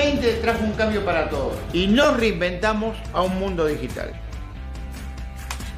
[0.00, 4.10] 2020 trajo un cambio para todos y nos reinventamos a un mundo digital.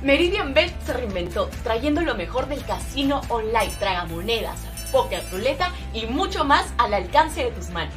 [0.01, 4.61] Meridian Bet se reinventó trayendo lo mejor del casino online, tragamonedas,
[4.93, 7.95] poker, ruleta y mucho más al alcance de tus manos.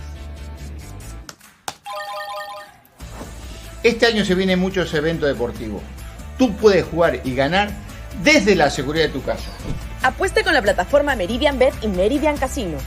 [3.83, 5.83] Este año se vienen muchos eventos deportivos.
[6.39, 7.69] Tú puedes jugar y ganar
[8.23, 9.51] desde la seguridad de tu casa.
[10.01, 12.79] Apueste con la plataforma Meridian Bet y Meridian Casino.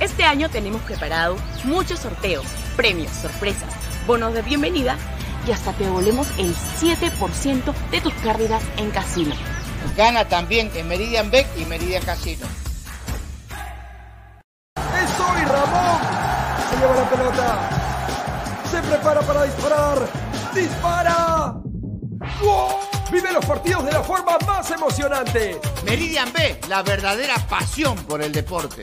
[0.00, 3.68] Este año tenemos preparado muchos sorteos, premios, sorpresas,
[4.06, 4.96] bonos de bienvenida
[5.44, 9.34] y hasta te volvemos el 7% de tus pérdidas en casino.
[9.96, 12.46] Gana también en Meridian Bet y Meridian Casino.
[14.76, 16.00] ¡Es hoy Ramón!
[16.70, 17.70] Se lleva la pelota.
[18.70, 19.98] Se prepara para disparar.
[20.54, 21.54] ¡Dispara!
[22.40, 22.74] ¡Gol!
[23.10, 25.60] Vive los partidos de la forma más emocionante.
[25.84, 28.82] Meridian B, la verdadera pasión por el deporte.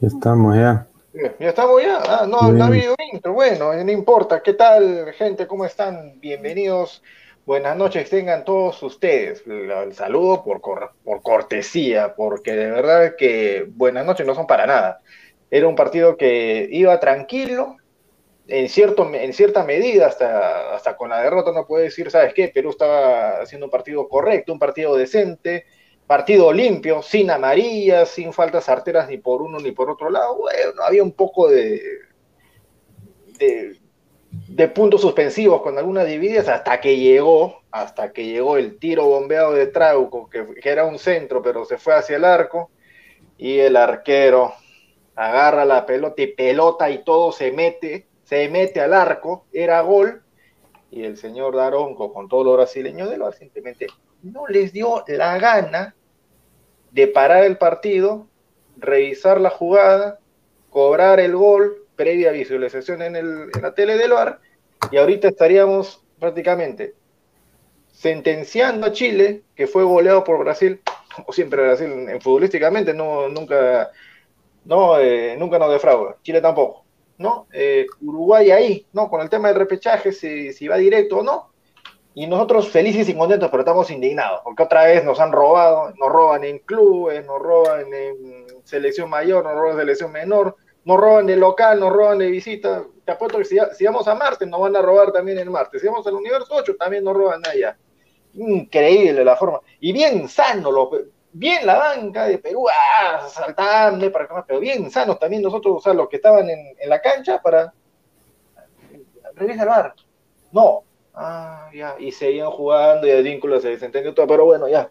[0.00, 0.86] Estamos ya.
[1.40, 1.98] Ya estamos ya.
[2.06, 3.32] Ah, no, no ha habido intro.
[3.32, 4.40] Bueno, no importa.
[4.42, 5.48] ¿Qué tal, gente?
[5.48, 6.20] ¿Cómo están?
[6.20, 7.02] Bienvenidos.
[7.44, 9.42] Buenas noches tengan todos ustedes.
[9.46, 15.00] El saludo por, por cortesía, porque de verdad que buenas noches no son para nada.
[15.50, 17.76] Era un partido que iba tranquilo,
[18.46, 22.48] en, cierto, en cierta medida, hasta, hasta con la derrota no puede decir, ¿sabes qué?
[22.48, 25.64] Perú estaba haciendo un partido correcto, un partido decente,
[26.08, 30.38] partido limpio, sin amarillas, sin faltas arteras ni por uno ni por otro lado.
[30.38, 31.82] Bueno, había un poco de,
[33.38, 39.52] de, puntos suspensivos con algunas divididas hasta que llegó, hasta que llegó el tiro bombeado
[39.52, 42.70] de Trauco, que, era un centro, pero se fue hacia el arco,
[43.36, 44.54] y el arquero
[45.14, 50.22] agarra la pelota y pelota y todo se mete, se mete al arco, era gol,
[50.90, 53.88] y el señor Daronco, con todo lo brasileño de lo simplemente
[54.22, 55.94] no les dio la gana
[56.90, 58.26] de parar el partido,
[58.76, 60.18] revisar la jugada,
[60.70, 64.40] cobrar el gol previa visualización en, el, en la tele del VAR,
[64.90, 66.94] y ahorita estaríamos prácticamente
[67.92, 70.80] sentenciando a Chile, que fue goleado por Brasil,
[71.14, 73.90] como siempre Brasil en, futbolísticamente no, nunca,
[74.64, 75.00] ¿no?
[75.00, 76.84] Eh, nunca nos defrauda, Chile tampoco,
[77.18, 77.48] ¿no?
[77.52, 79.10] Eh, Uruguay ahí, ¿no?
[79.10, 81.47] Con el tema del repechaje, si, si va directo o no.
[82.18, 86.08] Y nosotros felices y contentos, pero estamos indignados, porque otra vez nos han robado, nos
[86.08, 91.26] roban en clubes, nos roban en selección mayor, nos roban en selección menor, nos roban
[91.26, 92.82] de local, nos roban de visita.
[93.04, 95.78] Te apuesto que si, vamos a Marte, nos van a robar también en Marte.
[95.78, 97.78] Si vamos al universo 8, también nos roban allá.
[98.34, 99.60] Increíble la forma.
[99.78, 100.90] Y bien sano, lo,
[101.30, 105.94] bien la banca de Perú, ah, saltando, para pero bien sanos también nosotros, o sea,
[105.94, 107.72] los que estaban en, la cancha para
[109.36, 109.94] revisa el bar.
[110.50, 110.82] No,
[111.18, 114.90] ah, ya, y seguían jugando y el vínculo se desentendió todo, pero bueno, ya.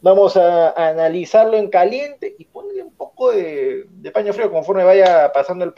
[0.00, 5.64] Vamos a, analizarlo en caliente y ponerle un poco de, paño frío conforme vaya pasando
[5.64, 5.72] el,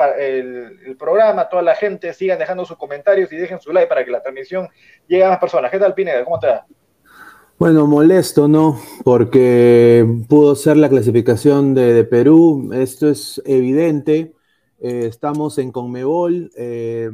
[0.87, 1.49] el, programa.
[1.49, 4.69] Toda la gente sigan dejando sus comentarios y dejen su like para que la transmisión
[5.09, 5.71] llegue a más personas.
[5.71, 6.23] ¿Qué tal, Pineda?
[6.25, 6.67] ¿Cómo te va?
[7.61, 8.81] Bueno, molesto, ¿no?
[9.05, 14.33] Porque pudo ser la clasificación de, Perú, esto es evidente.
[14.81, 17.11] Eh, estamos en Conmebol, eh,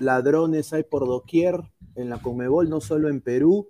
[0.00, 1.60] ladrones hay por doquier
[1.94, 3.68] en la Conmebol, no solo en Perú.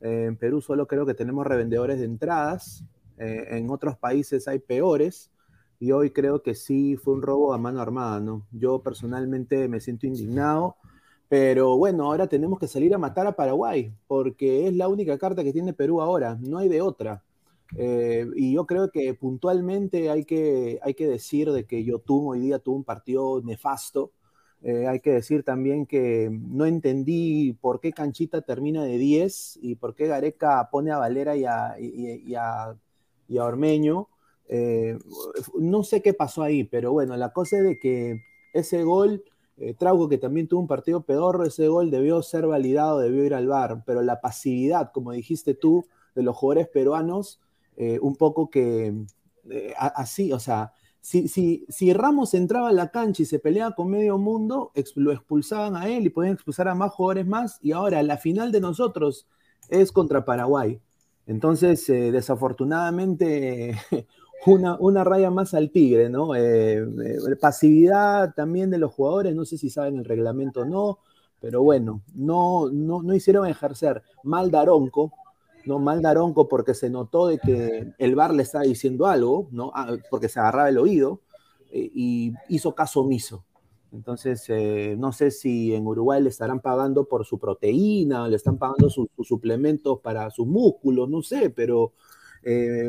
[0.00, 2.84] Eh, en Perú solo creo que tenemos revendedores de entradas,
[3.16, 5.30] en otros países hay peores.
[5.78, 8.46] Y hoy creo que sí fue un robo a mano armada, ¿no?
[8.50, 10.76] Yo personalmente me siento indignado
[11.28, 15.42] pero bueno, ahora tenemos que salir a matar a Paraguay, porque es la única carta
[15.42, 17.24] que tiene Perú ahora, no hay de otra.
[17.76, 22.40] Eh, y yo creo que puntualmente hay que, hay que decir de que Yotun hoy
[22.40, 24.12] día tuvo un partido nefasto.
[24.66, 29.74] Eh, hay que decir también que no entendí por qué Canchita termina de 10 y
[29.76, 32.74] por qué Gareca pone a Valera y a, y, a,
[33.44, 34.08] Ormeño.
[34.48, 34.98] Eh,
[35.58, 38.22] no sé qué pasó ahí, pero bueno, la cosa es de que
[38.52, 39.22] ese gol
[39.56, 43.34] eh, Trauco, que también tuvo un partido peor, ese gol debió ser validado, debió ir
[43.34, 47.40] al bar, pero la pasividad, como dijiste tú, de los jugadores peruanos,
[47.76, 48.94] eh, un poco que
[49.50, 50.72] eh, así, o sea,
[51.04, 55.12] si, si, si, Ramos entraba a la cancha y se peleaba con medio mundo, lo
[55.12, 58.62] expulsaban a él y podían expulsar a más jugadores más, y ahora la final de
[58.62, 59.28] nosotros
[59.68, 60.80] es contra Paraguay.
[61.26, 63.76] Entonces, desafortunadamente,
[64.46, 66.34] una, raya más al tigre, ¿no?
[66.34, 71.00] Eh, eh, pasividad también de los jugadores, no sé si saben el reglamento o no,
[71.38, 75.12] pero bueno, no, no, hicieron ejercer mal Daronco,
[75.66, 75.78] ¿no?
[75.78, 79.72] Mal Daronco porque se notó de que el bar le estaba diciendo algo, ¿no?
[79.74, 81.20] Ah, porque se agarraba el oído
[81.70, 83.44] eh, y hizo caso omiso.
[83.92, 84.48] Entonces,
[84.98, 89.06] no sé si en Uruguay le estarán pagando por su proteína, le están pagando sus
[89.22, 91.92] suplementos para sus músculos, no sé, pero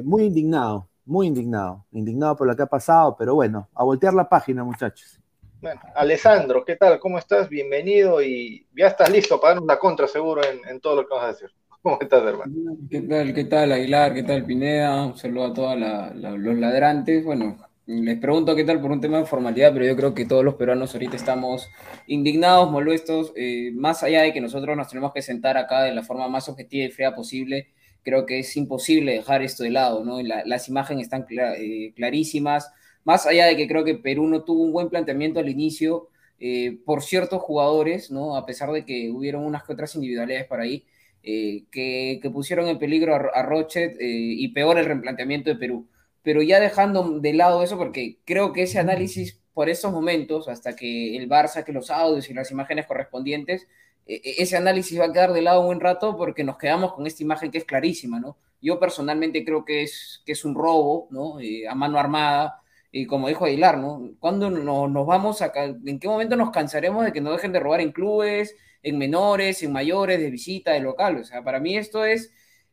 [0.03, 4.27] muy indignado, muy indignado, indignado por lo que ha pasado, pero bueno, a voltear la
[4.27, 5.19] página, muchachos.
[5.61, 6.99] Bueno, Alessandro, ¿qué tal?
[6.99, 7.49] ¿Cómo estás?
[7.49, 11.23] Bienvenido y ya estás listo para dar una contra seguro en, todo lo que vas
[11.23, 11.51] a decir.
[11.85, 12.51] ¿Cómo estás, hermano?
[12.89, 13.31] ¿Qué tal?
[13.31, 14.15] ¿Qué tal, Aguilar?
[14.15, 15.05] ¿Qué tal, Pineda?
[15.05, 17.23] Un saludo a todos los ladrantes.
[17.23, 20.43] Bueno, les pregunto qué tal por un tema de formalidad, pero yo creo que todos
[20.43, 21.69] los peruanos ahorita estamos
[22.07, 26.01] indignados, molestos, eh, más allá de que nosotros nos tenemos que sentar acá de la
[26.01, 27.67] forma más objetiva y fría posible
[28.01, 30.21] creo que es imposible dejar esto de lado, ¿no?
[30.23, 32.71] las imágenes están eh, clarísimas,
[33.03, 36.09] más allá de que creo que Perú no tuvo un buen planteamiento al inicio
[36.39, 38.35] eh, por ciertos jugadores, ¿no?
[38.35, 40.85] A pesar de que hubieron unas que otras individualidades por ahí,
[41.27, 45.87] eh, que, pusieron en peligro a, Rochet y peor el replanteamiento de Perú.
[46.21, 50.75] Pero ya dejando de lado eso, porque creo que ese análisis por esos momentos, hasta
[50.75, 53.67] que el Barça saque los audios y las imágenes correspondientes,
[54.05, 56.93] e, e, ese análisis va a quedar de lado un buen rato porque nos quedamos
[56.93, 58.37] con esta imagen que es clarísima, ¿no?
[58.61, 61.39] Yo personalmente creo que es, que es un robo, ¿no?
[61.39, 64.11] Eh, a mano armada, y como dijo Aguilar, ¿no?
[64.19, 65.51] ¿Cuándo nos vamos a...
[65.55, 68.55] ¿En qué momento nos cansaremos de que nos dejen de robar en clubes,
[68.85, 71.17] en menores, en mayores, de visita, de local?
[71.17, 72.31] O sea, para mí esto es...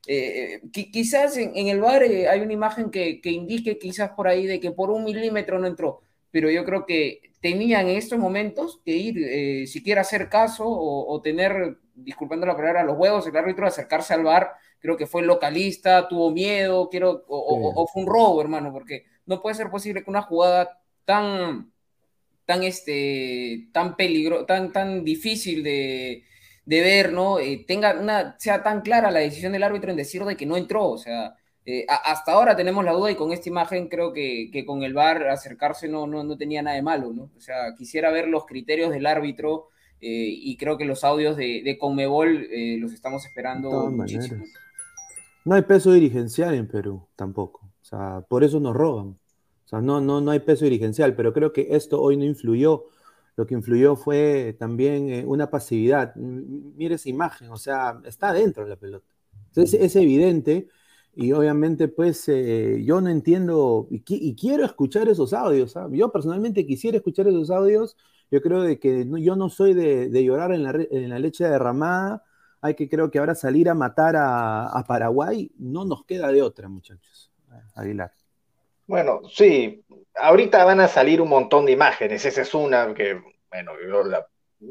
[0.08, 4.46] Eh, quizás en, el bar eh, hay una imagen que, que indique quizás por ahí
[4.46, 6.02] de que por un milímetro no entró,
[6.32, 11.20] pero yo creo que tenían en estos momentos que ir, eh, siquiera hacer caso o,
[11.20, 16.08] tener, disculpando la palabra, los huevos, el árbitro acercarse al bar, creo que fue localista,
[16.08, 20.22] tuvo miedo, quiero, o, fue un robo, hermano, porque no puede ser posible que una
[20.22, 21.72] jugada tan,
[22.52, 26.24] tan, este, tan peligro, tan, tan difícil de,
[26.66, 27.38] ver, ¿no?
[27.38, 30.58] Eh, tenga una, sea tan clara la decisión del árbitro en decir de que no
[30.58, 34.64] entró, o sea, eh, hasta ahora tenemos la duda y con esta imagen creo que,
[34.66, 37.30] con el VAR acercarse no, no, tenía nada de malo, ¿no?
[37.36, 39.68] O sea, quisiera ver los criterios del árbitro
[40.00, 44.44] eh, y creo que los audios de, de Conmebol eh, los estamos esperando muchísimo.
[45.44, 49.18] No hay peso dirigencial en Perú tampoco, o sea, por eso nos roban.
[49.72, 52.84] Sea, no, no, no hay peso dirigencial, pero creo que esto hoy no influyó.
[53.36, 56.14] Lo que influyó fue también una pasividad.
[56.16, 59.06] Mire esa imagen, o sea, está dentro de la pelota.
[59.48, 60.68] Entonces es evidente
[61.14, 65.76] Y obviamente, pues, eh, yo no entiendo y, quiero escuchar esos audios.
[65.76, 65.88] ¿ah?
[65.92, 67.96] Yo personalmente quisiera escuchar esos audios.
[68.30, 72.24] Yo creo de que yo no soy de, llorar en la, en la, leche derramada.
[72.62, 75.50] Hay que, creo que ahora salir a matar a, a Paraguay.
[75.58, 77.30] No nos queda de otra, muchachos.
[77.74, 78.21] Aguilar.
[78.86, 79.84] Bueno, sí.
[80.14, 82.24] Ahorita van a salir un montón de imágenes.
[82.24, 83.20] Esa es una que,
[83.50, 83.72] bueno,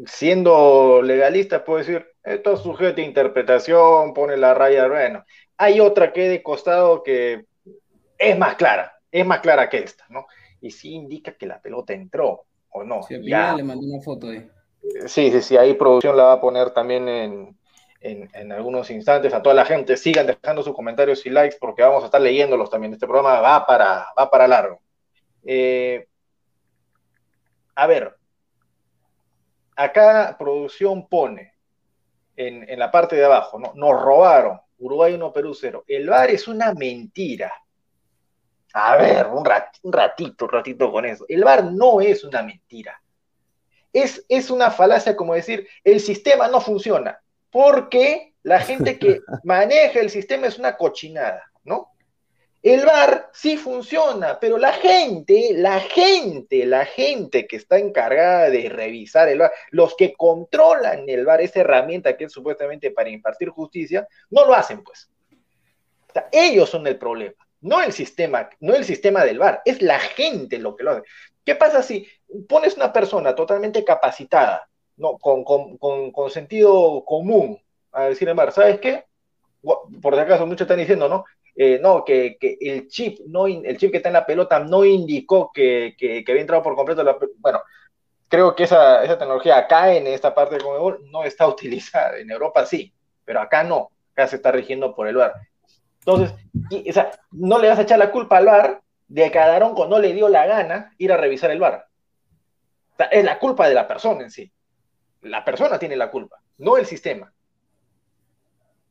[0.06, 5.25] siendo legalista puedo decir, esto es sujeto a interpretación, pone la raya, bueno
[5.62, 7.46] hay otra que de costado que
[8.18, 10.25] es más clara, es más clara que esta, ¿no?
[10.60, 13.03] Y sí indica que la pelota entró, ¿o no?
[13.03, 14.50] Sí, ya le mandé una foto ahí.
[15.06, 17.58] Sí, sí, sí, ahí producción la va a poner también en,
[18.01, 19.34] en, algunos instantes.
[19.34, 22.70] A toda la gente, sigan dejando sus comentarios y likes porque vamos a estar leyéndolos
[22.70, 22.93] también.
[22.93, 24.81] Este programa va para, va para largo.
[25.46, 26.08] Eh,
[27.75, 28.15] a ver,
[29.75, 31.53] acá producción pone
[32.36, 33.74] en, la parte de abajo, ¿no?
[33.75, 34.60] Nos robaron.
[34.79, 35.84] Uruguay 1, Perú 0.
[35.88, 37.53] El VAR es una mentira.
[38.74, 41.25] A ver, un, ratito, un ratito con eso.
[41.27, 43.00] El VAR no es una mentira.
[43.93, 50.00] Es, es una falacia como decir, el sistema no funciona, porque la gente que maneja
[50.00, 51.91] el sistema es una cochinada, ¿no?
[52.63, 58.70] El VAR sí funciona, pero la gente, la gente, la gente que está encargada de
[58.70, 63.50] revisar el VAR, los que controlan el VAR, esa herramienta que es supuestamente para impartir
[63.50, 65.10] justicia, no lo hacen, pues.
[66.31, 70.60] ellos son el problema, no el sistema, no el sistema del VAR, es la gente
[70.60, 71.03] lo que lo hace.
[71.43, 72.08] ¿Qué pasa si
[72.48, 75.17] pones una persona totalmente capacitada, ¿no?
[75.17, 77.60] con, con sentido común,
[77.91, 79.05] a decir el VAR, ¿sabes qué?
[79.62, 81.25] Por si acaso, muchos están diciendo, ¿no?
[81.55, 85.51] Eh, no, que, el chip, no, el chip que está en la pelota no indicó
[85.53, 85.95] que,
[86.27, 87.62] había entrado por completo la Bueno,
[88.27, 92.17] creo que esa, tecnología acá en esta parte de Comebol no está utilizada.
[92.17, 92.93] En Europa sí,
[93.25, 93.89] pero acá no.
[94.13, 95.33] Acá se está rigiendo por el VAR.
[96.00, 96.33] Entonces,
[96.89, 99.86] o sea, no le vas a echar la culpa al VAR de que a Daronco
[99.88, 101.86] no le dio la gana ir a revisar el VAR.
[102.93, 104.51] O sea, es la culpa de la persona en sí.
[105.21, 107.31] La persona tiene la culpa, no el sistema.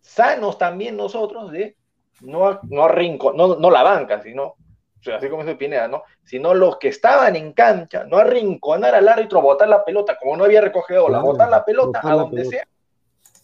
[0.01, 1.77] Sanos también nosotros de
[2.23, 6.05] no, no, arrinco, no, no la banca, sino, o sea, así como dice Pineda, ¿no?
[6.25, 10.45] Sino los que estaban en cancha, no arrinconar al árbitro, botar la pelota, como no
[10.45, 12.67] había recogido la botar la pelota a donde sea,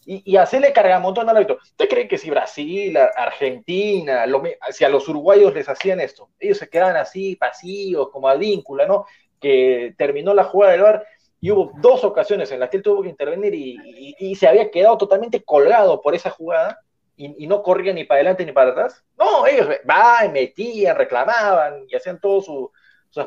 [0.04, 1.58] y, y, hacerle cargamontón al árbitro.
[1.60, 4.24] ¿Usted cree que si Brasil, Argentina,
[4.70, 9.06] si a los uruguayos les hacían esto, ellos se quedaban así, pasivos, como advíncula, ¿no?
[9.40, 11.06] Que terminó la jugada del bar
[11.46, 14.68] y hubo dos ocasiones en las que él tuvo que intervenir y, y se había
[14.68, 16.80] quedado totalmente colgado por esa jugada
[17.16, 19.04] y, no corrían ni para adelante ni para atrás.
[19.16, 22.72] No, ellos van, metían, reclamaban y hacían todo su,
[23.10, 23.20] su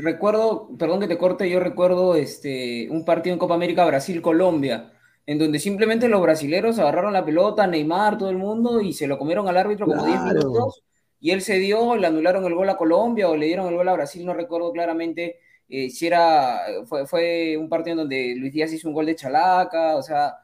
[0.00, 4.94] recuerdo, perdón que te corte, yo recuerdo este, un partido en Copa América Brasil-Colombia,
[5.26, 9.18] en donde simplemente los brasileros agarraron la pelota, Neymar, todo el mundo, y se lo
[9.18, 10.82] comieron al árbitro como 10 minutos,
[11.20, 13.88] y él se dio, le anularon el gol a Colombia o le dieron el gol
[13.90, 18.52] a Brasil, no recuerdo claramente eh, si era, fue, fue un partido en donde Luis
[18.52, 20.36] Díaz hizo un gol de chalaca, o sea,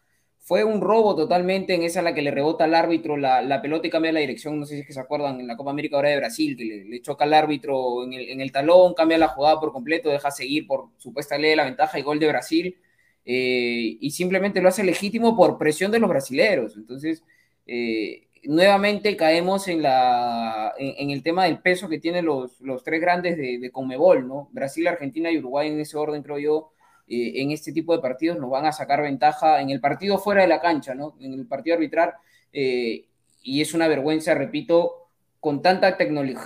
[0.44, 3.90] fue un robo totalmente en esa la que le rebota al árbitro la, pelota y
[3.90, 4.60] cambia la dirección.
[4.60, 6.84] No sé si es que se acuerdan en la Copa América ahora de Brasil, que
[6.86, 10.90] le, choca al árbitro en el, talón, cambia la jugada por completo, deja seguir por
[10.98, 12.76] supuesta ley de la ventaja y gol de Brasil.
[13.24, 16.76] Eh, y simplemente lo hace legítimo por presión de los brasileros.
[16.76, 17.22] Entonces,
[17.66, 23.00] eh, nuevamente caemos en, la, en, el tema del peso que tienen los, los tres
[23.00, 24.48] grandes de, de Conmebol, ¿no?
[24.52, 26.70] Brasil, Argentina y Uruguay en ese orden, creo yo
[27.06, 30.42] eh, en este tipo de partidos nos van a sacar ventaja en el partido fuera
[30.42, 31.16] de la cancha, ¿no?
[31.20, 32.14] En el partido arbitrar,
[32.52, 33.06] eh,
[33.42, 35.04] y es una vergüenza, repito,
[35.38, 35.98] con tanta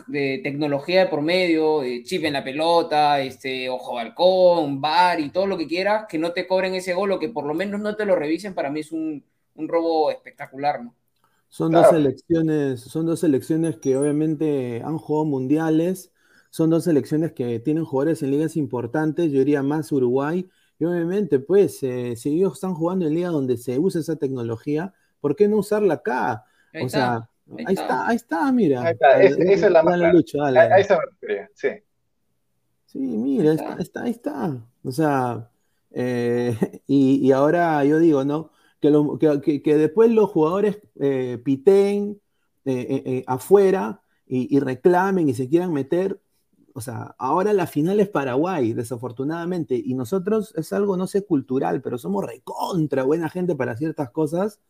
[0.09, 5.47] de tecnología de por medio, chip en la pelota, este, ojo balcón, bar y todo
[5.47, 7.95] lo que quieras, que no te cobren ese gol o que por lo menos no
[7.95, 9.25] te lo revisen, para mí es un,
[9.55, 10.95] robo espectacular, ¿no?
[11.49, 16.13] Son dos selecciones, son dos selecciones que obviamente han jugado mundiales,
[16.51, 21.39] son dos selecciones que tienen jugadores en ligas importantes, yo diría más Uruguay, y obviamente,
[21.39, 25.49] pues, eh, si ellos están jugando en ligas donde se usa esa tecnología, ¿por qué
[25.49, 26.45] no usarla acá?
[26.81, 27.29] o sea,
[27.67, 28.07] ahí está.
[28.07, 28.83] ahí está, mira.
[28.83, 31.01] Ahí está, esa es la más lucha, Ahí está,
[31.55, 31.69] sí.
[32.87, 34.57] Sí, mira, está, ahí está.
[34.85, 35.51] O sea,
[35.91, 38.51] eh, y, ahora yo digo, ¿no?
[38.81, 42.21] Que, después los jugadores eh, piten
[43.27, 46.21] afuera y, reclamen y se quieran meter,
[46.75, 51.81] o sea, ahora la final es Paraguay, desafortunadamente, y nosotros es algo, no sé, cultural,
[51.81, 54.61] pero somos recontra buena gente para ciertas cosas.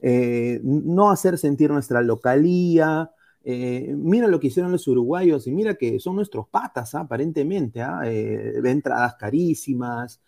[0.00, 3.12] Eh, no hacer sentir nuestra localía.
[3.44, 7.00] Eh, mira lo que hicieron los uruguayos y mira que son nuestros patas, ¿ah?
[7.00, 7.80] aparentemente.
[7.80, 8.00] ¿ah?
[8.04, 10.20] Eh, entradas carísimas.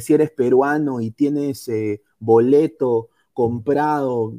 [0.00, 1.70] si eres peruano y tienes
[2.18, 4.34] boleto comprado,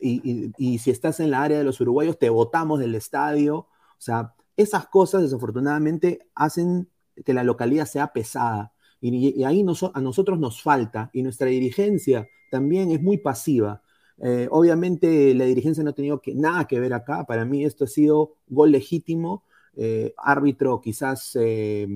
[0.00, 3.56] y, si estás en la área de los uruguayos, te votamos del estadio.
[3.56, 3.68] O
[4.00, 6.88] sea, esas cosas desafortunadamente hacen
[7.24, 8.72] que la localidad sea pesada.
[9.00, 13.82] Y, ahí a nosotros nos falta, y nuestra dirigencia también es muy pasiva.
[14.20, 17.24] Eh, obviamente la dirigencia no ha tenido nada que ver acá.
[17.24, 19.44] Para mí esto ha sido gol legítimo.
[19.80, 21.86] Eh, árbitro quizás eh,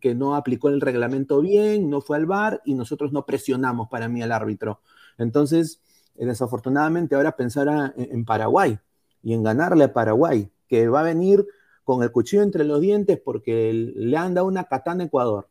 [0.00, 4.08] que no aplicó el reglamento bien, no fue al bar y nosotros no presionamos para
[4.08, 4.80] mí al árbitro.
[5.18, 5.82] Entonces,
[6.14, 8.78] desafortunadamente ahora pensar en, Paraguay
[9.22, 11.46] y en ganarle a Paraguay, que va a venir
[11.84, 15.48] con el cuchillo entre los dientes porque le han dado una katana a Ecuador.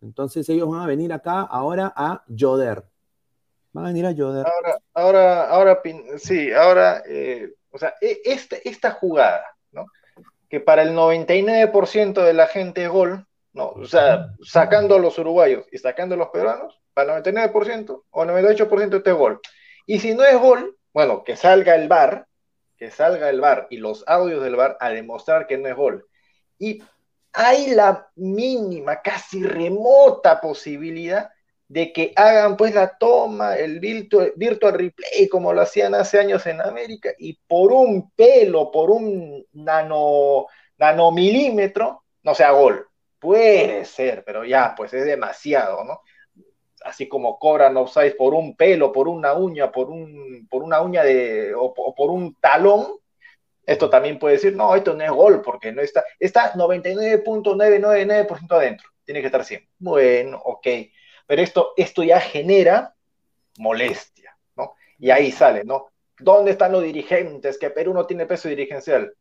[0.00, 2.84] Entonces ellos van a venir acá ahora a Joder.
[3.72, 4.46] Van a venir a Joder.
[4.46, 5.80] Ahora, ahora, ahora,
[6.18, 9.42] sí, ahora, eh, o sea, e, esta, esta jugada.
[10.50, 13.68] Que para el 99% de la gente es gol, ¿no?
[13.70, 18.22] O sea, sacando a los uruguayos y sacando a los peruanos, para el 99% o
[18.22, 19.40] el 98% este es gol.
[19.86, 22.26] Y si no es gol, bueno, que salga el bar,
[22.76, 26.06] que salga el bar y los audios del bar a demostrar que no es gol.
[26.58, 26.82] Y
[27.32, 31.30] hay la mínima, casi remota posibilidad
[31.70, 34.32] de que hagan pues la toma, el virtual,
[34.74, 40.46] replay, como lo hacían hace años en América, y por un pelo, por un nano,
[40.78, 42.88] nanomilímetro, no sea gol.
[43.20, 46.00] Puede ser, pero ya, pues es demasiado, ¿no?
[46.82, 51.04] así como cobran offside por un pelo, por una uña, por, un, por una uña
[51.04, 52.96] de, o, por un talón,
[53.64, 58.88] esto también puede decir, no, esto no es gol, porque no está, está 99.999% adentro,
[59.04, 59.68] tiene que estar 100.
[59.78, 60.66] Bueno, ok,
[61.30, 62.96] pero esto, esto ya genera
[63.56, 64.74] molestia, ¿no?
[64.98, 65.86] Y ahí sale, ¿no?
[66.18, 67.56] ¿Dónde están los dirigentes?
[67.56, 69.14] Que Perú no tiene peso dirigencial.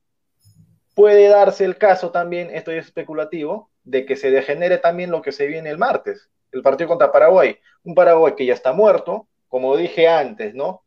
[0.95, 5.31] Puede darse el caso también, esto es especulativo, de que se degenere también lo que
[5.31, 7.59] se viene el martes, el partido contra Paraguay.
[7.83, 10.81] Un Paraguay que ya está muerto, como dije antes, ¿no?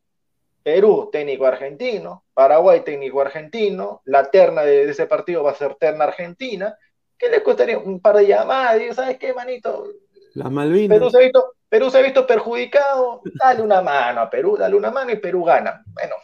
[0.64, 6.02] Perú, técnico argentino, Paraguay, técnico argentino, la terna de, ese partido va a ser terna
[6.02, 6.76] argentina,
[7.16, 8.96] ¿qué le costaría un par de llamadas?
[8.96, 9.86] ¿sabes qué, manito?
[10.34, 10.98] Malvinas.
[10.98, 14.76] Perú se, ha visto, Perú se ha visto perjudicado, dale una mano a Perú, dale
[14.76, 15.82] una mano y Perú gana.
[15.86, 16.14] Bueno,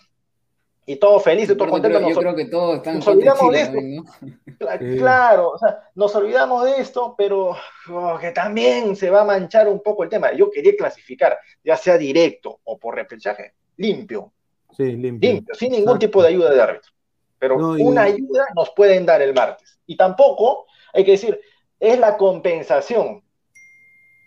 [0.89, 2.03] y todos felices, todos contentos.
[2.09, 3.79] Yo creo que todos están nos olvidamos de esto.
[4.99, 7.55] Claro, o sea, nos olvidamos de esto, pero
[7.91, 10.33] oh, que también se va a manchar un poco el tema.
[10.33, 14.33] Yo quería clasificar, ya sea directo o por repechaje, limpio.
[14.75, 15.31] Sí, limpio.
[15.31, 16.91] Limpio, sin ningún tipo de ayuda de árbitro.
[17.39, 19.79] Pero una ayuda nos pueden dar el martes.
[19.87, 21.39] Y tampoco, hay que decir,
[21.79, 23.23] es la compensación.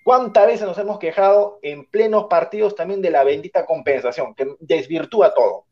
[0.04, 5.34] ¿Cuántas veces nos hemos quejado en plenos partidos también de la bendita compensación, que desvirtúa
[5.34, 5.66] todo?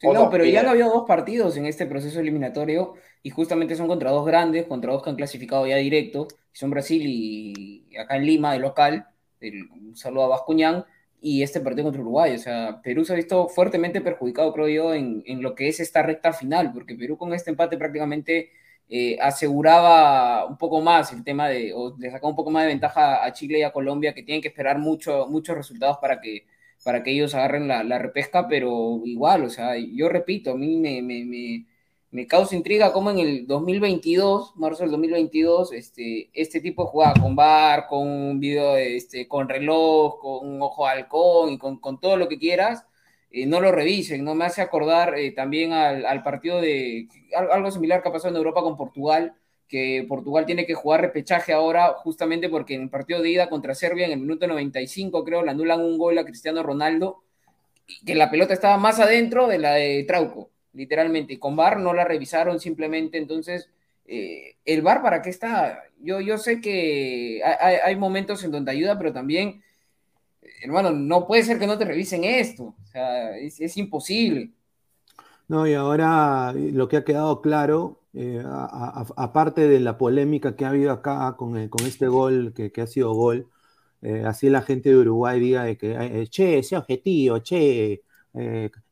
[0.00, 4.12] no, pero ya no había dos partidos en este proceso eliminatorio y justamente son contra
[4.12, 8.52] dos grandes, contra dos que han clasificado ya directo, son Brasil y acá en Lima,
[8.52, 9.08] de local,
[9.40, 10.84] un saludo a Bascuñán,
[11.20, 12.34] y este partido contra Uruguay.
[12.34, 16.02] O sea, Perú se ha visto fuertemente perjudicado, creo yo, en, lo que es esta
[16.02, 18.50] recta final, porque Perú con este empate prácticamente
[18.88, 22.68] eh, aseguraba un poco más el tema de, o le sacaba un poco más de
[22.68, 26.46] ventaja a Chile y a Colombia, que tienen que esperar mucho, muchos resultados para que
[26.84, 31.02] para que ellos agarren la, repesca, pero igual, o sea, yo repito, a mí me,
[31.02, 31.66] me,
[32.10, 37.36] me, causa intriga cómo en el 2022, marzo del 2022, este, este tipo de con
[37.36, 42.16] bar, con un video, este, con reloj, con un ojo de halcón y con, todo
[42.16, 42.86] lo que quieras,
[43.30, 48.02] eh, no lo revisen, no me hace acordar eh, también al, partido de algo similar
[48.02, 49.34] que ha pasado en Europa con Portugal,
[49.68, 53.74] que Portugal tiene que jugar repechaje ahora justamente porque en el partido de ida contra
[53.74, 57.22] Serbia en el minuto 95 creo le anulan un gol a Cristiano Ronaldo
[58.04, 61.94] que la pelota estaba más adentro de la de Trauco, literalmente, y con VAR no
[61.94, 63.70] la revisaron simplemente, entonces
[64.06, 65.82] eh, el VAR para qué está?
[66.00, 69.62] Yo, yo sé que hay, momentos en donde ayuda, pero también,
[70.62, 74.52] hermano, no puede ser que no te revisen esto, o sea, es, es imposible.
[75.48, 78.42] No, y ahora lo que ha quedado claro eh,
[79.16, 82.80] aparte de la polémica que ha habido acá con, eh, con este gol, que, que,
[82.80, 83.48] ha sido gol,
[84.02, 88.02] eh, así la gente de Uruguay diga de que, che, sea objetivo, che,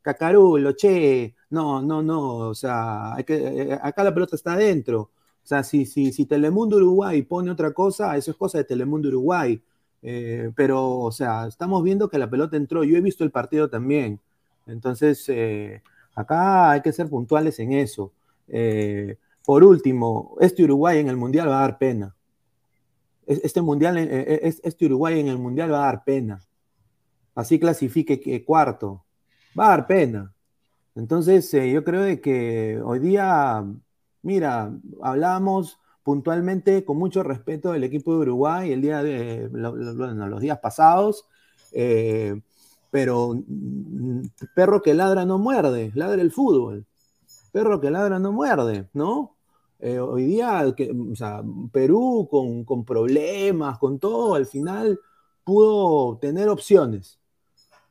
[0.02, 5.10] cacarulo, che, no, no, no, o sea, acá la pelota está adentro.
[5.42, 9.08] O sea, si, si, si Telemundo Uruguay pone otra cosa, eso es cosa de Telemundo
[9.08, 9.60] Uruguay.
[10.00, 12.84] Pero, o sea, estamos viendo que la pelota entró.
[12.84, 14.20] Yo he visto el partido también.
[14.66, 15.28] Entonces,
[16.16, 18.12] acá hay que ser puntuales en eso.
[18.48, 22.16] Eh, por último, este Uruguay en el Mundial va a dar pena.
[23.26, 26.40] Este, mundial, eh, eh, este Uruguay en el Mundial va a dar pena.
[27.34, 29.04] Así clasifique que cuarto.
[29.58, 30.32] Va a dar pena.
[30.94, 33.64] Entonces, yo creo de que hoy día,
[34.22, 40.60] mira, hablamos puntualmente con mucho respeto del equipo de Uruguay el día de los días
[40.60, 41.26] pasados,
[42.92, 44.20] pero mm,
[44.54, 46.86] perro que ladra no muerde, ladra el fútbol.
[47.50, 49.34] Perro que ladra no muerde, ¿no?
[49.80, 51.42] Eh, hoy día, que, o sea,
[51.72, 55.00] Perú con, con, problemas, con todo, al final
[55.42, 57.18] pudo tener opciones,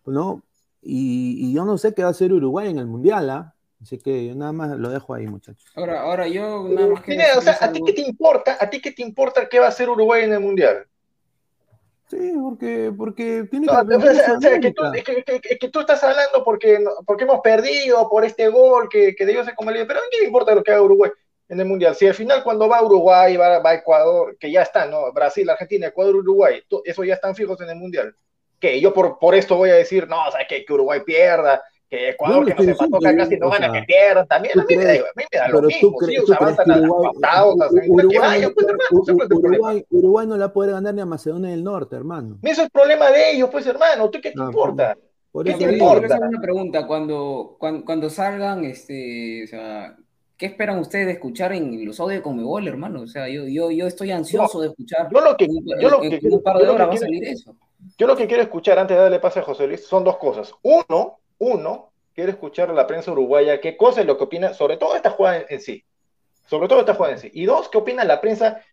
[0.06, 0.42] ¿no?
[0.82, 3.55] Y, y, yo no sé qué va a hacer Uruguay en el Mundial, ¿ah?
[3.86, 5.72] Así que yo nada más lo dejo ahí, muchachos.
[5.76, 7.16] Ahora, ahora yo nada más que...
[7.38, 8.58] o sea, ¿a ti qué te importa?
[8.60, 10.88] ¿A ti qué te importa qué va a hacer Uruguay en el Mundial?
[12.08, 13.74] Sí, porque, porque tiene que...
[13.74, 18.10] No, o sea, que, tú, que, que, que, tú, estás hablando porque, porque hemos perdido
[18.10, 20.64] por este gol que, que debió ser como el pero ¿a qué le importa lo
[20.64, 21.12] que haga Uruguay
[21.50, 21.94] en el Mundial?
[21.94, 25.14] Si al final cuando va Uruguay, va, va Ecuador, que ya está, ¿no?
[25.14, 28.16] Brasil, Argentina, Ecuador, Uruguay, eso ya están fijos en el Mundial.
[28.60, 31.62] Que yo por, por esto voy a decir, no, o sea, que, que Uruguay pierda,
[31.90, 34.76] que Ecuador, que no se pasó, que casi no gana, que pierda, también, a mí,
[34.76, 37.46] me da, a mí me da lo mismo, sí, o sea, avanzan a
[37.88, 42.40] Uruguay, Uruguay no la puede ganar ni a Macedonia del Norte, hermano.
[42.42, 44.98] Eso es el problema de ellos, pues, hermano, ¿tú qué te importa?
[45.44, 46.18] ¿Qué te importa?
[46.18, 49.96] una pregunta, cuando, cuando, cuando salgan, este, o sea,
[50.38, 53.02] ¿qué esperan ustedes de escuchar en los audios de Conmebol, hermano?
[53.02, 55.10] O sea, yo, yo, yo estoy ansioso de escuchar.
[55.14, 55.48] Yo lo que,
[55.80, 57.56] yo lo que, un par de horas va a salir eso.
[57.98, 60.54] Yo lo que quiero escuchar antes de darle pase a José Luis son dos cosas.
[60.64, 64.78] Uno, uno, quiero escuchar a la prensa uruguaya qué cosa es lo que opina sobre
[64.78, 65.84] todo esta jugada en, sí.
[66.46, 67.32] Sobre todo esta jugada en sí.
[67.34, 68.64] Y dos, qué opina la prensa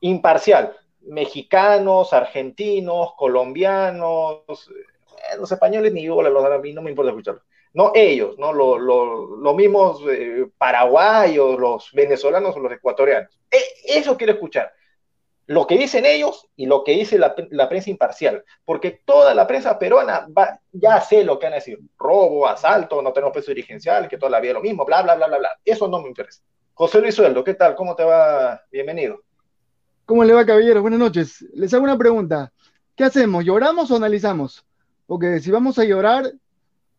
[0.00, 0.76] imparcial.
[1.00, 7.42] Mexicanos, argentinos, colombianos, eh, los españoles ni bola, los a mí no me importa escucharlo.
[7.72, 13.36] No ellos, no los lo, mismos eh, paraguayos, los venezolanos o los ecuatorianos.
[13.50, 13.58] E,
[13.98, 14.72] eso quiero escuchar
[15.46, 17.34] lo que dicen ellos y lo que dice la,
[17.68, 21.78] prensa imparcial, porque toda la prensa peruana va, ya sé lo que van a decir,
[21.98, 25.26] robo, asalto, no tenemos peso dirigencial, que toda la vida lo mismo, bla, bla, bla,
[25.26, 25.50] bla, bla.
[25.64, 26.42] Eso no me interesa.
[26.72, 27.74] José Luis Sueldo, ¿qué tal?
[27.74, 28.62] ¿Cómo te va?
[28.72, 29.22] Bienvenido.
[30.06, 30.82] ¿Cómo le va, caballero?
[30.82, 31.42] Buenas noches.
[31.54, 32.52] Les hago una pregunta.
[32.96, 33.44] ¿Qué hacemos?
[33.44, 34.64] ¿Lloramos o analizamos?
[35.06, 36.32] Porque si vamos a llorar,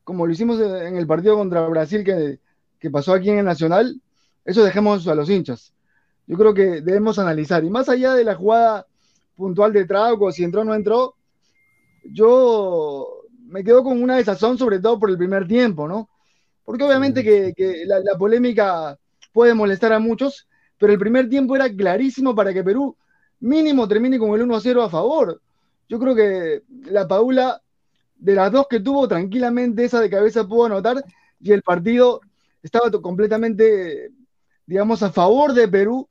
[0.03, 2.39] como lo hicimos en el partido contra Brasil que,
[2.79, 3.99] que pasó aquí en el Nacional,
[4.43, 5.74] eso dejemos a los hinchas
[6.27, 7.63] yo creo que debemos analizar.
[7.63, 8.85] Y más allá de la jugada
[9.35, 11.15] puntual de Trauco, si entró o no entró,
[12.03, 13.07] yo
[13.47, 16.09] me quedo con una desazón, sobre todo por el primer tiempo, ¿no?
[16.63, 18.97] Porque obviamente que, la, polémica
[19.31, 22.95] puede molestar a muchos, pero el primer tiempo era clarísimo para que Perú
[23.39, 25.41] mínimo termine con el 1 0 a favor.
[25.87, 27.61] Yo creo que la Paula,
[28.15, 31.03] de las dos que tuvo, tranquilamente esa de cabeza pudo anotar
[31.39, 32.21] y el partido
[32.63, 34.09] estaba completamente,
[34.65, 36.09] digamos, a favor de Perú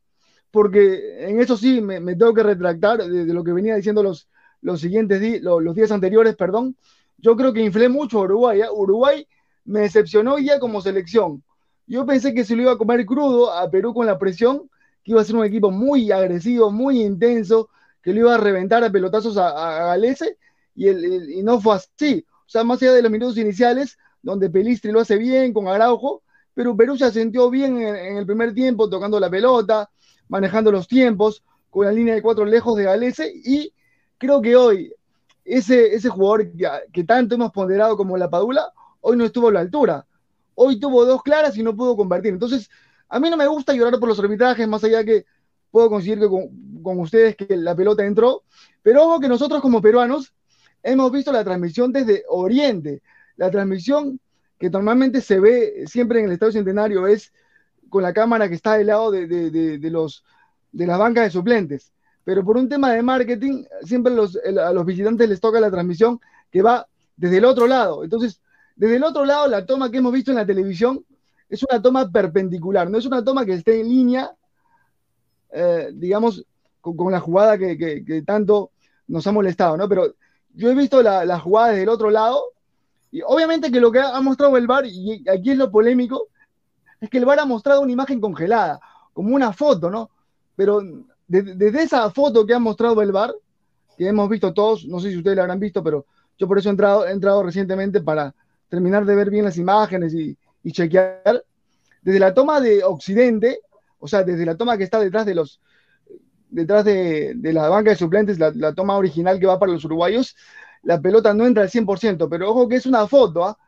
[0.55, 4.29] porque en eso sí me, tengo que retractar de, lo que venía diciendo los,
[4.63, 6.77] los siguientes los, días anteriores, perdón.
[7.19, 8.61] Yo creo que inflé mucho a Uruguay.
[8.61, 8.67] ¿eh?
[8.73, 9.27] Uruguay
[9.65, 11.43] me decepcionó ya como selección.
[11.89, 14.71] Yo pensé que se lo iba a comer crudo a Perú con la presión,
[15.03, 17.69] que iba a ser un equipo muy agresivo, muy intenso,
[18.01, 20.39] que lo iba a reventar a pelotazos a, a Galese,
[20.77, 22.25] y, el, y no fue así.
[22.47, 26.23] O sea, más allá de los minutos iniciales, donde Pelistri lo hace bien con Araujo,
[26.55, 29.91] pero Perú se sintió bien en el primer tiempo, tocando la pelota,
[30.35, 33.73] manejando los tiempos, con la línea de cuatro lejos de Galese, y
[34.19, 34.93] creo que hoy
[35.45, 36.51] ese, ese jugador
[36.93, 40.05] que, tanto hemos ponderado como la Padula, hoy no estuvo a la altura.
[40.57, 42.33] Hoy tuvo dos claras y no pudo convertir.
[42.33, 42.69] Entonces,
[43.09, 45.25] a mí no me gusta llorar por los arbitrajes, más allá que
[45.71, 48.43] puedo conseguir que con, con ustedes que la pelota entró,
[48.83, 50.35] pero ojo que nosotros como peruanos
[50.83, 53.03] hemos visto la transmisión desde Oriente.
[53.37, 54.19] La transmisión
[54.59, 57.33] que normalmente se ve siempre en el Estadio Centenario es
[57.95, 60.25] con la cámara que está del lado de, los,
[60.73, 61.93] de las bancas de suplentes.
[62.25, 66.19] Pero por un tema de marketing, siempre a los visitantes les toca la transmisión
[66.51, 68.03] que va desde el otro lado.
[68.03, 68.41] Entonces,
[68.75, 71.05] desde el otro lado, la toma que hemos visto en la televisión
[71.49, 74.33] es una toma perpendicular, no es una toma que esté en línea,
[75.53, 76.45] eh, digamos,
[76.81, 78.73] con, la jugada que, tanto
[79.07, 79.89] nos ha molestado, ¿no?
[79.89, 80.17] Pero
[80.53, 82.43] yo he visto la, la jugada desde el otro lado,
[83.13, 86.27] y obviamente que lo que ha mostrado el VAR, y aquí es lo polémico,
[87.05, 88.81] es que el VAR ha mostrado una imagen congelada,
[89.13, 90.11] como una foto, ¿no?
[90.57, 90.83] Pero
[91.27, 93.35] desde esa foto que ha mostrado el VAR,
[93.97, 96.07] que hemos visto todos, no sé si ustedes la habrán visto, pero
[96.39, 96.73] yo por eso he
[97.13, 98.35] entrado, recientemente para
[98.69, 100.37] terminar de ver bien las imágenes y,
[100.73, 101.45] chequear.
[102.03, 103.61] Desde la toma de Occidente,
[103.99, 105.61] o sea, desde la toma que está detrás de los
[106.51, 110.37] detrás de, la banca de suplentes, la, toma original que va para los uruguayos,
[110.83, 113.59] la pelota no entra al 100%, pero ojo que es una foto, ¿ah?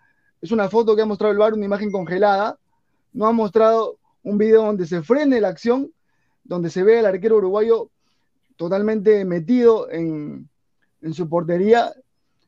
[0.40, 2.58] es una foto que ha mostrado el VAR, una imagen congelada,
[3.16, 5.90] no ha mostrado un video donde se frene la acción,
[6.44, 7.90] donde se ve al arquero uruguayo
[8.56, 10.48] totalmente metido en,
[11.12, 11.92] su portería,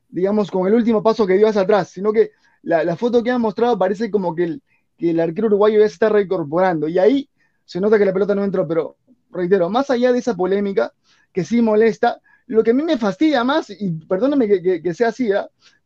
[0.09, 3.37] digamos, con el último paso que dio hacia atrás, sino que la, foto que ha
[3.37, 4.61] mostrado parece como que el,
[4.97, 6.87] que el arquero uruguayo ya se está reincorporando.
[6.87, 7.29] Y ahí
[7.65, 8.97] se nota que la pelota no entró, pero
[9.31, 10.93] reitero, más allá de esa polémica
[11.33, 15.29] que sí molesta, lo que a mí me fastidia más, y perdóname que, sea así,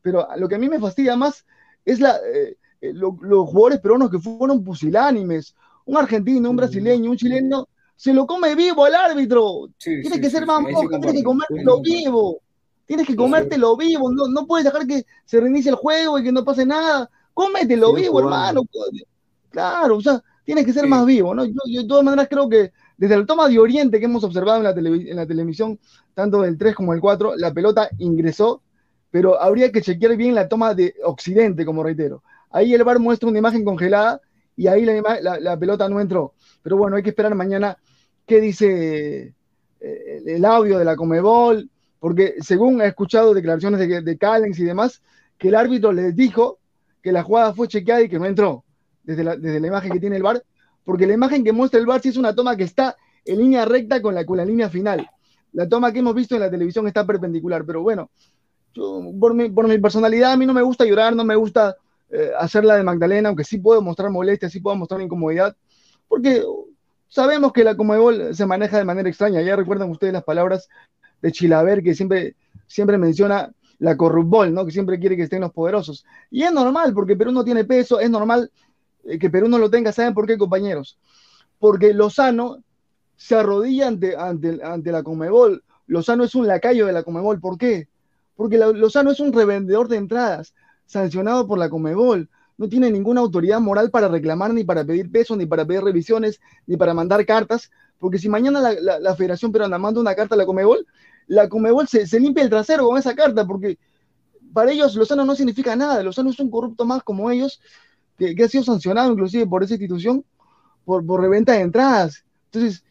[0.01, 1.45] pero lo que a mí me fastidia más
[1.85, 5.55] es la, eh, eh, los jugadores peruanos que fueron pusilánimes.
[5.85, 9.69] Un argentino, un brasileño, un chileno, se lo come vivo al árbitro.
[9.77, 12.41] Tiene que ser más moja, tienes que comértelo vivo.
[12.85, 14.11] Tienes que comértelo vivo.
[14.11, 17.09] No, no puedes dejar que se reinicie el juego y que no pase nada.
[17.33, 18.63] Cómetelo vivo, hermano.
[19.49, 21.45] Claro, o sea, tienes que ser más vivo, ¿no?
[21.45, 24.63] Yo, de todas maneras creo que desde el toma de Oriente que hemos observado en
[24.63, 25.79] la, en la televisión,
[26.13, 28.61] tanto del 3 como del 4, la pelota ingresó,
[29.09, 32.23] pero habría que chequear bien la toma de Occidente, como reitero.
[32.53, 34.21] Ahí el bar muestra una imagen congelada
[34.55, 36.33] y ahí la, pelota no entró.
[36.61, 37.77] Pero bueno, hay que esperar mañana
[38.25, 39.33] qué dice
[39.81, 44.17] eh, el audio de la Comebol, porque según he escuchado declaraciones de, de
[44.57, 45.01] y demás,
[45.37, 46.59] que el árbitro les dijo
[47.01, 48.63] que la jugada fue chequeada y que no entró
[49.03, 50.43] desde la, desde la imagen que tiene el bar,
[50.85, 53.65] porque la imagen que muestra el bar sí es una toma que está en línea
[53.65, 55.09] recta con la, con la línea final.
[55.53, 58.11] La toma que hemos visto en la televisión está perpendicular, pero bueno,
[59.19, 61.75] por, mi, por mi personalidad a mí no me gusta llorar, no me gusta
[62.15, 65.57] eh, hacerla de Magdalena, aunque sí puedo mostrar molestia, sí puedo mostrar incomodidad,
[66.07, 66.43] porque
[67.07, 69.41] sabemos que la Comebol se maneja de manera extraña.
[69.41, 70.69] Ya recuerdan ustedes las palabras
[71.23, 72.35] de Chilaver, que siempre,
[72.67, 74.63] siempre menciona la corrupbol, ¿no?
[74.63, 76.05] que siempre quiere que estén los poderosos.
[76.29, 78.51] Y es normal, porque Perú no tiene peso, es normal
[79.05, 79.91] eh, que Perú no lo tenga.
[79.91, 80.99] ¿Saben por qué, compañeros?
[81.57, 82.57] Porque Lozano
[83.15, 85.63] se arrodilla ante, ante, la Comebol.
[85.87, 87.39] Lozano es un lacayo de la Comebol.
[87.39, 87.87] ¿Por qué?
[88.35, 90.53] Porque Lozano es un revendedor de entradas,
[90.85, 92.29] sancionado por la Comebol.
[92.57, 96.39] No tiene ninguna autoridad moral para reclamar, ni para pedir peso, ni para pedir revisiones,
[96.67, 97.71] ni para mandar cartas.
[97.99, 100.85] Porque si mañana la, Federación Peruana manda una carta a la Comebol,
[101.27, 103.77] la Comebol se, se limpia el trasero con esa carta, porque
[104.53, 106.03] para ellos Lozano no significa nada.
[106.03, 107.59] Lozano es un corrupto más como ellos
[108.17, 110.23] que, ha sido sancionado inclusive por esa institución
[110.85, 112.23] por, por reventa de entradas.
[112.51, 112.83] Entonces,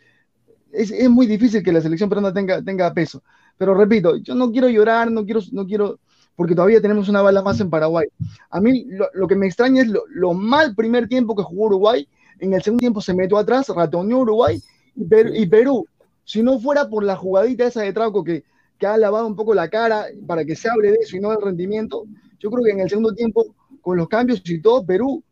[0.73, 3.23] es, es, muy difícil que la selección peruana tenga, tenga peso.
[3.57, 6.01] Pero repito, yo no quiero llorar, no quiero, no quiero,
[6.37, 8.09] porque todavía tenemos una bala más en Paraguay.
[8.51, 12.09] A mí lo, lo que me extraña es lo, mal primer tiempo que jugó Uruguay,
[12.39, 14.61] en el segundo tiempo se metió atrás, ratoneó Uruguay
[14.97, 15.87] y, y Perú.
[16.25, 18.45] Si no fuera por la jugadita esa de Trauco que,
[18.79, 21.31] que ha lavado un poco la cara para que se hable de eso y no
[21.31, 22.05] del rendimiento,
[22.41, 25.23] yo creo que en el segundo tiempo con los cambios y todo, Perú,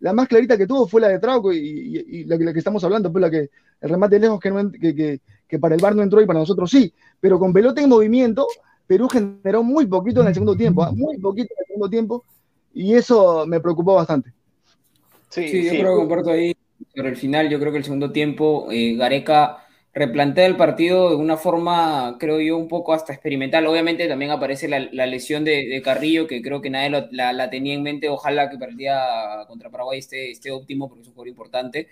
[0.00, 3.22] la más clarita que tuvo fue la de Trauco y, la, que estamos hablando, pues
[3.22, 6.70] la que el remate lejos que, que, para el bar no entró y para nosotros
[6.70, 8.46] sí, pero con pelota en movimiento,
[8.86, 10.92] Perú generó muy poquito en el segundo tiempo, ¿ah?
[10.92, 12.24] muy poquito en el segundo tiempo,
[12.72, 14.32] y eso me preocupó bastante.
[15.30, 16.54] Sí, yo creo que comparto ahí,
[16.94, 21.16] pero el final, yo creo que el segundo tiempo, eh, Gareca replantea el partido de
[21.16, 23.66] una forma, creo yo, un poco hasta experimental.
[23.66, 28.08] Obviamente también aparece la, lesión de, Carrillo, que creo que nadie la, tenía en mente.
[28.08, 28.98] Ojalá que partía
[29.46, 31.88] contra Paraguay esté, esté óptimo, porque es un jugador importante.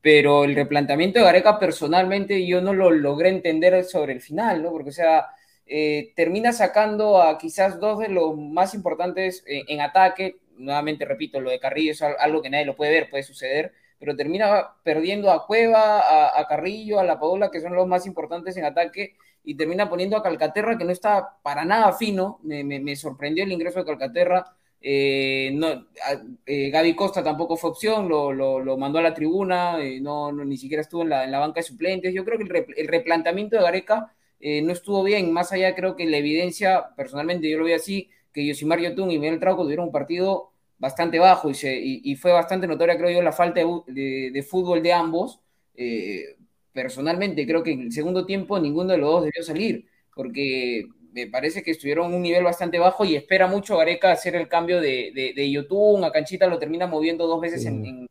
[0.00, 4.70] Pero el replanteamiento de Gareca, personalmente, yo no lo logré entender sobre el final, ¿no?
[4.72, 5.26] Porque, o sea,
[5.74, 10.36] eh, termina sacando a quizás dos de los más importantes en, en ataque.
[10.56, 14.16] Nuevamente, repito, lo de Carrillo es algo que nadie lo puede ver, puede suceder pero
[14.16, 18.64] termina perdiendo a Cueva, a, Carrillo, a La Padula, que son los más importantes en
[18.64, 22.40] ataque, y termina poniendo a Calcaterra, que no está para nada fino.
[22.42, 24.56] Me, sorprendió el ingreso de Calcaterra.
[24.80, 25.86] Eh, no,
[26.44, 30.80] eh, Gaby Costa tampoco fue opción, lo, mandó a la tribuna, eh, no, ni siquiera
[30.80, 32.12] estuvo en la, banca de suplentes.
[32.12, 36.04] Yo creo que el, el replanteamiento de Gareca no estuvo bien, más allá creo que
[36.06, 39.92] la evidencia, personalmente yo lo veo así, que Yosimar Yotun y Miguel Trauco tuvieron un
[39.92, 40.52] partido
[40.82, 41.54] bastante bajo y,
[42.02, 45.40] y, fue bastante notoria, creo yo, la falta de, fútbol de ambos.
[45.76, 46.36] Eh,
[46.72, 51.28] personalmente, creo que en el segundo tiempo ninguno de los dos debió salir, porque me
[51.28, 54.80] parece que estuvieron en un nivel bastante bajo y espera mucho Gareca hacer el cambio
[54.80, 56.02] de, de, YouTube.
[56.04, 58.08] A Canchita lo termina moviendo dos veces en, en,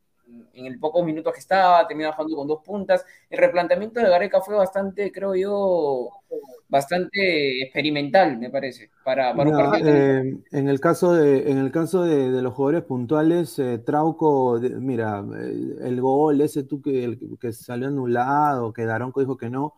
[0.53, 3.05] en, el pocos minutos que estaba, termina jugando con dos puntas.
[3.29, 6.09] El replanteamiento de Gareca fue bastante, creo yo,
[6.71, 12.41] bastante experimental, me parece, para, para eh, en el caso de, en el caso de,
[12.41, 18.71] los jugadores puntuales, eh, Trauco, mira, eh, el gol ese tú que, que salió anulado,
[18.71, 19.73] que Daronco dijo que no,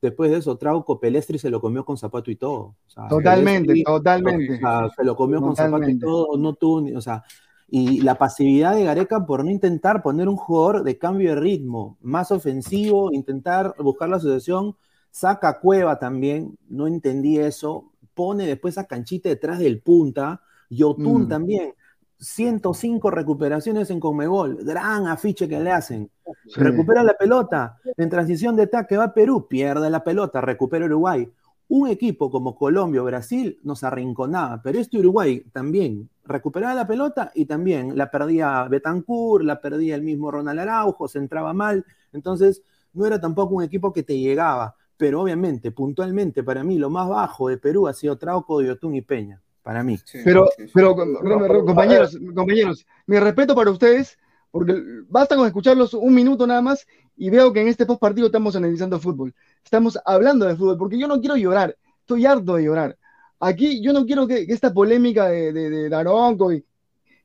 [0.00, 2.76] después de eso, Trauco, Pelestri se lo comió con zapato y todo.
[3.10, 4.58] totalmente, totalmente.
[4.96, 7.22] se lo comió con zapato y todo, no tuvo, o sea,
[7.70, 11.98] y la pasividad de Gareca por no intentar poner un jugador de cambio de ritmo,
[12.00, 14.74] más ofensivo, intentar buscar la asociación
[15.10, 21.28] saca Cueva también, no entendí eso, pone después a Canchita detrás del punta, Yotun mm.
[21.28, 21.74] también,
[22.20, 26.10] 105 recuperaciones en Conmebol, gran afiche que le hacen.
[26.56, 31.28] Recupera la pelota, en transición de ataque va Perú, pierde la pelota, recupera Uruguay.
[31.68, 37.30] Un equipo como Colombia o Brasil nos arrinconaba, pero este Uruguay también recuperaba la pelota
[37.34, 41.84] y también la perdía Betancourt, la perdía el mismo Ronald Araujo, se entraba mal.
[42.12, 42.62] Entonces,
[42.94, 47.08] no era tampoco un equipo que te llegaba pero obviamente, puntualmente, para mí lo más
[47.08, 49.40] bajo de Perú ha sido Trauco, Yotun y Peña.
[49.62, 49.96] para mí.
[50.24, 54.18] pero, pero compañeros, compañeros, mi respeto para ustedes,
[54.50, 54.74] porque
[55.08, 56.86] basta con escucharlos un minuto nada más
[57.18, 59.34] y veo que en este post partido estamos analizando fútbol.
[59.62, 62.96] Estamos hablando de fútbol, porque yo no quiero llorar, estoy harto de llorar.
[63.40, 66.64] Aquí yo no quiero que, esta polémica de, de, Daronco y,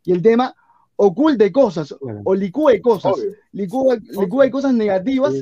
[0.05, 0.53] el tema
[0.95, 3.13] oculte cosas o licúe cosas,
[3.51, 5.33] licúe, cosas negativas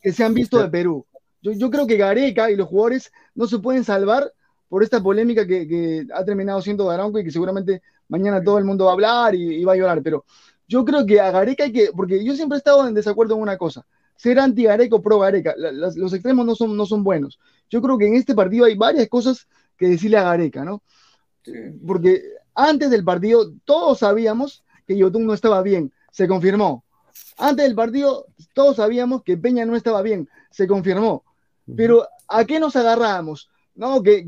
[0.00, 1.06] que se han visto de Perú.
[1.40, 4.32] Yo, yo, creo que Gareca y los jugadores no se pueden salvar
[4.68, 8.86] por esta polémica que, ha terminado siendo Daronco y que seguramente mañana todo el mundo
[8.86, 10.24] va a hablar y, va a llorar, pero
[10.66, 13.42] yo creo que a Gareca hay que, porque yo siempre he estado en desacuerdo en
[13.42, 17.38] una cosa, ser anti-Gareca o pro-Gareca, los extremos no son, no son buenos.
[17.68, 20.82] Yo creo que en este partido hay varias cosas que decirle a Gareca, ¿no?
[21.86, 22.22] Porque
[22.54, 26.84] antes del partido todos sabíamos que Yotun no estaba bien, se confirmó.
[27.36, 31.24] Antes del partido todos sabíamos que Peña no estaba bien, se confirmó.
[31.76, 33.50] Pero ¿a qué nos agarramos?
[33.74, 34.24] No, que,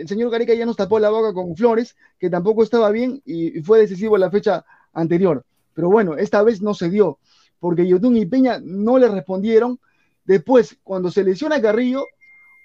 [0.00, 3.60] el señor Gareca ya nos tapó la boca con Flores, que tampoco estaba bien y,
[3.62, 5.44] fue decisivo la fecha anterior.
[5.74, 7.18] Pero bueno, esta vez no se dio,
[7.58, 9.78] porque Yotun y Peña no le respondieron.
[10.24, 12.06] Después, cuando se lesiona Carrillo,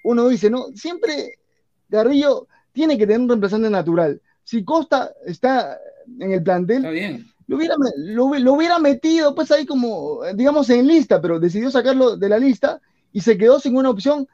[0.04, 1.38] uno dice, no, siempre
[1.90, 4.20] Carrillo tiene que tener un reemplazante natural.
[4.44, 5.78] Si Costa está
[6.18, 6.82] en el plantel,
[7.46, 12.28] Lo, hubiera, lo, hubiera metido pues ahí como, digamos, en lista, pero decidió sacarlo de
[12.28, 12.80] la lista
[13.12, 14.28] y se quedó sin una opción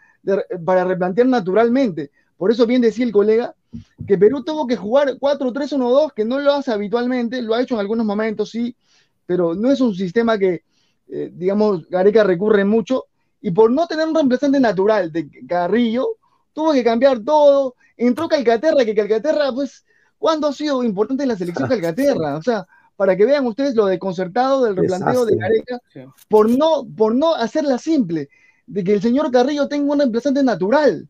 [0.65, 2.11] para replantear naturalmente.
[2.37, 3.55] Por eso bien decía el colega
[4.07, 7.81] que Perú tuvo que jugar 4-3-1-2, que no lo hace habitualmente, lo ha hecho en
[7.81, 8.77] algunos momentos, sí,
[9.27, 10.63] pero no es un sistema que,
[11.09, 13.07] eh, digamos, Gareca recurre mucho.
[13.41, 16.17] Y por no tener un reemplazante natural de Carrillo,
[16.53, 17.75] tuvo que cambiar todo.
[17.97, 19.85] Entró Calcaterra, que Calcaterra, pues,
[20.19, 22.37] ¿cuándo ha sido importante en la selección Calcaterra?
[22.37, 25.79] O sea, para que vean ustedes lo desconcertado del replanteo de Gareca,
[26.29, 28.29] por no, por no hacerla simple
[28.67, 31.09] de que el señor Carrillo tenga un reemplazante natural.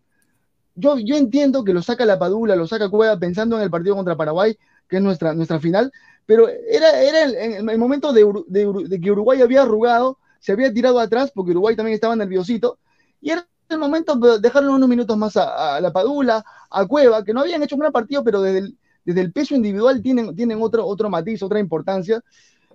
[0.75, 3.95] Yo, yo entiendo que lo saca la Padula, lo saca Cueva pensando en el partido
[3.95, 4.59] contra Paraguay,
[4.89, 5.93] que es nuestra, nuestra final,
[6.27, 10.99] pero era, era el, el, momento de, de, que Uruguay había arrugado, se había tirado
[10.99, 12.79] atrás, porque Uruguay también estaba nerviosito,
[13.21, 17.33] y era el momento de dejarle unos minutos más a, la Padula, a Cueva, que
[17.33, 20.61] no habían hecho un gran partido, pero desde el, desde el peso individual tienen, tienen
[20.61, 22.21] otro, otro matiz, otra importancia.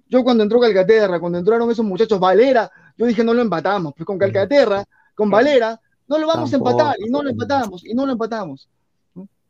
[0.08, 4.06] Yo cuando entró Calcaterra, cuando entraron esos muchachos, Valera, yo dije no lo empatamos, pues
[4.06, 4.84] con Calcaterra,
[5.14, 8.68] con Valera, no lo vamos a empatar, y no lo empatamos, y no lo empatamos.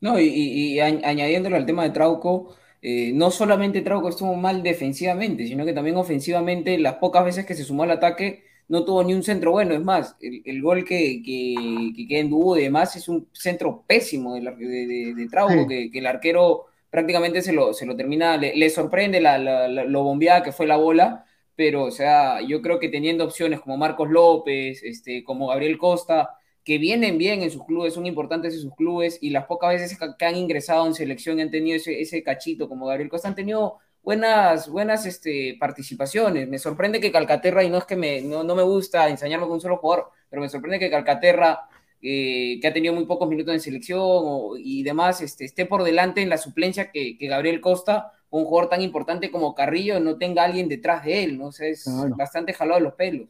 [0.02, 5.66] No, y, añadiéndolo al tema de Trauco, eh, no solamente Trauco estuvo mal defensivamente, sino
[5.66, 9.24] que también ofensivamente, las pocas veces que se sumó al ataque, no tuvo ni un
[9.24, 9.74] centro bueno.
[9.74, 14.36] Es más, el, gol que, que, queda en dúo y demás es un centro pésimo
[14.36, 19.38] de, de, Trauco, que, el arquero prácticamente se lo, se lo termina, le, sorprende la,
[19.68, 23.78] lo bombeada que fue la bola, pero o sea, yo creo que teniendo opciones como
[23.78, 28.62] Marcos López, este, como Gabriel Costa, que vienen bien en sus clubes, son importantes en
[28.62, 32.02] sus clubes, y las pocas veces que han ingresado en selección y han tenido ese,
[32.02, 36.48] ese cachito como Gabriel Costa, han tenido buenas, buenas este, participaciones.
[36.48, 39.56] Me sorprende que Calcaterra, y no es que me, no, no me gusta enseñarme con
[39.56, 41.68] un solo jugador, pero me sorprende que Calcaterra
[42.02, 46.22] eh, que ha tenido muy pocos minutos en selección y demás, este, esté por delante
[46.22, 50.70] en la suplencia que, Gabriel Costa, un jugador tan importante como Carrillo, no tenga alguien
[50.70, 51.50] detrás de él, ¿no?
[51.50, 53.28] es bastante jalado de los pelos.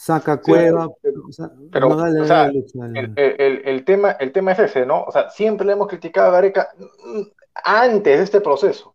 [0.00, 1.24] Saca cueva, pero,
[3.16, 5.02] el, tema, el tema es ese, ¿no?
[5.02, 7.20] O sea, siempre le hemos criticado a Gareca mm,
[7.62, 8.94] antes de este proceso.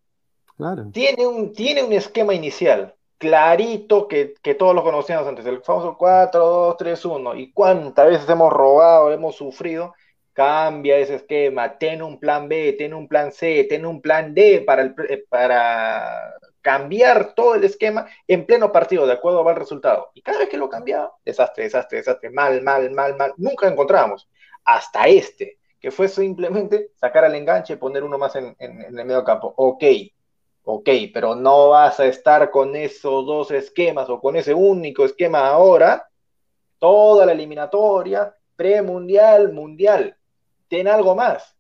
[0.57, 0.89] Claro.
[0.91, 6.43] Tiene un, tiene un esquema inicial, clarito que, todos lo conocíamos antes, el famoso 4,
[6.43, 7.35] 2, 3, 1.
[7.35, 9.93] Y cuántas veces hemos robado, hemos sufrido.
[10.33, 14.63] Cambia ese esquema, ten un plan B, ten un plan C, ten un plan D
[14.65, 16.33] para, el, eh, para
[16.65, 20.09] cambiar todo el esquema en pleno partido, de acuerdo al resultado.
[20.15, 24.27] Y cada vez que lo cambiaba, desastre, desastre, desastre, mal, mal, mal, mal, nunca encontramos.
[24.63, 29.23] Hasta este, que fue simplemente sacar al enganche y poner uno más en, el medio
[29.23, 29.53] campo.
[29.55, 29.83] Ok,
[30.67, 35.45] Ok, pero no vas a estar con esos dos esquemas o con ese único esquema
[35.45, 36.09] ahora,
[36.79, 40.17] toda la eliminatoria, premundial, mundial.
[40.67, 41.54] Ten algo más.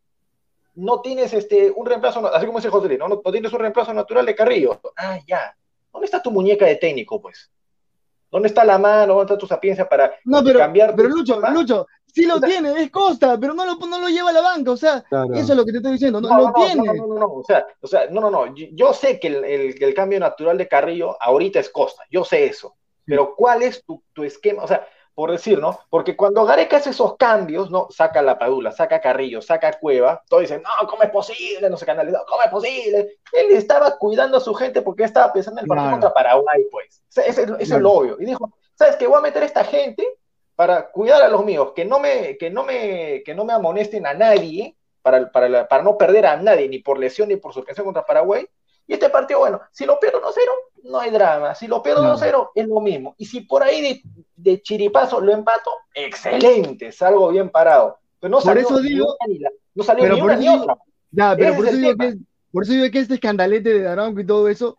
[0.75, 3.07] No tienes este, un reemplazo, así como dice José ¿no?
[3.07, 3.17] ¿no?
[3.31, 4.79] tienes un reemplazo natural de Carrillo.
[4.97, 5.55] Ah, ya.
[5.91, 7.49] ¿Dónde está tu muñeca de técnico, pues?
[8.29, 9.13] ¿Dónde está la mano?
[9.13, 10.93] ¿Dónde está tu sapiencia para no, pero, cambiar?
[10.95, 14.33] Pero Lucho, Lucho, sí lo tiene, es Costa, pero no lo, no lo lleva a
[14.33, 15.03] la banca, o sea,
[15.33, 16.83] eso es lo que te estoy diciendo, no, lo tiene.
[16.85, 19.43] No, no, no, o sea, o sea, no, no, no, yo, sé que el,
[19.81, 24.01] el, cambio natural de Carrillo ahorita es Costa, yo sé eso, pero ¿cuál es tu,
[24.13, 24.63] tu, esquema?
[24.63, 25.79] O sea, por decir, ¿no?
[25.89, 27.87] Porque cuando Gareca hace esos cambios, ¿no?
[27.89, 31.69] Saca la Padula, saca Carrillo, saca Cueva, todos dicen, no, ¿cómo es posible?
[31.69, 33.17] No sé, canales, ¿cómo es posible?
[33.31, 37.01] Él estaba cuidando a su gente porque estaba pensando en el partido contra Paraguay, pues.
[37.15, 38.17] Ese, es lo obvio.
[38.19, 39.07] Y dijo, ¿sabes qué?
[39.07, 40.05] Voy a meter a esta gente
[40.53, 44.05] para cuidar a los míos, que no me, que no me, que no me amonesten
[44.05, 47.85] a nadie, para, para, para no perder a nadie, ni por lesión ni por suspensión
[47.85, 48.45] contra Paraguay.
[48.87, 50.33] Y este partido, bueno, si lo pierdo 1-0,
[50.83, 51.55] no hay drama.
[51.55, 53.15] Si lo pierdo 2-0, es lo mismo.
[53.17, 54.01] Y si por ahí de,
[54.35, 57.97] de, chiripazo lo empato, excelente, salgo bien parado.
[58.19, 59.39] Pero no por eso digo, ni
[59.73, 60.77] no salió ni una ni otra.
[61.11, 62.15] Ya, pero por eso, digo que,
[62.51, 64.77] por eso, digo que, este escandalete de Aranco y todo eso,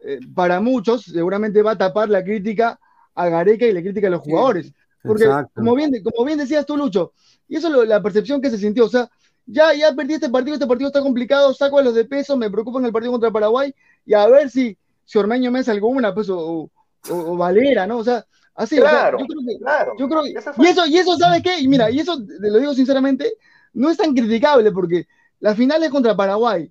[0.00, 2.78] eh, para muchos seguramente va a tapar la crítica
[3.14, 4.72] a Gareca y la crítica a los jugadores.
[5.02, 7.12] Porque, como bien, como bien decías tú, Lucho,
[7.48, 9.08] y eso es la percepción que se sintió, o sea,
[9.46, 12.50] ya, ya perdí este partido, este partido está complicado, saco a los de peso, me
[12.50, 13.74] preocupa en el partido contra Paraguay,
[14.04, 16.70] y a ver si, si Ormeño me hace alguna, pues, o,
[17.08, 17.98] o, Valera, ¿no?
[17.98, 19.92] O sea, así, claro, yo creo que, claro.
[19.96, 21.60] yo creo que, y eso, y eso, ¿sabe qué?
[21.60, 23.34] Y mira, y eso, te lo digo sinceramente,
[23.72, 25.06] no es tan criticable, porque
[25.40, 26.70] la final es contra Paraguay,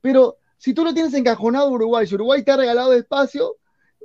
[0.00, 3.56] pero si tú lo tienes encajonado Uruguay, si Uruguay te ha regalado espacio,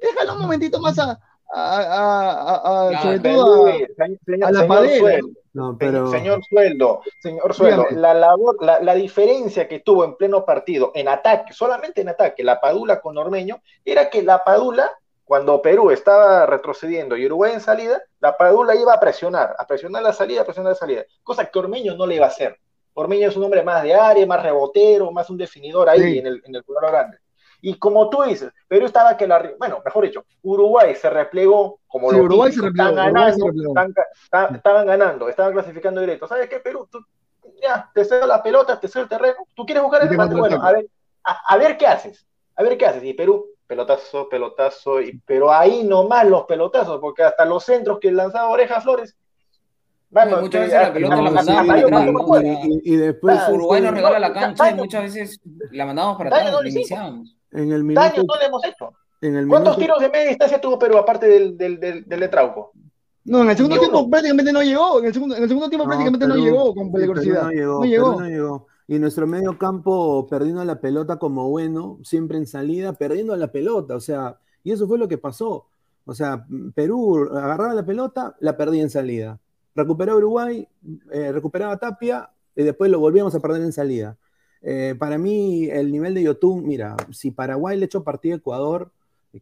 [0.02, 1.20] déjalo un momentito más a,
[1.54, 5.20] a, a, sobre todo a, la padera.
[5.54, 6.10] No, pero...
[6.10, 11.52] Señor Sueldo, señor Sueldo, la, labor, la, diferencia que tuvo en pleno partido, en ataque,
[11.52, 14.90] solamente en ataque, la Padula con Ormeño, era que la Padula,
[15.26, 20.04] cuando Perú estaba retrocediendo y Uruguay en salida, la Padula iba a presionar, a presionar
[20.04, 22.58] la salida, a presionar la salida, cosa que Ormeño no le iba a hacer.
[22.94, 26.42] Ormeño es un hombre más de área, más rebotero, más un definidor ahí en el,
[26.46, 27.18] en el grande.
[27.62, 29.54] Y como tú dices, Perú estaba que la.
[29.60, 33.52] Bueno, mejor dicho, Uruguay se replegó como sí, lo Uruguay se replegó, estaban ganando,
[34.54, 36.28] estaban, ganando, estaban clasificando directo.
[36.28, 36.88] ¿Sabes qué, Perú?
[36.92, 37.00] Tú,
[37.62, 39.48] ya, te cedo la pelota, te cedo el terreno.
[39.54, 40.40] ¿Tú quieres jugar el partido?
[40.40, 40.88] Bueno, a ver,
[41.24, 42.26] a, ver qué haces.
[42.56, 43.04] A ver qué haces.
[43.04, 48.12] Y Perú, pelotazo, pelotazo, y, pero ahí nomás los pelotazos, porque hasta los centros que
[48.12, 49.16] lanzaba Oreja Flores
[50.12, 52.44] bueno, muchas veces la pelota la mandamos.
[52.84, 55.40] Y, después Uruguay nos regala la cancha y muchas veces
[55.72, 57.38] la mandamos para atrás, la iniciamos.
[57.52, 58.94] En el minuto, daño no le hemos hecho.
[59.48, 62.72] ¿Cuántos tiros de media distancia tuvo Perú aparte del, del, del, del de Trauco?
[63.24, 65.00] No, en el segundo tiempo prácticamente no llegó.
[65.00, 67.44] En el segundo, en el segundo tiempo prácticamente no llegó con peligrosidad.
[67.44, 68.22] No llegó, no llegó.
[68.22, 68.68] no llegó.
[68.88, 73.96] Y nuestro medio campo perdiendo la pelota como bueno, siempre en salida, perdiendo la pelota.
[73.96, 75.68] O sea, y eso fue lo que pasó.
[76.06, 79.40] O sea, Perú agarraba la pelota, la perdía en salida.
[79.76, 80.68] Recuperaba Uruguay,
[81.12, 84.18] eh, recuperaba Tapia y después lo volvíamos a perder en salida.
[84.62, 88.92] Eh, para mí, el nivel de Yotun, mira, si Paraguay le echó partido a Ecuador,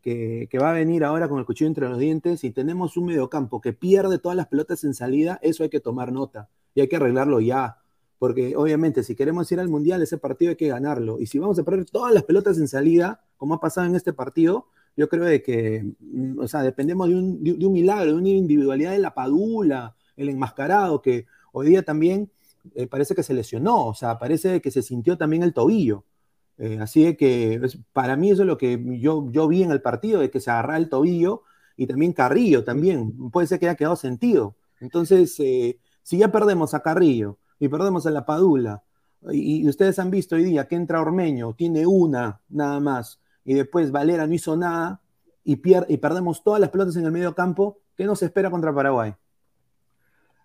[0.01, 3.59] que, va a venir ahora con el cuchillo entre los dientes, y tenemos un mediocampo
[3.59, 6.95] que pierde todas las pelotas en salida, eso hay que tomar nota y hay que
[6.95, 7.77] arreglarlo ya.
[8.19, 11.19] Porque obviamente, si queremos ir al mundial, ese partido hay que ganarlo.
[11.19, 14.13] Y si vamos a perder todas las pelotas en salida, como ha pasado en este
[14.13, 14.67] partido,
[14.97, 18.29] yo creo de que, mm, o sea, dependemos de un, de un milagro, de una
[18.29, 22.29] individualidad de la Padula, el enmascarado, que hoy día también
[22.75, 26.05] eh, parece que se lesionó, o sea, parece que se sintió también el tobillo.
[26.57, 27.61] Eh, así que
[27.93, 30.51] para mí eso es lo que yo, yo vi en el partido, de que se
[30.51, 31.43] agarra el tobillo
[31.77, 34.57] y también Carrillo también, puede ser que haya quedado sentido.
[34.81, 38.83] Entonces, eh, si ya perdemos a Carrillo y perdemos a la Padula,
[39.31, 43.91] y, ustedes han visto hoy día que entra Ormeño, tiene una nada más, y después
[43.91, 45.01] Valera no hizo nada,
[45.45, 49.15] y, y perdemos todas las pelotas en el medio campo, ¿qué nos espera contra Paraguay?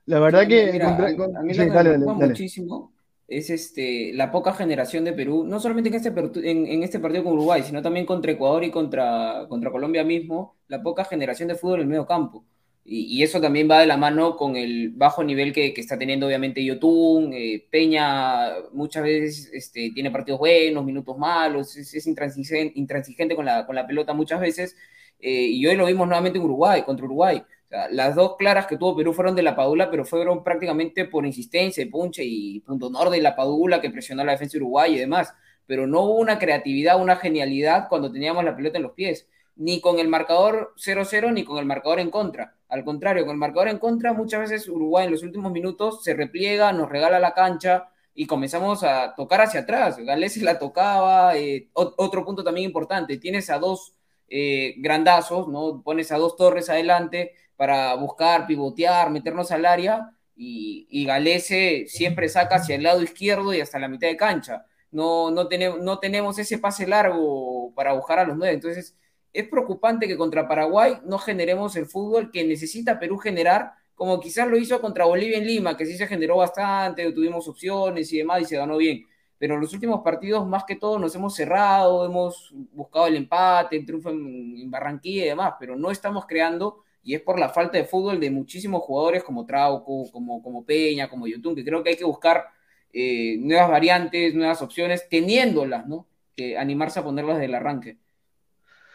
[0.07, 2.95] La verdad que a mí me preocupa muchísimo
[3.27, 6.13] es este, la poca generación de Perú, no solamente en este,
[6.51, 10.83] en, este partido con Uruguay, sino también contra Ecuador y contra, contra Colombia mismo, la
[10.83, 12.45] poca generación de fútbol en el medio campo.
[12.87, 16.27] Y, eso también va de la mano con el bajo nivel que, que está teniendo
[16.27, 23.35] obviamente Yotun, eh, Peña muchas veces este, tiene partidos buenos, minutos malos, es, intransigente, intransigente
[23.35, 24.77] con, la, con la pelota muchas veces,
[25.19, 27.43] eh, y hoy lo vimos nuevamente en Uruguay, contra Uruguay
[27.91, 31.85] las dos claras que tuvo Perú fueron de la Padula, pero fueron prácticamente por insistencia
[31.91, 35.35] punche y punto norte de la Padula que presionó a la defensa uruguaya y demás.
[35.67, 39.81] Pero no hubo una creatividad, una genialidad cuando teníamos la pelota en los pies, ni
[39.81, 42.57] con el marcador 0-0 ni con el marcador en contra.
[42.69, 46.15] Al contrario, con el marcador en contra, muchas veces Uruguay en los últimos minutos se
[46.15, 49.99] repliega, nos regala la cancha y comenzamos a tocar hacia atrás.
[49.99, 51.37] Gales la tocaba.
[51.37, 53.95] Eh, otro punto también importante: tienes a dos
[54.29, 55.83] eh, grandazos, ¿no?
[55.83, 62.29] Pones a dos torres adelante para buscar, pivotear, meternos al área y, y Galese siempre
[62.29, 64.67] saca hacia el lado izquierdo y hasta la mitad de cancha.
[64.91, 68.55] No, no, tenemos, no tenemos ese pase largo para buscar a los nueve.
[68.55, 68.97] Entonces,
[69.33, 74.49] es preocupante que contra Paraguay no generemos el fútbol que necesita Perú generar, como quizás
[74.49, 78.43] lo hizo contra Bolivia en Lima, que sí se generó bastante, tuvimos opciones y demás
[78.43, 79.05] y se ganó bien.
[79.39, 83.77] Pero en los últimos partidos, más que todo, nos hemos cerrado, hemos buscado el empate,
[83.77, 87.51] el triunfo en, en Barranquilla y demás, pero no estamos creando y es por la
[87.51, 91.83] falta de fútbol de muchísimos jugadores como Trauco, como, como Peña, como Yotun, que creo
[91.83, 92.47] que hay que buscar
[92.93, 96.07] eh, nuevas variantes, nuevas opciones, teniéndolas, ¿no?
[96.35, 97.99] Que animarse a ponerlas del arranque.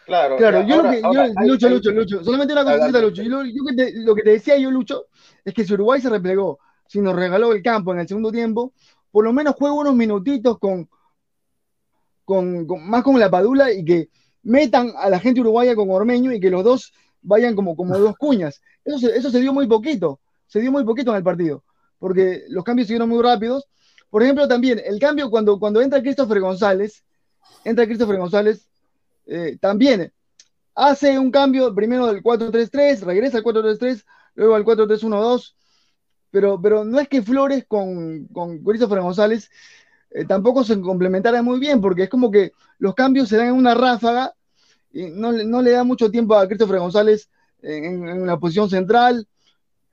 [0.06, 3.22] Claro, claro, yo, lo que, yo Lucho, Lucho, Lucho, solamente una cosita, Lucho.
[3.22, 5.06] Yo, lo que te decía yo, Lucho,
[5.44, 6.58] es que si Uruguay se replegó,
[6.88, 8.72] si nos regaló el campo en el segundo tiempo,
[9.12, 10.88] por lo menos juegue unos minutitos con,
[12.24, 14.08] con, más con la Padula y que
[14.42, 16.92] metan a la gente uruguaya con Ormeño y que los dos
[17.22, 18.60] vayan como, como dos cuñas.
[18.84, 21.64] Eso se, eso se dio muy poquito, se dio muy poquito en el partido,
[21.98, 23.66] porque los cambios siguieron muy rápidos.
[24.10, 27.04] Por ejemplo, también el cambio cuando, cuando entra Christopher González,
[27.64, 28.68] entra Christopher González,
[29.26, 30.12] eh, también
[30.74, 34.04] hace un cambio primero del 4-3-3, regresa al 4-3-3,
[34.34, 35.54] luego al 4-3-1-2,
[36.30, 39.50] pero, pero no es que Flores con, con Christopher González
[40.10, 43.54] eh, tampoco se complementaran muy bien, porque es como que los cambios se dan en
[43.54, 44.34] una ráfaga
[44.92, 47.28] y no, no le da mucho tiempo a Christopher González
[47.62, 49.26] en, en la posición central,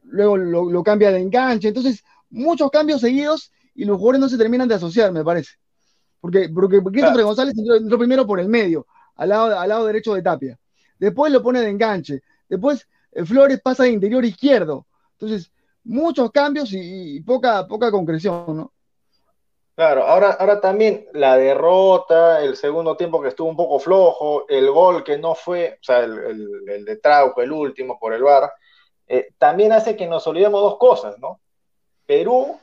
[0.03, 4.67] luego lo, cambia de enganche, entonces muchos cambios seguidos y los jugadores no se terminan
[4.67, 5.51] de asociar, me parece.
[6.19, 10.21] Porque, porque Christopher González entró, primero por el medio, al lado, al lado derecho de
[10.21, 10.59] Tapia.
[10.99, 12.21] Después lo pone de enganche.
[12.49, 14.87] Después eh, Flores pasa de interior izquierdo.
[15.13, 15.51] Entonces,
[15.83, 18.73] muchos cambios y, y, poca, poca concreción, ¿no?
[19.78, 24.71] Claro, ahora, ahora también la derrota, el segundo tiempo que estuvo un poco flojo, el
[24.71, 28.51] gol que no fue, o sea, el, el, de Trauco, el último por el VAR,
[29.05, 31.41] eh, también hace que nos olvidemos dos cosas, ¿no?
[32.07, 32.59] Perú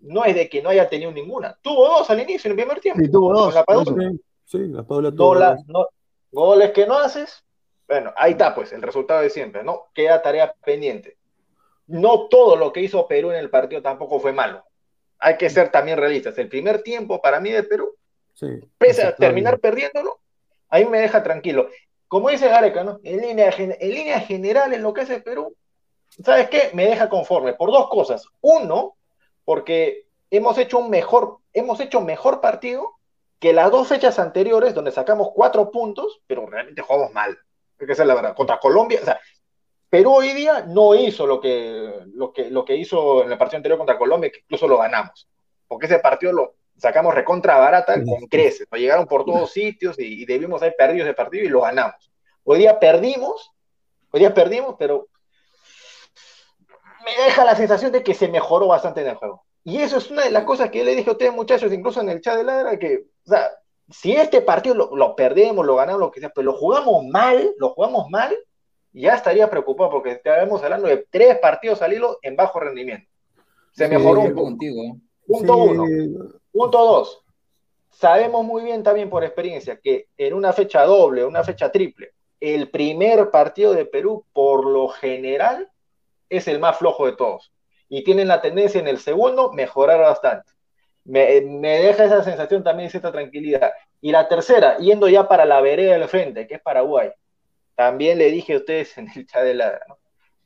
[0.00, 2.80] no es de que no haya tenido ninguna, tuvo dos al inicio en el primer
[2.82, 3.02] tiempo.
[3.02, 3.54] Sí, tuvo dos.
[3.54, 3.64] La
[4.44, 5.66] sí, la Paula tuvo dos.
[5.68, 5.86] No,
[6.30, 7.46] goles que no haces,
[7.86, 9.84] bueno, ahí está pues el resultado de siempre, ¿no?
[9.94, 11.16] Queda tarea pendiente.
[11.86, 14.67] No todo lo que hizo Perú en el partido tampoco fue malo
[15.18, 16.36] hay que ser también realistas.
[16.38, 17.94] El primer tiempo para mí de Perú,
[18.78, 20.20] pese a terminar perdiéndolo,
[20.68, 21.68] ahí me deja tranquilo.
[22.06, 23.00] Como dice Gareca, ¿no?
[23.02, 25.54] En línea, en línea general, en lo que hace Perú,
[26.24, 26.70] ¿sabes qué?
[26.72, 28.26] Me deja conforme por dos cosas.
[28.40, 28.96] Uno,
[29.44, 32.94] porque hemos hecho un mejor, hemos hecho mejor partido
[33.38, 37.38] que las dos fechas anteriores, donde sacamos cuatro puntos, pero realmente jugamos mal.
[37.80, 38.34] Hay que ser la verdad.
[38.34, 39.20] Contra Colombia, o sea,
[39.90, 43.58] Perú hoy día no hizo lo que, lo que, lo que hizo en el partido
[43.58, 45.26] anterior contra Colombia, que incluso lo ganamos.
[45.66, 48.68] Porque ese partido lo sacamos recontra barata con creces.
[48.70, 52.10] Nos llegaron por todos sitios y, debimos haber perdido ese partido y lo ganamos.
[52.44, 53.50] Hoy día perdimos,
[54.10, 55.08] hoy día perdimos, pero
[57.04, 59.44] me deja la sensación de que se mejoró bastante en el juego.
[59.64, 62.00] Y eso es una de las cosas que yo le dije a ustedes, muchachos, incluso
[62.00, 63.50] en el chat de Ladra, que, o sea,
[63.90, 67.54] si este partido lo, lo perdemos, lo ganamos, lo que sea, pero lo jugamos mal,
[67.58, 68.36] lo jugamos mal,
[68.92, 73.08] ya estaría preocupado porque estábamos hablando de tres partidos al hilo en bajo rendimiento.
[73.72, 74.56] Se mejoró un poco.
[75.26, 75.84] Punto uno.
[76.50, 77.22] Punto dos.
[77.90, 82.70] Sabemos muy bien también por experiencia que en una fecha doble, una fecha triple, el
[82.70, 85.68] primer partido de Perú, por lo general,
[86.28, 87.52] es el más flojo de todos.
[87.88, 90.52] Y tienen la tendencia en el segundo mejorar bastante.
[91.04, 93.72] Me, me deja esa sensación también, esta tranquilidad.
[94.00, 97.10] Y la tercera, yendo ya para la vereda del frente, que es Paraguay
[97.78, 99.80] también le dije a ustedes en el chat de la,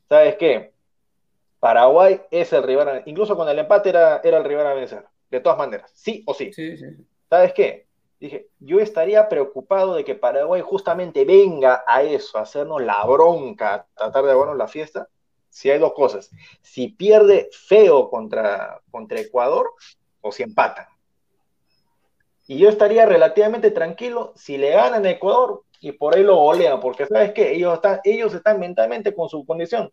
[0.07, 0.71] ¿sabes qué?
[1.59, 5.39] Paraguay es el rival, incluso con el empate era, era el rival a vencer, de
[5.39, 6.51] todas maneras, sí o sí.
[7.27, 7.87] ¿Sabes qué?
[8.19, 13.73] Dije, yo estaría preocupado de que Paraguay justamente venga a eso, a hacernos la bronca,
[13.73, 15.09] a tratar de aguarnos la fiesta,
[15.49, 16.29] si hay dos cosas.
[16.61, 19.71] Si pierde feo contra, contra Ecuador
[20.21, 20.85] o si empatan.
[22.45, 26.79] Y yo estaría relativamente tranquilo si le ganan a Ecuador, y por ahí lo golean,
[26.79, 29.91] porque sabes que ellos están, ellos están mentalmente con su condición.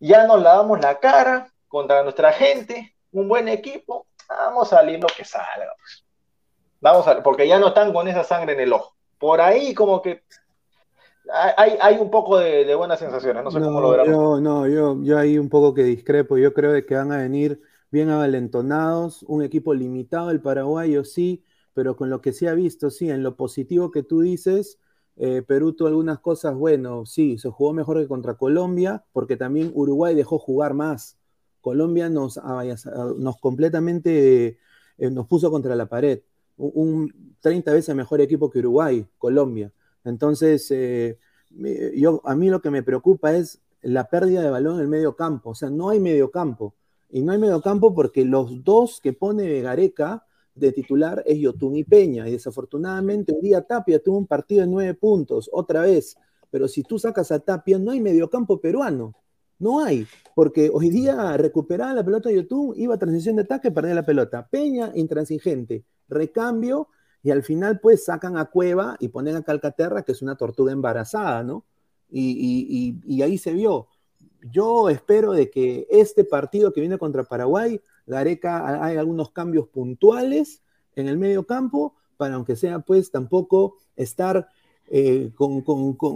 [0.00, 5.06] Ya nos lavamos la cara contra nuestra gente, un buen equipo, vamos a salir lo
[5.14, 5.74] que salga.
[5.78, 6.06] Pues.
[6.80, 8.94] Vamos a, porque ya no están con esa sangre en el ojo.
[9.18, 10.22] Por ahí como que
[11.54, 14.06] hay, hay un poco de, buenas sensaciones, no sé cómo lo verán.
[14.06, 17.60] Yo, no, yo, yo ahí un poco que discrepo, yo creo que van a venir
[17.90, 21.44] bien avalentonados, un equipo limitado el paraguayo sí,
[21.74, 24.78] pero con lo que se ha visto, sí, en lo positivo que tú dices,
[25.16, 29.70] eh, Perú tuvo algunas cosas, bueno, sí, se jugó mejor que contra Colombia, porque también
[29.74, 31.18] Uruguay dejó jugar más.
[31.60, 32.64] Colombia nos, ah,
[33.16, 34.58] nos completamente
[34.98, 36.20] eh, nos puso contra la pared.
[36.56, 39.72] Un, 30 veces mejor equipo que Uruguay, Colombia.
[40.04, 41.18] Entonces, eh,
[41.96, 45.16] yo, a mí lo que me preocupa es la pérdida de balón en el medio
[45.16, 45.50] campo.
[45.50, 46.74] O sea, no hay medio campo.
[47.10, 50.24] Y no hay medio campo porque los dos que pone Gareca
[50.54, 52.28] de titular es Yotun y Peña.
[52.28, 56.16] Y desafortunadamente hoy día Tapia tuvo un partido de nueve puntos, otra vez.
[56.50, 59.14] Pero si tú sacas a Tapia, no hay mediocampo peruano.
[59.58, 63.70] No hay, porque hoy día recuperaba la pelota de Yotun, iba a transición de ataque,
[63.70, 64.46] perdía la pelota.
[64.48, 66.88] Peña, intransigente, recambio,
[67.22, 70.72] y al final pues sacan a Cueva y ponen a Calcaterra, que es una tortuga
[70.72, 71.64] embarazada, ¿no?
[72.10, 73.88] Y, y ahí se vio.
[74.52, 80.62] Yo espero de que este partido que viene contra Paraguay Gareca hay algunos cambios puntuales
[80.96, 84.48] en el medio campo, para aunque sea pues tampoco estar
[84.86, 85.64] eh, con,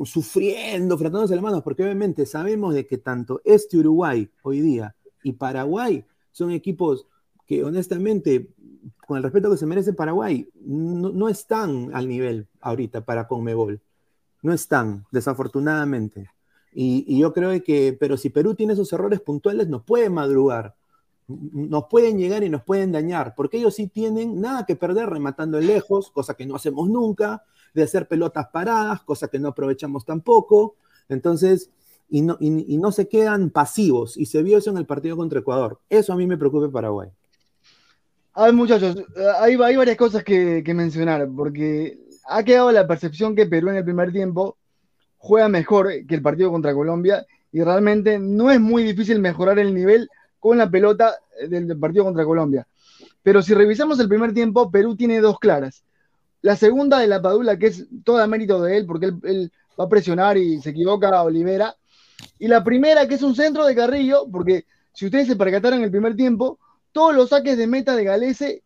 [0.04, 5.32] sufriendo, fratándose las manos, porque obviamente sabemos de que tanto este Uruguay hoy día y
[5.32, 7.06] Paraguay son equipos
[7.46, 8.54] que honestamente,
[9.06, 13.80] con el respeto que se merece Paraguay, no, están al nivel ahorita para Conmebol.
[14.42, 16.30] No están, desafortunadamente.
[16.72, 20.76] Y, yo creo que, pero si Perú tiene esos errores puntuales, nos puede madrugar,
[21.28, 25.60] nos pueden llegar y nos pueden dañar, porque ellos sí tienen nada que perder rematando
[25.60, 30.76] lejos, cosa que no hacemos nunca, de hacer pelotas paradas, cosa que no aprovechamos tampoco.
[31.08, 31.70] Entonces,
[32.08, 34.16] y no, y, no se quedan pasivos.
[34.16, 35.78] Y se vio eso en el partido contra Ecuador.
[35.90, 37.10] Eso a mí me preocupa Paraguay.
[38.32, 38.96] A ver, muchachos,
[39.40, 43.84] hay, hay varias cosas que, mencionar, porque ha quedado la percepción que Perú en el
[43.84, 44.56] primer tiempo
[45.18, 49.74] juega mejor que el partido contra Colombia y realmente no es muy difícil mejorar el
[49.74, 50.08] nivel
[50.38, 51.14] con la pelota
[51.48, 52.66] del, partido contra Colombia.
[53.22, 55.84] Pero si revisamos el primer tiempo, Perú tiene dos claras.
[56.42, 59.84] La segunda de la Padula, que es toda mérito de él, porque él, él va
[59.84, 61.74] a presionar y se equivoca a Olivera,
[62.38, 65.90] y la primera, que es un centro de Carrillo, porque si ustedes se percataron el
[65.90, 66.58] primer tiempo,
[66.92, 68.62] todos los saques de meta de Galese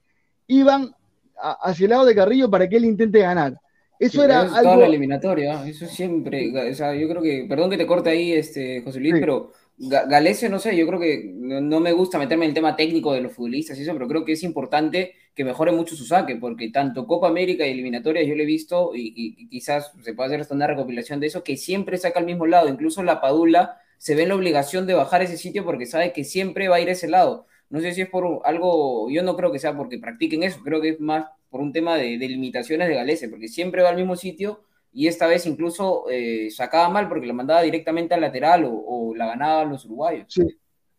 [0.47, 0.95] iban
[1.37, 3.59] hacia el lado de Carrillo para que él intente ganar.
[3.99, 4.63] Eso era algo...
[4.63, 8.33] Toda la eliminatoria, eso siempre, o sea, yo creo que, perdón que te corte ahí,
[8.33, 12.51] este, José Luis, pero Galese, no sé, yo creo que no, me gusta meterme en
[12.51, 15.73] el tema técnico de los futbolistas y eso, pero creo que es importante que mejore
[15.73, 19.93] mucho su saque, porque tanto Copa América y eliminatorias yo lo he visto y, quizás
[20.03, 23.03] se puede hacer hasta una recopilación de eso, que siempre saca al mismo lado, incluso
[23.03, 26.69] la Padula se ve en la obligación de bajar ese sitio porque sabe que siempre
[26.69, 27.47] va a ir a ese lado.
[27.71, 30.81] No sé si es por algo, yo no creo que sea porque practiquen eso, creo
[30.81, 33.97] que es más por un tema de, de limitaciones de Galese, porque siempre va al
[33.97, 34.63] mismo sitio
[34.93, 39.27] y esta vez incluso eh, sacaba mal porque la mandaba directamente al lateral o, la
[39.27, 40.27] ganaban los uruguayos.
[40.29, 40.43] Sí.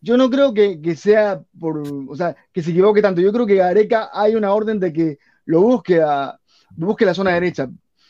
[0.01, 3.21] Yo no creo que, sea por, o sea, que se equivoque tanto.
[3.21, 6.37] Yo creo que Gareca hay una orden de que lo busque a,
[6.75, 7.69] busque la zona derecha,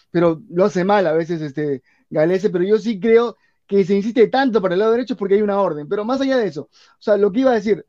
[0.10, 4.28] pero lo hace mal a veces este Galese, pero yo sí creo que se insiste
[4.28, 5.88] tanto para el lado derecho porque hay una orden.
[5.88, 7.86] Pero más allá de eso, o sea, lo que iba a decir,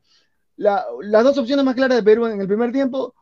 [0.56, 3.14] las dos opciones más claras de Perú en el primer tiempo,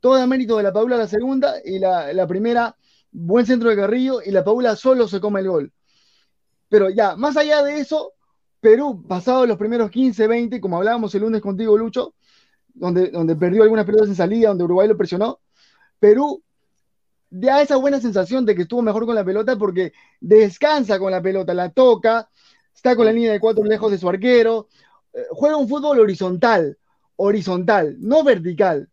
[0.00, 2.76] todo el mérito de la Paula la segunda y la primera
[3.16, 5.72] buen centro de Carrillo y la Paula solo se come el gol.
[6.68, 8.12] Pero ya, más allá de eso,
[8.60, 12.14] Perú, pasado los primeros 15, 20, como hablábamos el lunes contigo, Lucho,
[12.74, 15.40] donde, donde perdió algunas pelotas en salida, donde Uruguay lo presionó,
[15.98, 16.42] Perú
[17.30, 21.22] da esa buena sensación de que estuvo mejor con la pelota porque descansa con la
[21.22, 22.28] pelota, la toca,
[22.74, 24.68] está con la línea de cuatro lejos de su arquero,
[25.12, 26.78] eh, juega un fútbol horizontal,
[27.16, 28.90] horizontal, no vertical.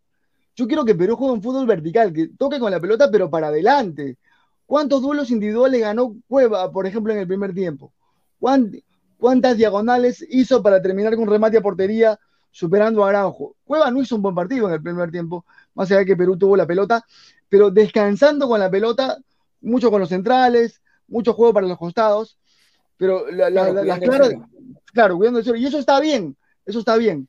[0.56, 3.48] Yo quiero que Perú juegue un fútbol vertical, que toque con la pelota, pero para
[3.48, 4.18] adelante.
[4.66, 7.92] ¿Cuántos duelos individuales ganó Cueva, por ejemplo, en el primer tiempo?
[9.18, 12.20] ¿Cuántas diagonales hizo para terminar con remate a portería
[12.52, 13.56] superando a Araujo?
[13.64, 16.38] Cueva no hizo un buen partido en el primer tiempo, más allá de que Perú
[16.38, 17.04] tuvo la pelota,
[17.50, 19.18] pero descansando con la pelota,
[19.62, 22.38] mucho con los centrales, mucho juego para los costados,
[22.98, 23.52] pero las
[24.00, 24.34] claras,
[24.94, 26.36] claro, cuidando el y eso está bien,
[26.66, 27.28] eso está bien,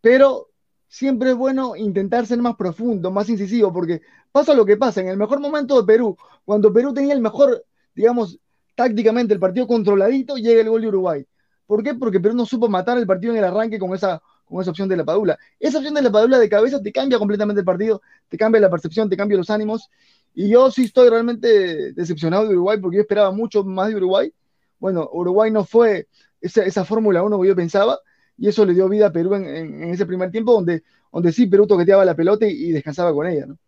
[0.00, 0.48] pero
[0.88, 5.00] siempre es bueno intentar ser más profundo, más incisivo, porque pasa lo que pasa.
[5.00, 7.64] En el mejor momento de Perú, cuando Perú tenía el mejor,
[7.94, 8.38] digamos,
[8.74, 11.26] tácticamente el partido controladito, llega el gol de Uruguay.
[11.66, 11.94] ¿Por qué?
[11.94, 14.88] Porque Perú no supo matar el partido en el arranque con esa, con esa opción
[14.88, 15.36] de la Padula.
[15.58, 18.70] Esa opción de la Padula de cabeza te cambia completamente el partido, te cambia la
[18.70, 19.90] percepción, te cambia los ánimos.
[20.34, 24.32] Y yo sí estoy realmente decepcionado de Uruguay porque yo esperaba mucho más de Uruguay.
[24.78, 26.06] Bueno, Uruguay no fue
[26.40, 27.98] esa, esa Fórmula 1 que yo pensaba
[28.38, 30.82] y eso le dio vida a Perú en, ese primer tiempo donde,
[31.12, 33.58] donde sí Perú toqueteaba la pelota y, descansaba con ella, ¿no?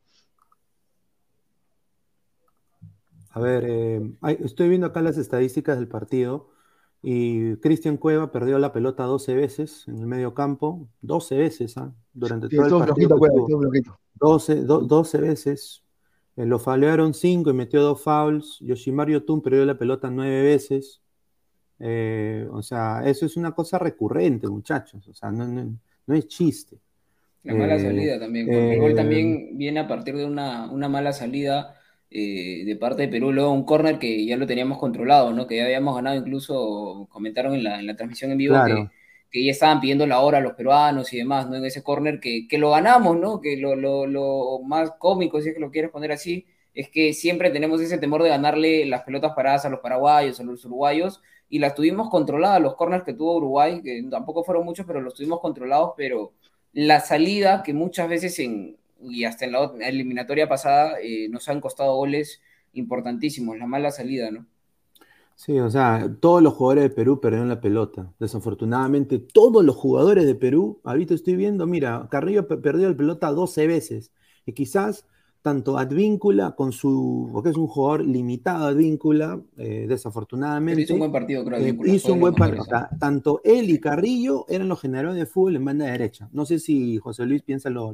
[3.30, 4.00] A ver, eh,
[4.40, 6.50] estoy viendo acá las estadísticas del partido
[7.02, 11.94] y Cristian Cueva perdió la pelota 12 veces en el medio campo, 12 veces ¿ah?
[12.12, 13.18] durante todo el partido.
[14.14, 15.84] 12, 12 veces.
[16.36, 18.58] Eh, lo falearon 5 y metió dos fouls.
[18.60, 21.00] Yoshimaru Tun perdió la pelota 9 veces.
[21.80, 25.06] Eh, o sea, eso es una cosa recurrente, muchachos.
[25.08, 25.78] O sea, no,
[26.14, 26.78] es chiste.
[27.44, 30.66] La mala eh, salida también, porque el gol también eh, viene a partir de una,
[30.66, 31.74] mala salida
[32.10, 35.46] de parte de Perú, luego un córner que ya lo teníamos controlado, ¿no?
[35.46, 38.56] Que ya habíamos ganado, incluso comentaron en la, transmisión en vivo
[39.30, 41.56] que, ya estaban pidiendo la hora a los peruanos y demás, ¿no?
[41.56, 43.40] En ese córner que, lo ganamos, ¿no?
[43.40, 47.50] Que lo, lo, más cómico, si es que lo quieres poner así, es que siempre
[47.50, 51.58] tenemos ese temor de ganarle las pelotas paradas a los paraguayos, a los uruguayos, y
[51.58, 55.40] las tuvimos controladas, los corners que tuvo Uruguay, que tampoco fueron muchos, pero los tuvimos
[55.40, 56.32] controlados, pero
[56.72, 61.60] la salida que muchas veces en, y hasta en la eliminatoria pasada eh, nos han
[61.60, 62.40] costado goles
[62.72, 64.46] importantísimos, la mala salida, ¿no?
[65.34, 68.12] Sí, o sea, todos los jugadores de Perú perdieron la pelota.
[68.18, 73.68] Desafortunadamente, todos los jugadores de Perú, ahorita estoy viendo, mira, Carrillo perdió la pelota 12
[73.68, 74.12] veces.
[74.46, 75.06] Y quizás
[75.42, 80.82] tanto Advíncula con su, porque es un jugador limitado Advíncula, eh, desafortunadamente.
[80.82, 81.58] hizo un buen partido, creo.
[81.58, 82.64] Eh, hizo un buen partido.
[82.98, 86.28] tanto él y Carrillo eran los generadores de fútbol en banda derecha.
[86.32, 87.92] No sé si José Luis piensa lo,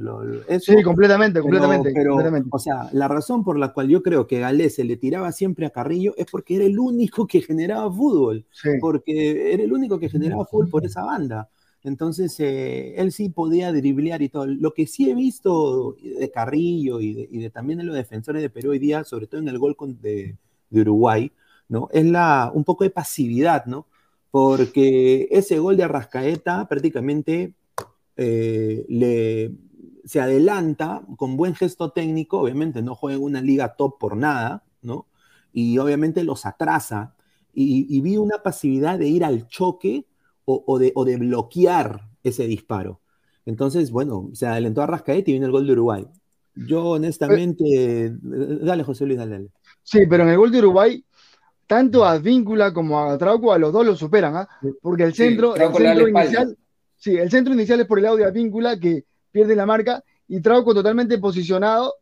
[0.49, 0.73] eso.
[0.73, 2.17] Sí, completamente, completamente, pero,
[2.51, 5.67] O sea, la razón por la cual yo creo que Galés se le tiraba siempre
[5.67, 8.47] a Carrillo es porque era el único que generaba fútbol.
[8.81, 11.49] Porque era el único que generaba fútbol por esa banda.
[11.85, 14.47] Entonces, eh, él sí podía driblear y todo.
[14.47, 18.71] Lo que sí he visto de Carrillo y de, también de los defensores de Perú
[18.71, 20.37] hoy día, sobre todo en el gol de,
[20.71, 21.31] Uruguay,
[21.69, 21.89] ¿no?
[21.93, 23.87] Es la, un poco de pasividad, ¿no?
[24.31, 27.55] Porque ese gol de Arrascaeta prácticamente
[28.17, 29.53] eh, le,
[30.05, 34.65] se adelanta con buen gesto técnico, obviamente no juega en una liga top por nada,
[34.83, 35.07] ¿no?
[35.53, 37.15] Y obviamente los atrasa.
[37.53, 40.07] y vi una pasividad de ir al choque
[40.45, 43.01] o, de, bloquear ese disparo.
[43.47, 46.07] Entonces, bueno, se adelantó a Rascaete y viene el gol de Uruguay.
[46.55, 49.49] Yo honestamente, dale José Luis, dale,
[49.83, 51.05] Sí, pero en el gol de Uruguay,
[51.67, 54.49] tanto a Víncula como a Trauco, a los dos lo superan, ¿ah?
[54.81, 56.57] porque el centro, el centro inicial,
[56.97, 60.41] sí, el centro inicial es por el lado de Advíncula que pierde la marca y
[60.41, 61.95] Trauco totalmente posicionado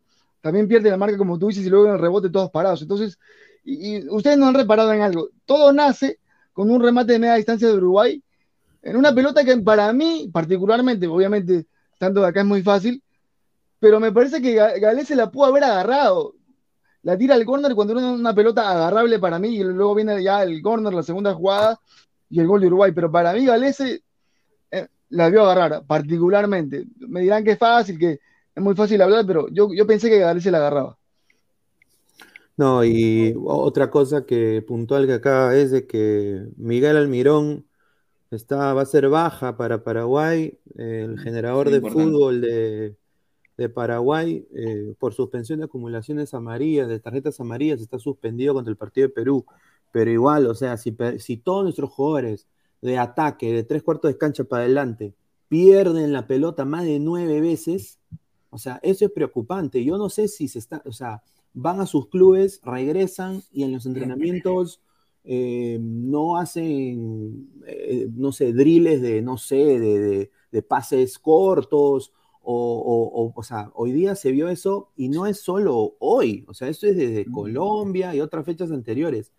[0.43, 2.82] también pierde la marca como tú dices y luego en el rebote todos parados.
[2.82, 3.18] Entonces,
[3.64, 6.18] y ustedes no han reparado en algo, todo nace
[6.53, 8.22] con un remate de media distancia de Uruguay
[8.83, 11.66] en una pelota que para mí, particularmente, obviamente,
[11.99, 13.03] tanto de acá es muy fácil,
[13.78, 16.35] pero me parece que Galés se la pudo haber agarrado.
[17.03, 20.43] La tira al córner cuando era una pelota agarrable para mí, y luego viene ya
[20.43, 21.80] el córner, la segunda jugada
[22.28, 22.93] y el gol de Uruguay.
[22.93, 24.01] Pero para mí, Galés eh,
[25.11, 26.87] la vio agarrar, particularmente.
[26.99, 28.20] Me dirán que es fácil, que
[28.55, 30.97] es muy fácil hablar, pero yo, yo pensé que Galés la agarraba.
[32.57, 37.64] No, y otra cosa que puntual que acá es de que Miguel Almirón
[38.33, 42.97] Está, va a ser baja para Paraguay, el generador de fútbol de,
[43.74, 49.07] Paraguay, eh, por suspensión de acumulaciones amarillas, de tarjetas amarillas, está suspendido contra el partido
[49.07, 49.45] de Perú.
[49.93, 52.49] Pero igual, o sea, si, si todos nuestros jugadores
[52.80, 55.14] de ataque, de tres cuartos de cancha para adelante,
[55.49, 57.99] pierden la pelota más de nueve veces,
[58.49, 59.85] o sea, eso es preocupante.
[59.85, 61.22] Yo no sé si se está, o sea,
[61.53, 64.80] van a sus clubes, regresan y en los entrenamientos
[65.25, 72.12] eh, no hacen, eh, no sé, driles de, no sé, de, pases cortos,
[72.45, 76.68] o, o, sea, hoy día se vio eso y no es solo hoy, o sea,
[76.68, 77.33] eso es desde mm.
[77.33, 79.33] Colombia y otras fechas anteriores.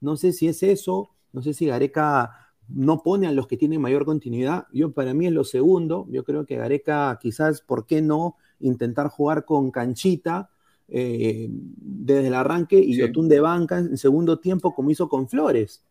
[0.00, 3.80] No sé si es eso, no sé si Gareca no pone a los que tienen
[3.80, 4.66] mayor continuidad.
[4.72, 9.08] Yo para mí es lo segundo, yo creo que Gareca quizás, ¿por qué no intentar
[9.08, 10.50] jugar con canchita?
[10.92, 15.84] Eh, desde el arranque y Yotun de banca en segundo tiempo como hizo con Flores.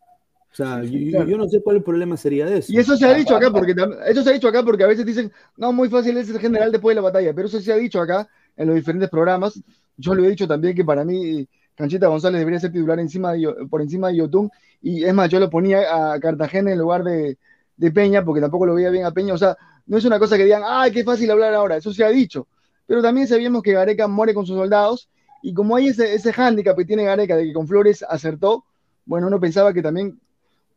[0.51, 2.73] O sea, yo, no sé cuál el problema sería de eso.
[2.73, 3.73] Y eso se ha dicho acá porque
[4.07, 6.71] eso se ha dicho acá porque a veces dicen, no, muy fácil es el general
[6.71, 8.27] después de la batalla, pero eso se ha dicho acá
[8.57, 9.61] en los diferentes programas.
[9.95, 13.33] Yo lo he dicho también que para mí Canchita González debería ser titular encima
[13.69, 14.49] por encima de Yotun
[14.81, 17.37] y es más, yo lo ponía a Cartagena en lugar de,
[17.77, 19.33] de Peña porque tampoco lo veía bien a Peña.
[19.33, 22.03] O sea, no es una cosa que digan, ay, qué fácil hablar ahora, eso se
[22.03, 22.47] ha dicho
[22.89, 25.09] pero también sabíamos que Gareca muere con sus soldados,
[25.43, 28.65] y como hay ese, ese hándicap que tiene Gareca de que con Flores acertó,
[29.05, 30.19] bueno, uno pensaba que también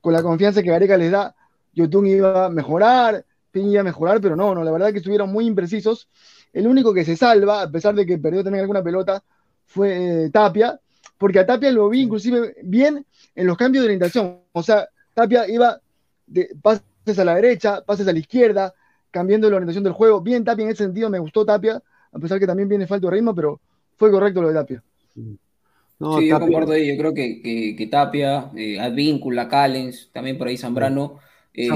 [0.02, 1.34] con la confianza que Gareca les da,
[1.72, 5.46] Yotun iba a mejorar, iba a mejorar, pero no, no, la verdad que estuvieron muy
[5.46, 6.06] imprecisos.
[6.52, 9.24] El único que se salva, a pesar de que perdió también alguna pelota,
[9.64, 10.78] fue eh, Tapia,
[11.16, 14.40] porque a Tapia lo vi inclusive bien en los cambios de orientación.
[14.52, 15.80] O sea, Tapia iba
[16.26, 18.74] de pases a la derecha, pases a la izquierda,
[19.10, 20.20] cambiando la orientación del juego.
[20.20, 21.82] Bien Tapia en ese sentido, me gustó Tapia
[22.12, 23.60] a pesar que también viene falta de ritmo, pero
[23.96, 24.82] fue correcto lo de Tapia.
[25.14, 31.18] sí, yo concuerdo ahí, yo creo que, Tapia, eh, Advíncula, Callens, también por ahí Zambrano,
[31.54, 31.68] eh,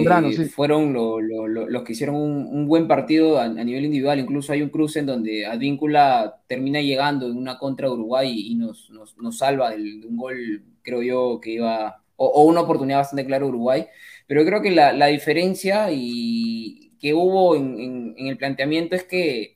[0.49, 4.18] fueron los que hicieron un, buen partido a, nivel individual.
[4.18, 8.91] Incluso hay un cruce en donde Advíncula termina llegando en una contra Uruguay y, nos,
[9.32, 9.76] salva de,
[10.07, 13.87] un gol, creo yo, que iba, o, una oportunidad bastante clara Uruguay.
[14.26, 19.55] Pero creo que la, diferencia y que hubo en el planteamiento es que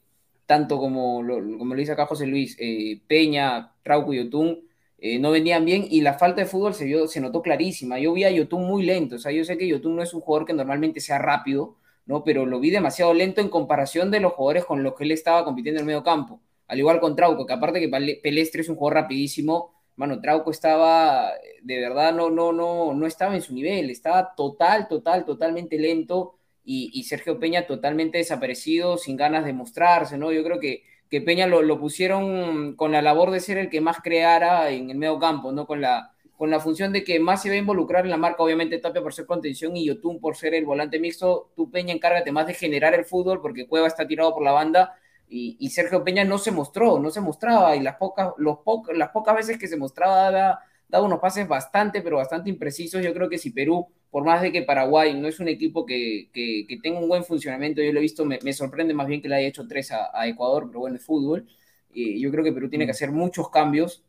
[0.51, 4.59] tanto como lo, como lo dice acá José Luis, eh, Peña, Trauco y Yotun,
[4.98, 8.01] eh, no venían bien y la falta de fútbol se, vio, se notó clarísima.
[8.01, 10.20] Yo vi a Yotun muy lento, o sea, yo sé que Yotun no es un
[10.20, 12.24] jugador que normalmente sea rápido, ¿no?
[12.24, 15.44] Pero lo vi demasiado lento en comparación de los jugadores con los que él estaba
[15.44, 16.40] compitiendo en el medio campo.
[16.66, 21.30] Al igual con Trauco, que aparte que Pelestre es un jugador rapidísimo, bueno, Trauco estaba,
[21.62, 26.39] de verdad, no, no, no, no estaba en su nivel, estaba total, total, totalmente lento
[26.64, 30.32] y, Sergio Peña totalmente desaparecido, sin ganas de mostrarse, ¿no?
[30.32, 33.80] Yo creo que, que Peña lo, lo, pusieron con la labor de ser el que
[33.80, 35.66] más creara en el medio campo, ¿no?
[35.66, 38.42] Con la, con la función de que más se va a involucrar en la marca,
[38.42, 42.32] obviamente Tapia por ser contención y Yotun por ser el volante mixto, tú Peña encárgate
[42.32, 44.96] más de generar el fútbol porque Cueva está tirado por la banda
[45.28, 48.58] Y, Sergio Peña no se mostró, no se mostraba, y las pocas, los
[48.94, 50.61] las pocas veces que se mostraba
[50.91, 53.03] daba, unos pases bastante, pero bastante imprecisos.
[53.03, 56.30] Yo creo que si Perú, por más de que Paraguay no es un equipo que,
[56.32, 59.36] que, tenga un buen funcionamiento, yo lo he visto, me, sorprende más bien que le
[59.36, 61.47] haya hecho tres a, Ecuador, pero bueno, es fútbol.
[61.93, 64.05] Y yo creo que Perú tiene que hacer muchos cambios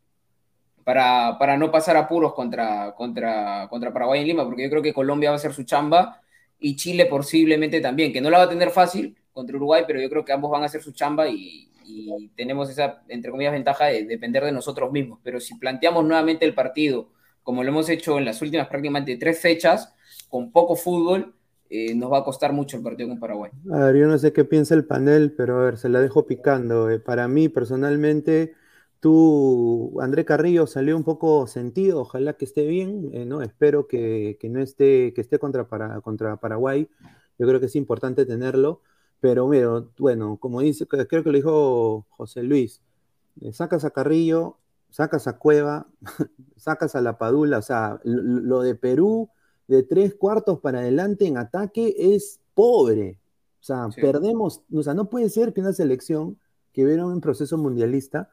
[0.84, 4.92] para, para no pasar apuros contra, contra, contra Paraguay en Lima, porque yo creo que
[4.92, 6.20] Colombia va a hacer su chamba
[6.58, 10.08] y Chile posiblemente también, que no la va a tener fácil contra Uruguay, pero yo
[10.08, 11.68] creo que ambos van a hacer su chamba y,
[12.36, 15.18] tenemos esa, entre comillas, ventaja de depender de nosotros mismos.
[15.22, 17.10] Pero si planteamos nuevamente el partido,
[17.42, 19.92] como lo hemos hecho en las últimas prácticamente tres fechas,
[20.30, 21.34] con poco fútbol,
[21.68, 23.50] eh, nos va a costar mucho el partido con Paraguay.
[23.72, 26.24] A ver, yo no sé qué piensa el panel, pero a ver, se la dejo
[26.24, 26.88] picando.
[26.88, 28.54] Eh, para mí, personalmente,
[29.02, 33.42] Tú, André Carrillo salió un poco sentido, ojalá que esté bien, eh, ¿no?
[33.42, 36.88] Espero que, no esté, que esté contra, para, contra Paraguay.
[37.36, 38.80] Yo creo que es importante tenerlo,
[39.22, 39.48] pero
[39.98, 42.82] bueno, como dice, creo que lo dijo José Luis,
[43.40, 44.58] eh, sacas a Carrillo,
[44.90, 45.86] sacas a Cueva,
[46.56, 49.30] sacas a la Padula, o sea, lo, de Perú
[49.68, 53.20] de tres cuartos para adelante en ataque es pobre.
[53.60, 56.36] O sea, perdemos, o sea, no puede ser que una selección
[56.72, 58.28] que viene un proceso mundialista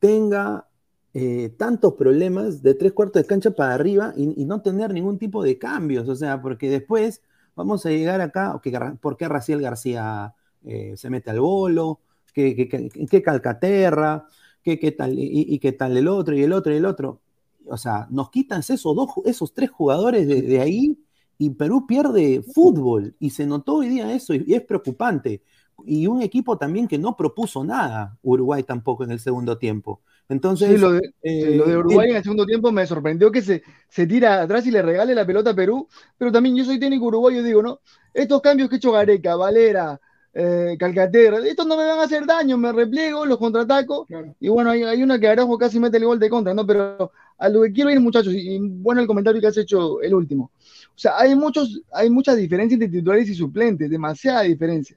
[0.00, 0.66] tenga
[1.14, 5.44] eh, tantos problemas de tres cuartos de cancha para arriba y, no tener ningún tipo
[5.44, 7.22] de cambios, o sea, porque después
[7.54, 8.60] vamos a llegar acá,
[9.00, 10.34] ¿por qué Raciel García
[10.64, 12.00] eh, se mete al bolo?
[12.32, 14.26] ¿Qué, qué, Calcaterra?
[14.62, 17.20] ¿Qué, qué tal, y, qué tal el otro, y el otro, y el otro?
[17.66, 20.98] O sea, nos quitan esos, dos, esos tres jugadores de, ahí
[21.38, 25.42] y Perú pierde fútbol, y se notó hoy día eso, y es preocupante
[25.86, 30.00] y un equipo también que no propuso nada, Uruguay tampoco en el segundo tiempo.
[30.32, 33.62] Entonces, lo, de, eh, lo de Uruguay en el segundo tiempo me sorprendió que se,
[33.88, 37.04] se tira atrás y le regale la pelota a Perú, pero también yo soy técnico
[37.04, 37.80] uruguayo, digo, ¿no?
[38.14, 40.00] Estos cambios que ha hecho Gareca, Valera,
[40.32, 44.06] eh, Calcaterra, estos no me van a hacer daño, me repliego, los contraataco,
[44.40, 46.66] y bueno, hay, hay, una que Araujo casi mete el gol de contra, ¿no?
[46.66, 50.14] Pero a lo que quiero ir, muchachos, y, bueno el comentario que has hecho el
[50.14, 50.50] último.
[50.94, 54.96] O sea, hay, muchos, hay muchas diferencias entre titulares y suplentes, demasiada diferencia.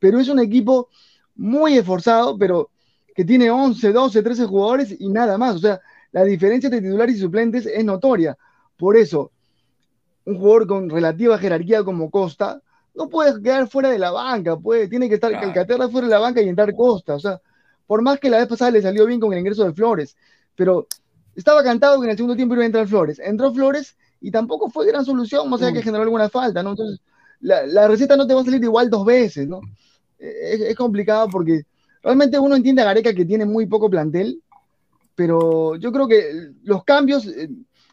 [0.00, 0.88] Perú es un equipo
[1.36, 2.70] muy esforzado, pero
[3.14, 5.56] que tiene 11, 12, 13 jugadores y nada más.
[5.56, 5.80] O sea,
[6.12, 8.36] la diferencia entre titulares y suplentes es notoria.
[8.76, 9.30] Por eso,
[10.24, 12.60] un jugador con relativa jerarquía como Costa
[12.94, 16.20] no puede quedar fuera de la banca, puede, tiene que estar Calcaterra fuera de la
[16.20, 17.14] banca y entrar Costa.
[17.14, 17.40] O sea,
[17.86, 20.16] por más que la vez pasada le salió bien con el ingreso de Flores,
[20.54, 20.86] pero
[21.34, 23.18] estaba cantado que en el segundo tiempo iba a entrar Flores.
[23.18, 26.70] Entró Flores y tampoco fue gran solución, o sea que generó alguna falta, ¿no?
[26.70, 27.00] Entonces,
[27.40, 29.60] la, la receta no te va a salir igual dos veces, ¿no?
[30.22, 31.62] es, complicado porque
[32.02, 34.42] realmente uno entiende a Gareca que tiene muy poco plantel,
[35.14, 37.48] pero yo creo que los cambios, eh,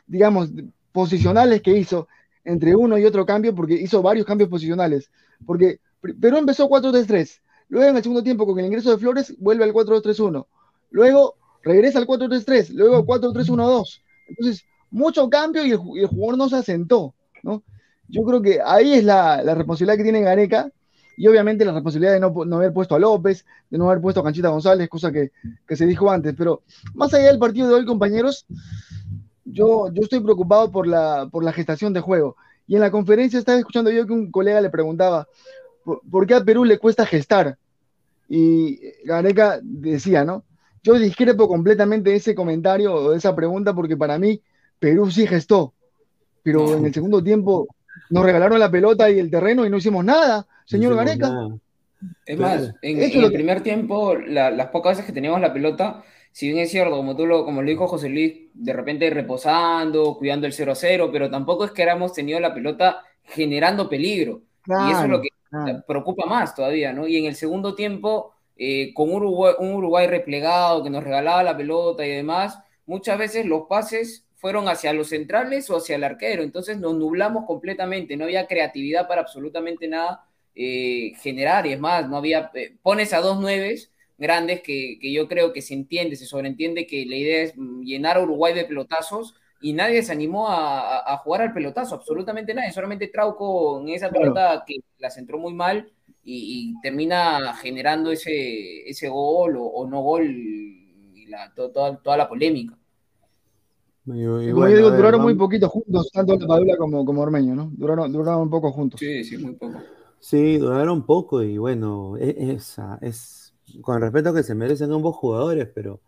[0.08, 0.50] digamos,
[0.92, 2.08] posicionales que hizo
[2.44, 5.12] entre uno y otro cambio, porque hizo varios cambios posicionales,
[5.46, 5.80] porque
[6.20, 9.74] Perú empezó 4-3-3, luego en el segundo tiempo con el ingreso de Flores vuelve al
[9.74, 10.46] 4-2-3-1,
[10.92, 17.14] luego regresa al 4-3-3, luego 4-3-1-2, entonces mucho cambio y el, jugador no se asentó,
[17.44, 17.62] ¿no?
[18.08, 20.72] Yo creo que ahí es la, la responsabilidad que tiene Gareca,
[21.20, 24.24] y obviamente la responsabilidad de no, haber puesto a López, de no haber puesto a
[24.24, 25.32] Canchita González, cosa que,
[25.68, 26.34] se dijo antes.
[26.34, 26.64] Pero
[26.94, 28.46] más allá del partido de hoy, compañeros,
[29.44, 32.38] yo, yo estoy preocupado por la, por la gestación de juego.
[32.68, 35.28] Y en la conferencia estaba escuchando yo que un colega le preguntaba,
[35.84, 37.58] ¿por, qué a Perú le cuesta gestar?
[38.30, 40.46] Y Gareca decía, ¿no?
[40.84, 44.42] Yo discrepo completamente de ese comentario o de esa pregunta porque para mí
[44.80, 45.74] Perú sí gestó,
[46.44, 47.68] pero en el segundo tiempo
[48.10, 51.50] nos regalaron la pelota y el terreno y no hicimos nada señor Gareca.
[52.26, 56.60] Es más, en, el primer tiempo, las pocas veces que teníamos la pelota, si bien
[56.60, 60.54] es cierto, como tú lo, como lo dijo José Luis, de repente reposando, cuidando el
[60.54, 64.44] 0 0, pero tampoco es que éramos tenido la pelota generando peligro.
[64.68, 65.30] y eso es lo que
[65.88, 67.08] preocupa más todavía, ¿no?
[67.08, 71.58] Y en el segundo tiempo, eh, con Uruguay, un Uruguay replegado que nos regalaba la
[71.58, 76.44] pelota y demás, muchas veces los pases fueron hacia los centrales o hacia el arquero,
[76.44, 80.29] entonces nos nublamos completamente, no había creatividad para absolutamente nada
[80.62, 85.26] eh, generar, y es más, no había, eh, pones a dos nueves grandes que, yo
[85.30, 89.36] creo que se entiende, se sobreentiende que la idea es llenar a Uruguay de pelotazos
[89.62, 94.66] y nadie se animó a, jugar al pelotazo, absolutamente nadie, solamente Trauco en esa pelota
[94.68, 95.90] que la centró muy mal
[96.26, 102.78] y, termina generando ese, ese gol o, no gol y la, toda, la polémica.
[104.04, 107.72] duraron muy poquito juntos, tanto Padula como, como Ormeño, ¿no?
[107.78, 109.00] Duraron, duraron un poco juntos.
[109.00, 109.80] Sí, sí, muy poco.
[110.20, 115.16] Sí, duraron poco y bueno, e, es, es, con respeto a que se merecen ambos
[115.16, 116.02] jugadores, pero, o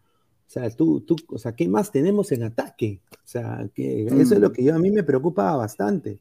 [0.47, 3.01] sea, tú, tú, o sea, ¿qué más tenemos en ataque?
[3.11, 4.53] O sea, que eso es lo mm.
[4.53, 6.19] que yo, a mí me preocupa bastante.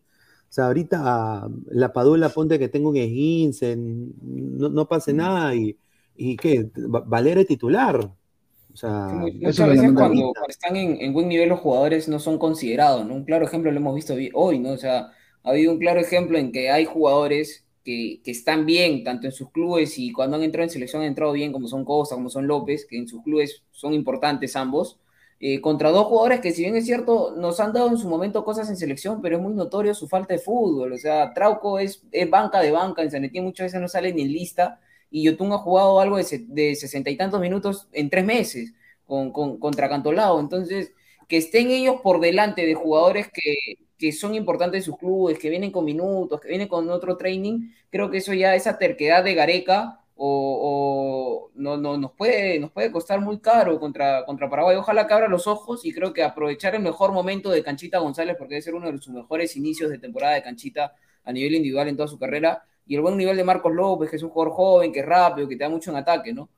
[0.48, 5.16] O sea, ahorita la Padula ponte que tengo un esguince, no, no pase mm.
[5.16, 5.76] nada y,
[6.22, 6.64] ¿Y qué?
[6.94, 7.96] Va- Valera es titular.
[7.98, 12.18] O sea, Muchas me veces cuando, cuando están en, en buen nivel los jugadores no
[12.18, 13.14] son considerados, ¿no?
[13.14, 14.72] Un claro ejemplo lo hemos visto vi- hoy, ¿no?
[14.72, 15.12] O sea,
[15.42, 19.50] ha habido un claro ejemplo en que hay jugadores que, están bien, tanto en sus
[19.50, 22.46] clubes y cuando han entrado en selección han entrado bien, como son Costa, como son
[22.46, 24.98] López, que en sus clubes son importantes ambos,
[25.40, 28.44] eh, contra dos jugadores que si bien es cierto, nos han dado en su momento
[28.44, 32.02] cosas en selección, pero es muy notorio su falta de fútbol, o sea, Trauco es,
[32.12, 35.52] es banca de banca, en Sanetín muchas veces no sale ni en lista, y Yotun
[35.52, 38.72] ha jugado algo de, de sesenta y tantos minutos en tres meses
[39.06, 40.38] con, con- contra Cantolao.
[40.38, 40.92] Entonces,
[41.28, 45.70] que estén ellos por delante de jugadores que, que son importantes sus clubes, que vienen
[45.70, 50.00] con minutos, que vienen con otro training, creo que eso ya, esa terquedad de Gareca,
[50.16, 54.76] o, o no, no, nos, puede, nos puede costar muy caro contra, contra Paraguay.
[54.76, 58.36] Ojalá que abra los ojos y creo que aprovechar el mejor momento de Canchita González,
[58.38, 60.94] porque debe ser uno de sus mejores inicios de temporada de Canchita
[61.24, 64.16] a nivel individual en toda su carrera, y el buen nivel de Marcos López, que
[64.16, 66.48] es un jugador joven, que es rápido, que te da mucho en ataque, ¿no?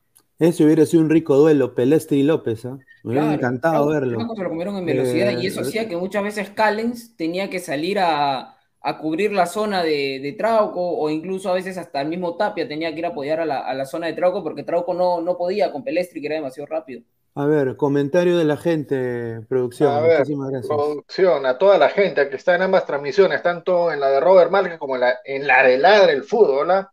[0.48, 2.80] Ese hubiera sido un rico duelo, Pelestri y López, ¿ah?
[3.02, 4.34] Me hubiera Claro, encantado claro, verlo.
[4.36, 7.58] Se lo comieron en velocidad Eh, y eso hacía que muchas veces Callens tenía que
[7.60, 12.08] salir a, a cubrir la zona de, de Trauco o incluso a veces hasta el
[12.08, 14.62] mismo Tapia tenía que ir a apoyar a la, a la zona de Trauco porque
[14.64, 17.02] Trauco no, no podía con Pelestri que era demasiado rápido.
[17.34, 19.94] A ver, comentario de la gente, producción.
[19.94, 20.82] A ver, Muchísimas gracias.
[20.86, 24.50] producción, a toda la gente que está en ambas transmisiones, tanto en la de Robert
[24.50, 26.70] Márquez como en la, en la de Ladre el Fútbol.
[26.70, 26.92] ¿ah?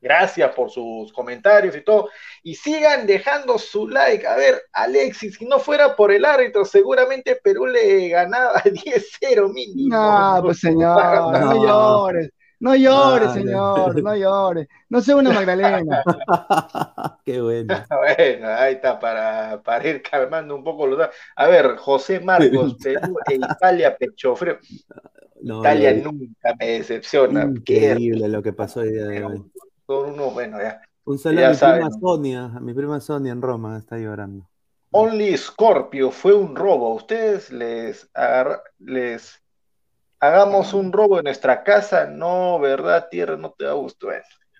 [0.00, 2.08] Gracias por sus comentarios y todo.
[2.42, 4.26] Y sigan dejando su like.
[4.26, 9.94] A ver, Alexis, si no fuera por el árbitro, seguramente Perú le ganaba 10-0 mínimo.
[9.94, 11.64] No, pues señor, no, No.
[11.64, 12.30] llores.
[12.62, 13.40] No llores, Vale.
[13.40, 14.68] señor, no llores.
[14.90, 16.02] No sea una Magdalena.
[17.24, 17.74] Qué bueno.
[17.88, 21.08] Bueno, ahí está, para, para ir calmando un poco los...
[21.36, 24.58] A ver, José Marcos, Perú e Italia, pecho frío.
[25.40, 27.50] No, Italia no, nunca me decepciona.
[27.64, 29.42] Qué Increíble lo que pasó el día de hoy.
[29.90, 30.80] Son unos, bueno, ya.
[31.04, 32.00] Un saludo Ya a mi saben, prima.
[32.00, 34.48] Sonia, a mi prima Sonia en Roma, está llorando.
[34.92, 36.94] Only Scorpio fue un robo.
[36.94, 38.08] Ustedes les,
[38.78, 39.42] les
[40.20, 42.06] hagamos un robo en nuestra casa.
[42.06, 43.08] No, ¿verdad?
[43.10, 44.08] Tierra, no te da gusto.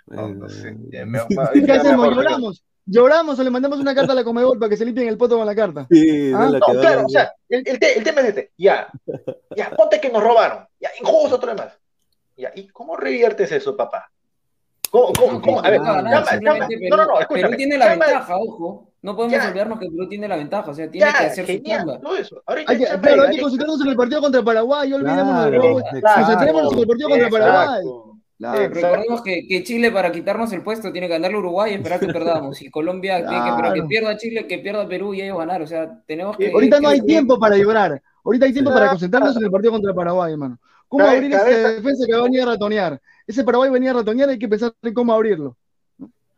[0.06, 0.76] Bueno, no, no sé.
[0.90, 1.20] Ya me-
[1.54, 2.16] ¿Qué ya hacemos?
[2.16, 2.64] ¿Lloramos?
[2.86, 5.36] ¿Lloramos o le mandamos una carta a la Comebol para que se limpien el poto
[5.36, 5.86] con la carta?
[5.88, 8.52] Sí, Ah, no No, claro, la- o sea, el, el te- el tema es este.
[8.56, 8.88] Ya,
[9.54, 10.66] ya, ponte que nos robaron.
[10.80, 11.78] Ya, injusto otro más.
[12.36, 14.09] Ya, ¿y cómo reviertes eso, papá?
[14.90, 15.58] ¿Cómo, cómo, cómo?
[15.64, 17.42] A ver, No, no, llama, llama- no, no, no, Perú- escúchame.
[17.42, 18.86] Perú tiene la llama- ventaja, ojo.
[19.02, 19.48] No podemos Ya.
[19.48, 22.00] olvidarnos que Perú tiene la ventaja, o sea, tiene Ya, que hacer su genial, chamba.
[22.00, 22.42] todo eso.
[22.44, 25.32] Ahorita Hay que, llama claro, y hay que concentrarnos en el partido contra Paraguay, olvidémonos
[25.46, 25.80] Claro, robo.
[25.80, 26.08] exacto.
[26.20, 27.82] Concentrémonos en el partido contra Paraguay.
[28.38, 28.58] Claro.
[28.58, 28.80] Exacto.
[28.80, 32.00] Recordemos que, que Chile para quitarnos el puesto tiene que ganarle a Uruguay y esperar
[32.00, 32.06] que
[32.48, 32.60] perdamos.
[32.62, 33.88] Y Colombia tiene que esperar que Claro.
[33.88, 35.62] pierda Chile, que pierda Perú y ellos ganar.
[35.62, 36.50] O sea, tenemos que.
[36.50, 38.02] Ahorita no que- hay tiempo para llorar.
[38.24, 38.80] Ahorita hay tiempo Claro.
[38.84, 40.58] para concentrarnos en el partido contra Paraguay, hermano.
[40.88, 43.00] ¿Cómo Cabe- abrir esa defensa que va a venir a ratonear?
[43.30, 45.56] Ese Paraguay venía a ratonear, hay que pensar en cómo abrirlo.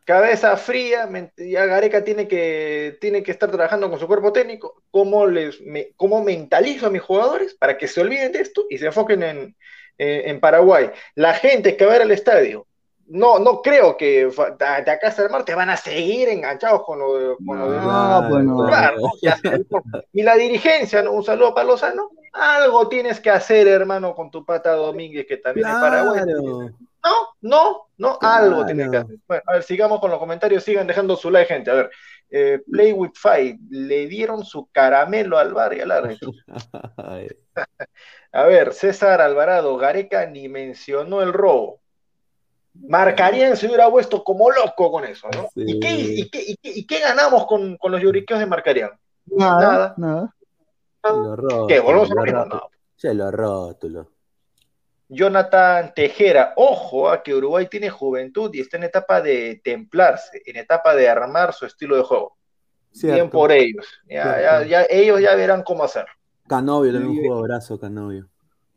[0.05, 5.25] cabeza fría, ya Gareca tiene que, tiene que estar trabajando con su cuerpo técnico, cómo,
[5.27, 8.87] les, me- cómo mentalizo a mis jugadores para que se olviden de esto y se
[8.87, 9.55] enfoquen en,
[9.97, 10.91] eh, en Paraguay.
[11.15, 12.67] La gente que va a ir al estadio,
[13.07, 16.99] no, no creo que de, de acá hasta el martes van a seguir enganchados con
[16.99, 17.35] lo de...
[17.45, 18.67] Con lo de- No, no.
[18.67, 19.09] Claro, ¿no?
[19.21, 19.65] Ya se-
[20.13, 21.11] y la dirigencia, ¿no?
[21.11, 25.67] un saludo para Lozano, algo tienes que hacer, hermano, con tu pata Domínguez, que también
[25.67, 26.21] es Paraguay.
[26.23, 26.69] Claro.
[27.03, 28.45] No, no, no, Claro.
[28.45, 29.15] algo tiene que hacer.
[29.27, 31.69] Bueno, a ver, sigamos con los comentarios, sigan dejando su like, gente.
[31.69, 31.91] A ver,
[32.31, 36.31] eh, Play with Fight, le dieron su caramelo al bar y al árbitro.
[38.31, 41.81] A ver, César Alvarado, Gareca ni mencionó el robo.
[42.73, 45.43] Marcarían se hubiera puesto como loco con eso, ¿no?
[45.53, 45.63] Sí.
[45.67, 48.91] ¿Y, qué, y, qué, y, qué, y qué ganamos con, con los lloriqueos de Marcarían?
[49.27, 49.93] Nada, Nada.
[49.97, 50.35] nada.
[51.03, 51.79] los rótulos, ¿Qué?
[51.79, 52.45] ¿Volvemos a lo mismo?
[52.45, 52.61] No.
[52.97, 54.07] Che, los rótulos.
[55.09, 60.55] Jonathan Tejera, ojo a que Uruguay tiene juventud y está en etapa de templarse, en
[60.57, 62.35] etapa de armar su estilo de juego.
[63.01, 63.85] Bien por ellos.
[64.07, 64.65] Ya, ya, Cierto.
[64.69, 66.05] ya, ellos ya verán cómo hacer.
[66.47, 67.27] Canovio también Sí.
[67.27, 68.27] jugó brazo, Canovio.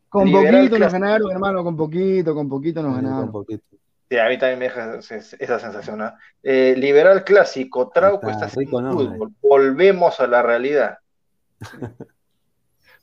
[0.09, 3.25] Con Liberal poquito nos ganaron, hermano, con poquito, con poquito nos Sí, ganaron.
[3.25, 3.63] un poquito.
[4.09, 6.01] Sí, a mí también me deja esa sensación.
[6.41, 9.33] Eh, liberal clásico, Trauco está, está sin fútbol.
[9.41, 10.99] Volvemos a la realidad.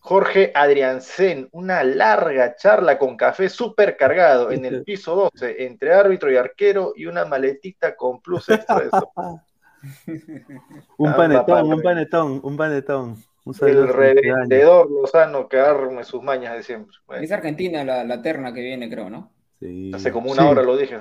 [0.00, 6.30] Jorge Adriancén, una larga charla con café súper cargado en el piso 12, entre árbitro
[6.30, 9.42] y arquero, y una maletita con plus extra de sopa.
[10.98, 13.22] Un Ah, panetón, papá, un panetón, un panetón.
[13.44, 16.96] Un El revendedor Lozano que arme sus mañas de siempre.
[17.06, 19.30] Bueno, Es Argentina la, la terna que viene, creo, ¿no?
[19.64, 20.48] Sí, hace como una Sí.
[20.48, 20.98] hora lo dije.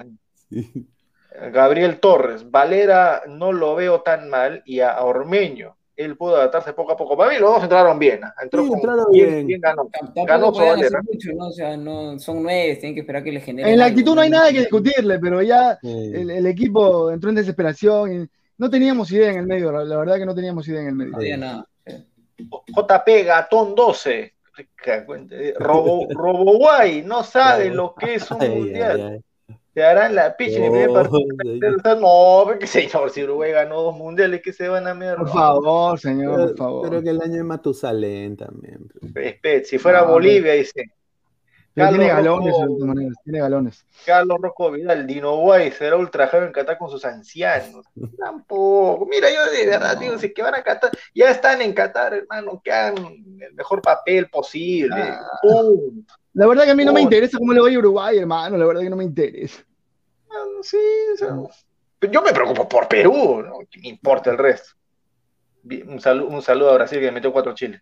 [0.49, 0.87] sí.
[1.51, 6.91] Gabriel Torres, Valera no lo veo tan mal y a Ormeño él pudo adaptarse poco
[6.93, 7.15] a poco.
[7.17, 8.21] Para mí los dos entraron bien.
[8.41, 9.47] Entró Sí, con, entraron bien, bien.
[9.47, 9.87] bien ganó.
[9.91, 11.01] Tampoco Ganó bandera.
[11.03, 11.47] mucho, ¿no?
[11.47, 13.71] O sea, no, son nueve, tienen que esperar que les generen.
[13.73, 16.11] En la algo, actitud no hay nada que discutirle, pero ya Sí.
[16.15, 19.97] el, el equipo entró en desesperación y no teníamos idea en el medio, la, la
[19.97, 21.11] verdad que no teníamos idea en el medio.
[21.11, 21.67] No había nada.
[22.37, 24.32] JP Gatón 12.
[24.85, 29.01] Eh, Robo, Roboguay no sabe lo que es un Ay, mundial.
[29.47, 29.55] ay.
[29.73, 31.99] Te harán la picha en el primer Oh, partido.
[31.99, 35.17] No, porque señor, si Uruguay ganó dos mundiales, que se van a meter.
[35.17, 36.89] Por favor, señor, Pero, por favor.
[36.89, 38.87] pero que el año de Matusalén también.
[39.65, 40.85] si fuera No, Bolivia, dice
[41.73, 42.61] Pero tiene galones, Rojo.
[42.61, 43.85] de todas maneras, tiene galones.
[44.05, 47.85] Carlos Rocco Vidal, Dino Guay será ultrajado en Qatar con sus ancianos.
[48.17, 49.07] Tampoco.
[49.07, 52.61] Mira, yo de verdad digo, si que van a Qatar, ya están en Qatar, hermano,
[52.63, 52.97] que hagan
[53.39, 54.95] el mejor papel posible.
[55.01, 55.39] Ah.
[55.41, 56.13] Punto.
[56.33, 58.65] La verdad que a mí no me interesa cómo le vaya a Uruguay, hermano, la
[58.65, 59.63] verdad que no me interesa.
[60.61, 60.77] Sí,
[61.13, 61.35] o sea,
[61.99, 63.59] pero yo me preocupo por Perú, ¿no?
[63.69, 64.71] ¿Qué me importa el resto?
[65.87, 67.81] Un saludo, un saludo a Brasil que metió cuatro chiles.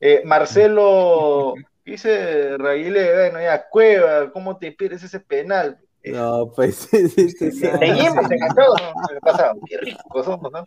[0.00, 1.54] Eh, Marcelo,
[1.92, 5.78] dice Raguile, bueno, ya, Cueva, ¿cómo te pierdes ese penal?
[6.04, 7.66] No, pues sí, sí, sí, sí.
[7.66, 8.92] Seguimos enganchados, ¿no?
[9.08, 9.52] ¿Qué pasa?
[9.66, 10.64] Qué ricos somos, ¿no?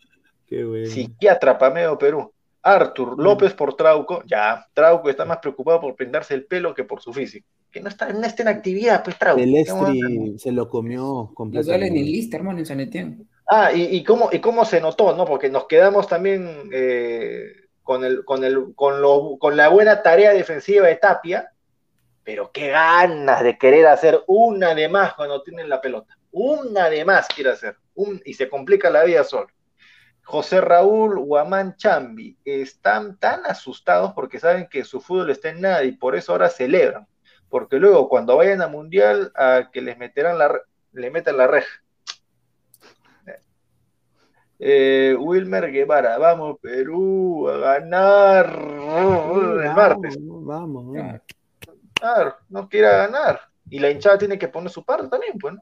[0.47, 0.87] Qué bueno.
[0.87, 2.31] Psiquiatra Pameo Perú.
[2.63, 4.23] Arthur López por Trauco.
[4.27, 7.47] Ya, Trauco está más preocupado por pintarse el pelo que por su físico.
[7.71, 9.41] Que no está, no está en actividad, pues Trauco.
[9.41, 9.55] El.
[9.55, 11.87] Estri se lo comió completamente.
[11.87, 13.25] en lista, hermano, en San Etienne.
[13.47, 15.25] Ah, y, y cómo, y cómo se notó, ¿no?
[15.25, 17.45] Porque nos quedamos también eh,
[17.91, 21.51] con, el, con, el, con, lo, con la buena tarea defensiva de Tapia,
[22.23, 26.17] pero qué ganas de querer hacer una de más cuando tienen la pelota.
[26.31, 27.75] Una de más quiere hacer.
[28.23, 29.49] Y se complica la vida solo.
[30.23, 35.83] José Raúl Guamán Chambi están tan asustados porque saben que su fútbol está en nada
[35.83, 37.05] y por eso ahora celebran.
[37.49, 40.61] Porque luego cuando vayan a Mundial a que les meterán la,
[40.93, 41.80] le metan la reja.
[44.63, 50.15] Eh, Wilmer Guevara, vamos Perú a ganar el martes.
[50.19, 51.21] Vamos, vamos, vamos.
[51.93, 53.41] Claro, no quiera ganar.
[53.71, 55.61] Y la hinchada tiene que poner su parte también, pues, ¿no?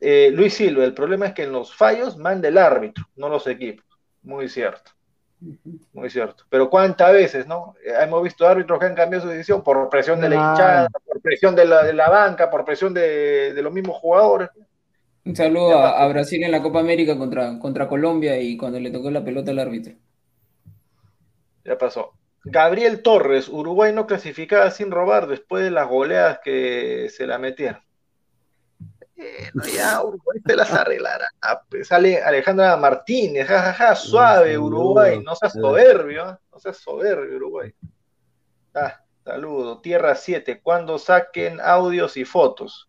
[0.00, 3.46] Eh, Luis Silva, el problema es que en los fallos manda el árbitro, no los
[3.46, 3.84] equipos.
[4.22, 4.92] Muy cierto.
[5.92, 6.44] Muy cierto.
[6.48, 7.74] Pero cuántas veces, ¿no?
[7.84, 11.20] Eh, hemos visto árbitros que han cambiado su decisión por presión de la hinchada, por
[11.20, 14.48] presión de la, de la banca, por presión de, de los mismos jugadores.
[15.26, 18.92] Un saludo a, a Brasil en la Copa América contra, contra Colombia y cuando le
[18.92, 19.94] tocó la pelota al árbitro.
[21.64, 22.12] Ya pasó.
[22.44, 27.82] Gabriel Torres, Uruguay no clasificaba sin robar después de las goleadas que se la metieron.
[29.16, 31.26] Eh, ya Uruguay se las arreglará.
[31.42, 34.66] Ah, pues sale Alejandra Martínez, jajaja, suave saludo.
[34.66, 36.40] Uruguay, no seas soberbio, ¿ah?
[36.52, 37.74] no seas soberbio Uruguay.
[38.74, 39.80] Ah, saludo.
[39.80, 42.88] Tierra 7, cuando saquen audios y fotos.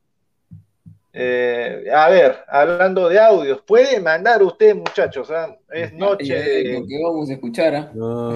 [1.14, 5.56] Eh, a ver, hablando de audios, puede mandar usted, muchachos, ¿ah?
[5.72, 7.92] es noche de, Lo que vamos a escuchar, ¿ah?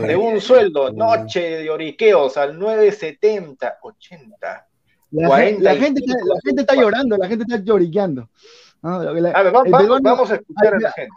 [0.07, 4.67] De un sueldo, noche de oriqueos al 970, 80.
[5.11, 5.63] La, 45.
[5.63, 8.29] la gente, está- la gente está llorando, la gente está lloriqueando.
[8.83, 9.03] ¿no?
[9.03, 11.11] La- A ver, va- el va- peruano- vamos a escuchar a la gente.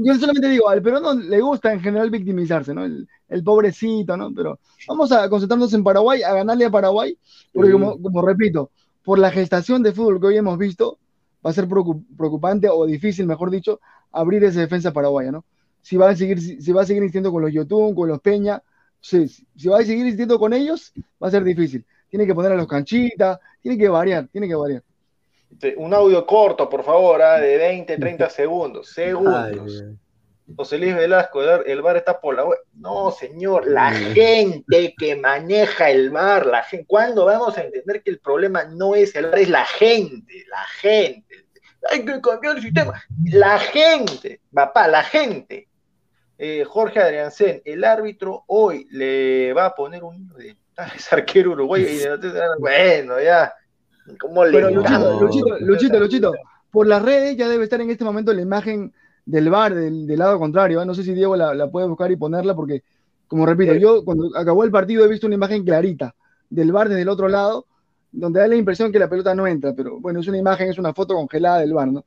[0.00, 2.84] Yo solamente digo, al peruano le gusta en general victimizarse, ¿no?
[2.84, 4.34] El, el pobrecito, ¿no?
[4.34, 7.16] Pero vamos a concentrarnos en Paraguay, a ganarle a Paraguay,
[7.54, 7.72] porque Sí.
[7.72, 8.70] como, como repito,
[9.06, 10.98] por la gestación de fútbol que hoy hemos visto,
[11.44, 13.78] va a ser preocup- preocupante o difícil, mejor dicho,
[14.10, 15.44] abrir esa defensa paraguaya, ¿no?
[15.80, 18.20] Si va a seguir, si, si va a seguir insistiendo con los Yotun, con los
[18.20, 18.60] Peña,
[19.00, 20.92] si, si va a seguir insistiendo con ellos,
[21.22, 21.84] va a ser difícil.
[22.10, 24.82] Tiene que poner a los canchitas, tiene que variar, tiene que variar.
[25.76, 28.88] Un audio corto, por favor, ah, de 20, 30 segundos.
[28.88, 29.84] Segundos.
[30.54, 32.58] José Luis Velasco, el bar, está por la web.
[32.74, 34.12] No, señor, la Mm.
[34.14, 36.86] gente que maneja el bar, la gente.
[36.86, 40.44] ¿Cuándo vamos a entender que el problema no es el bar, es la gente?
[40.48, 41.46] La gente.
[41.90, 43.02] Hay que cambiar el sistema.
[43.32, 45.68] La gente, papá, la gente.
[46.38, 51.52] Eh, Jorge Adriancén, el árbitro hoy le va a poner un de ah, es arquero
[51.52, 53.52] uruguayo y de- bueno, ya.
[54.20, 54.70] ¿Cómo le Pero?
[54.70, 56.32] Luchito, Luchito, Luchito,
[56.70, 58.92] por las redes ya debe estar en este momento la imagen
[59.26, 60.80] del bar del, del lado contrario.
[60.80, 60.86] ¿eh?
[60.86, 62.82] No sé si Diego la, la puede buscar y ponerla porque,
[63.26, 63.80] como repito, Sí.
[63.80, 66.14] yo cuando acabó el partido he visto una imagen clarita
[66.48, 67.66] del bar desde el otro lado,
[68.12, 70.78] donde da la impresión que la pelota no entra, pero bueno, es una imagen, es
[70.78, 72.04] una foto congelada del bar, ¿no?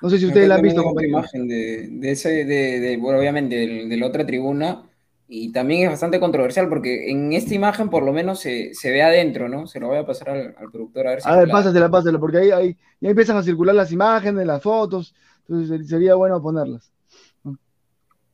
[0.00, 3.54] No sé si ustedes la han visto, imagen de, de ese, de, de- bueno, obviamente,
[3.54, 4.82] del- de, la otra tribuna,
[5.28, 9.02] y también es bastante controversial, porque en esta imagen por lo menos se, se ve
[9.02, 9.68] adentro, ¿no?
[9.68, 11.88] Se lo voy a pasar al, al productor a ver si A ver, la- pásatela,
[11.90, 15.14] pásatela, porque ahí, ahí ya empiezan a circular las imágenes, las fotos,
[15.48, 16.90] entonces sería bueno ponerlas.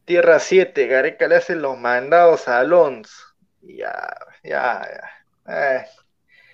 [0.04, 3.12] Tierra 7, Gareca le hace los mandados a Alonso.
[3.60, 3.92] Ya,
[4.42, 4.88] ya,
[5.46, 5.78] ya.
[5.78, 5.84] Eh.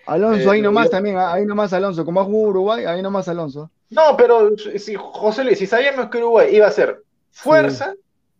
[0.06, 3.01] Alonso, Eh, ahí nomás yo- también, ah, ahí nomás Alonso, como ha jugado Uruguay, ahí
[3.01, 3.70] nomás Alonso.
[3.90, 7.94] No, pero si José Luis, si sabíamos que Uruguay iba a ser fuerza,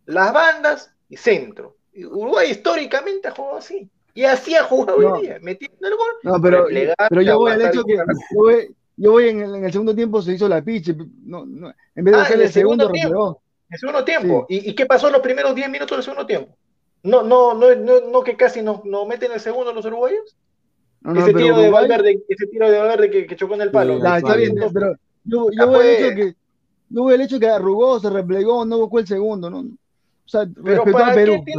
[0.05, 1.77] las bandas y centro.
[1.95, 3.89] Uruguay históricamente ha jugado así.
[4.13, 6.07] Y así ha jugado hoy día, metiendo el gol.
[6.23, 6.67] No, pero,
[7.09, 8.03] pero yo voy al hecho que yo
[8.35, 10.95] voy, en, el, segundo tiempo se hizo la piche.
[11.23, 13.41] No, no, en vez de ah, hacer el, segundo, tiempo.
[13.69, 14.45] El segundo tiempo.
[14.49, 16.55] ¿Y, ¿Y, qué pasó en los primeros 10 minutos del segundo tiempo?
[17.03, 20.35] No, no, no, no, no que casi no, no meten el segundo los uruguayos.
[21.15, 23.97] ese, tiro de Valverde, ese tiro de Valverde que, que chocó en el palo.
[23.97, 26.35] está bien, pero yo, yo voy al hecho que
[26.89, 29.65] yo voy al hecho que arrugó, se replegó, no buscó el segundo, ¿no?
[30.25, 31.53] O sea, Pero para Perú, qué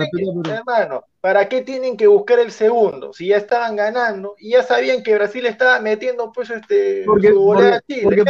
[0.50, 3.12] Hermano, ¿para qué tienen que buscar el segundo?
[3.12, 7.80] Si ya estaban ganando y ya sabían que Brasil estaba metiendo pues este porque, porque,
[7.94, 8.24] porque,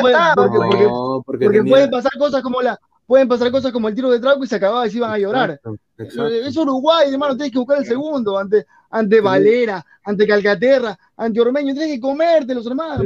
[1.24, 4.46] porque, pueden pasar cosas como la pueden pasar cosas como el tiro de Trauco y
[4.46, 5.60] se acababa y se iban a llorar.
[5.96, 8.66] Es Uruguay, hermano, tienes que buscar el segundo ante,
[8.98, 13.04] ante Valera, ante Calcaterra, ante Ormeño, tienes que comerte los hermanos.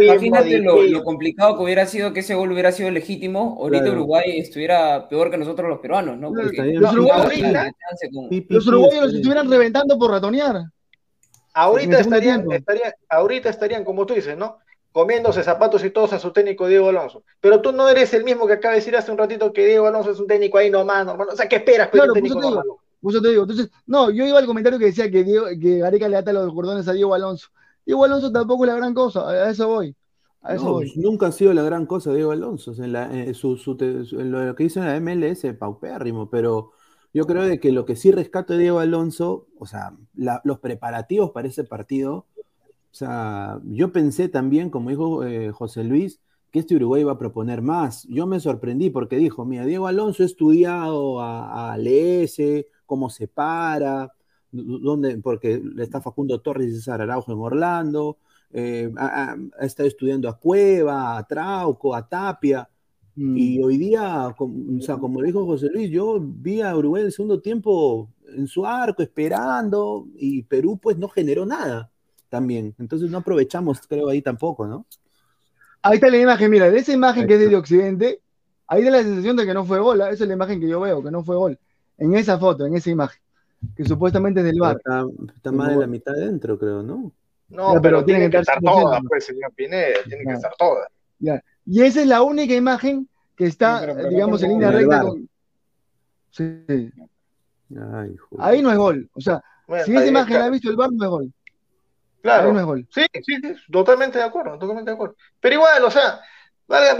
[0.00, 5.08] imagínate lo, complicado que hubiera sido que ese gol hubiera sido legítimo, ahorita Uruguay estuviera
[5.08, 6.34] peor que nosotros los peruanos, ¿no?
[6.34, 6.46] los,
[6.92, 7.34] uruguayos,
[8.48, 10.64] los uruguayos los estuvieran reventando por ratonear.
[11.52, 14.58] Ahorita estarían, estarían, ahorita estarían, como tú dices, ¿no?
[14.92, 17.22] comiéndose zapatos y todos a su técnico Diego Alonso.
[17.42, 19.86] Pero tú no eres el mismo que acaba de decir hace un ratito que Diego
[19.86, 21.28] Alonso es un técnico ahí nomás, normal.
[21.32, 21.90] O sea, ¿qué esperas?
[21.90, 22.76] Claro, un
[23.12, 23.42] técnico te te digo.
[23.42, 26.52] Entonces, no, yo iba al comentario que decía que, Diego, que Gareca le ata los
[26.52, 27.48] cordones a Diego Alonso.
[27.84, 29.94] Diego Alonso tampoco es la gran cosa, a eso voy.
[30.42, 30.92] A eso voy.
[30.96, 32.72] Nunca ha sido la gran cosa Diego Alonso.
[32.82, 33.56] En, la, su,
[34.12, 36.72] lo que hizo en la MLS, paupérrimo, pero
[37.12, 41.30] yo creo de que lo que sí rescato de Diego Alonso, o sea, los preparativos
[41.30, 42.26] para ese partido
[42.96, 46.18] o sea, yo pensé también, como dijo eh, José Luis,
[46.50, 48.04] que este Uruguay iba a proponer más.
[48.08, 53.28] Yo me sorprendí porque dijo, mira, Diego Alonso ha estudiado a, a LS, cómo se
[53.28, 54.12] para,
[54.50, 58.18] dónde, porque está Facundo Torres y César Araujo en Orlando,
[58.52, 62.68] eh, ha, estado estudiando a Cueva, a Trauco, a Tapia.
[63.16, 63.64] Y mm.
[63.64, 67.40] hoy día, o sea, como dijo José Luis, yo vi a Uruguay en el segundo
[67.40, 71.90] tiempo en su arco, esperando, y Perú pues no generó nada
[72.28, 72.74] también.
[72.78, 74.86] Entonces no aprovechamos, creo, ahí tampoco, ¿no?
[75.82, 78.20] Ahí está la imagen, mira, de esa imagen que es de Occidente,
[78.66, 80.10] ahí da la sensación de que no fue gol, ¿ah?
[80.10, 81.58] esa es la imagen que yo veo, que no fue gol.
[81.98, 83.20] En esa foto, en esa imagen,
[83.74, 84.76] que supuestamente es del bar.
[84.76, 87.12] Está, más de la mitad dentro, creo, ¿no?
[87.48, 90.88] No, pero, tiene que estar toda, pues, señor Pineda, tiene que estar toda.
[91.64, 95.28] Y esa es la única imagen que está, digamos, en línea recta con...
[96.30, 96.92] Sí.
[98.38, 99.08] ahí no es gol.
[99.14, 99.42] O sea,
[99.84, 101.32] si esa imagen la ha visto el bar, no es gol.
[102.20, 102.76] Claro.
[102.90, 105.14] Sí, sí, sí, totalmente de acuerdo, totalmente de acuerdo.
[105.40, 106.20] Pero igual, o sea,
[106.66, 106.96] valga,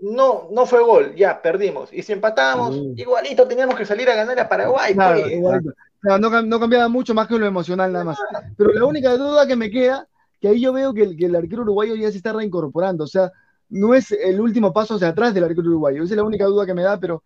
[0.00, 1.92] no, no fue gol, ya perdimos.
[1.92, 4.94] Y si empatamos, igualito teníamos que salir a ganar a Paraguay.
[4.94, 6.20] Pues.
[6.20, 8.18] no, cambiaba mucho más que lo emocional nada más.
[8.56, 10.06] Pero la única duda que me queda,
[10.40, 13.08] que ahí yo veo que el, que el arquero uruguayo ya se está reincorporando, o
[13.08, 13.32] sea,
[13.68, 16.02] no es el último paso hacia atrás del arquero uruguayo.
[16.02, 17.22] Esa es la única duda que me da, pero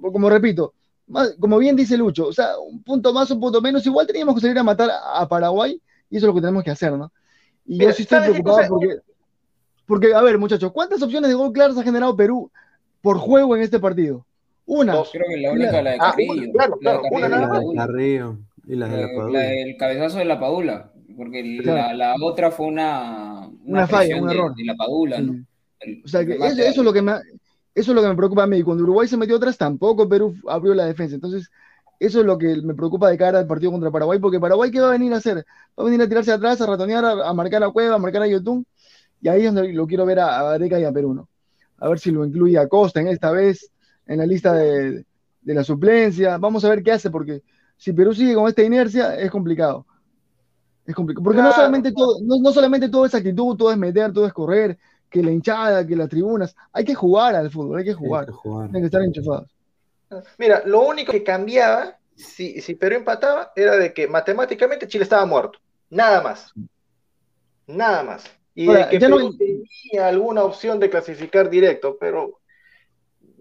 [0.00, 0.74] como repito,
[1.38, 4.40] como bien dice Lucho, o sea, un punto más, un punto menos, igual teníamos que
[4.40, 5.80] salir a matar a Paraguay
[6.10, 7.12] y eso es lo que tenemos que hacer, ¿no?
[7.64, 8.98] Y yo sí estoy preocupado porque,
[9.86, 12.50] porque, a ver, muchachos, ¿cuántas opciones de gol claras ha generado Perú
[13.00, 14.24] por juego en este partido?
[14.66, 14.94] Una.
[14.94, 15.10] Dos.
[15.12, 16.52] Creo que la única, la de ah, Carrillo.
[16.52, 18.38] claro, claro, una, la de Carrillo.
[18.66, 19.38] Y la, de la Padula.
[19.38, 20.92] La del cabezazo de la Padula.
[21.16, 24.54] Porque la, la, otra fue una, una, falla, un error.
[24.54, 25.44] De la Padula, ¿no?
[26.04, 27.12] o sea, que eso, eso, es lo que me,
[27.74, 28.62] eso es lo que me preocupa a mí.
[28.62, 31.14] Cuando Uruguay se metió atrás, tampoco Perú abrió la defensa.
[31.14, 31.50] Entonces,
[32.02, 34.80] eso es lo que me preocupa de cara al partido contra Paraguay, porque Paraguay, ¿qué
[34.80, 35.36] va a venir a hacer?
[35.78, 38.26] Va a venir a tirarse atrás, a ratonear, a, marcar a Cueva, a marcar a
[38.26, 38.66] Yotun,
[39.22, 41.28] y ahí es donde lo quiero ver a, Areca y a Perú, ¿no?
[41.78, 43.70] A ver si lo incluye a Costa en esta vez,
[44.06, 45.06] en la lista de,
[45.44, 46.38] la suplencia.
[46.38, 47.42] Vamos a ver qué hace, porque
[47.76, 49.86] si Perú sigue con esta inercia, es complicado.
[50.84, 51.22] Es complicado.
[51.22, 54.76] Porque no, solamente todo, no, solamente todo es actitud, todo es meter, todo es correr,
[55.08, 56.56] que la hinchada, que las tribunas.
[56.72, 58.22] Hay que jugar al fútbol, hay que jugar.
[58.22, 58.70] Hay que, jugar.
[58.70, 59.56] que estar enchufados.
[60.36, 65.24] Mira, lo único que cambiaba, si, si Perú empataba, era de que matemáticamente Chile estaba
[65.26, 65.60] muerto.
[65.90, 66.52] Nada más.
[67.68, 68.41] Nada más.
[68.54, 72.40] Y de que Perú tenía alguna opción de clasificar directo, pero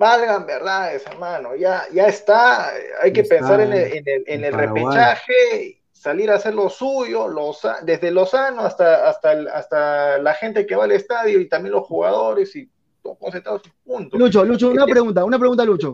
[0.01, 1.55] valgan verdades, hermano.
[1.55, 2.71] Ya, ya está.
[3.01, 8.09] Hay que pensar en el, en el, repechaje, salir a hacer lo suyo, los, desde
[8.09, 12.67] Lozano hasta, hasta, hasta la gente que va al estadio y también los jugadores y
[13.03, 13.61] todos concentrados.
[13.83, 14.17] Punto.
[14.17, 15.91] Lucho, Lucho, una pregunta, una pregunta, Lucho.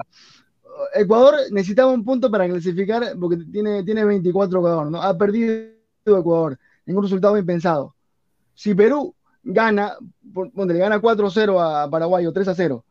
[0.93, 5.01] Ecuador necesitaba un punto para clasificar porque tiene, tiene 24 Ecuador, ¿no?
[5.01, 5.73] Ha perdido
[6.05, 7.96] Ecuador en un resultado impensado.
[8.57, 9.13] Si Perú
[9.43, 12.83] gana, donde le gana 4-0 a Paraguay o 3-0,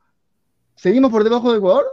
[0.77, 1.87] ¿seguimos por debajo de Ecuador?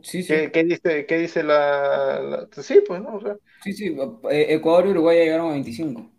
[0.00, 0.34] Sí, sí.
[0.50, 3.20] ¿Qué, dice, qué dice la, Sí, pues, ¿no?
[3.62, 3.96] Sí, sí,
[4.30, 6.10] eh, Ecuador y Uruguay llegaron a 25.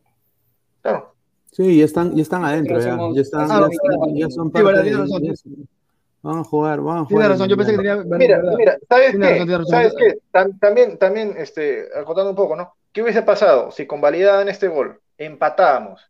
[0.83, 1.15] Claro.
[1.51, 3.49] Sí, ya están, ya están adentro, ya, ya, están,
[4.13, 4.71] ya, son parte
[6.21, 7.31] Vamos a jugar, vamos a Tiene jugar.
[7.31, 7.95] razón, yo pensé que tenía.
[8.03, 8.55] Mira, verdad.
[8.57, 9.31] mira, ¿sabes Tiene qué?
[9.31, 9.71] razón, tiene razón.
[9.71, 10.17] ¿Sabes qué?
[10.31, 12.75] Tam- también, también, este, acotando un poco, ¿no?
[12.91, 16.01] ¿Qué hubiese pasado si convalidaban este gol, empatábamos?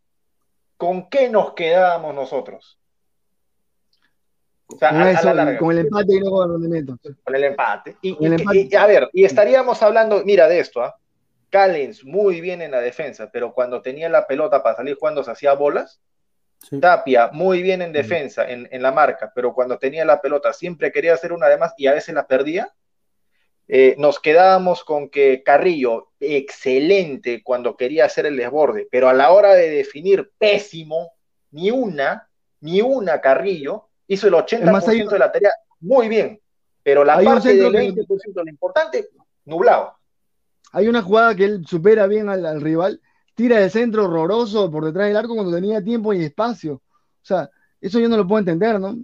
[0.76, 2.78] ¿Con qué nos quedábamos nosotros?
[4.68, 6.52] O sea, Con, a, a eso, la larga, con el empate y no con el
[6.54, 6.98] rendimiento.
[7.24, 7.96] con el empate.
[8.02, 8.68] Y, Con el y- empate.
[8.70, 10.96] y- a ver, y estaríamos hablando, mira de esto, ¿ah?
[11.50, 15.30] Callens muy bien en la defensa, pero cuando tenía la pelota para salir jugando se
[15.30, 16.00] hacía bolas.
[16.68, 16.80] Sí.
[16.80, 20.90] Tapia muy bien en defensa, en, en la marca, pero cuando tenía la pelota siempre
[20.90, 22.72] quería hacer una de más y a veces la perdía.
[23.68, 29.32] Eh, nos quedábamos con que Carrillo, excelente cuando quería hacer el desborde, pero a la
[29.32, 31.12] hora de definir, pésimo,
[31.50, 32.28] ni una,
[32.60, 36.40] ni una Carrillo, hizo el 80% más, hay- de la tarea muy bien,
[36.82, 39.08] pero la parte del que- 20% de lo importante,
[39.44, 39.94] nublado.
[40.72, 43.00] Hay una jugada que él supera bien al, al rival,
[43.34, 46.74] tira de centro horroroso por detrás del arco cuando tenía tiempo y espacio.
[46.74, 46.80] O
[47.22, 48.96] sea, eso yo no lo puedo entender, ¿no?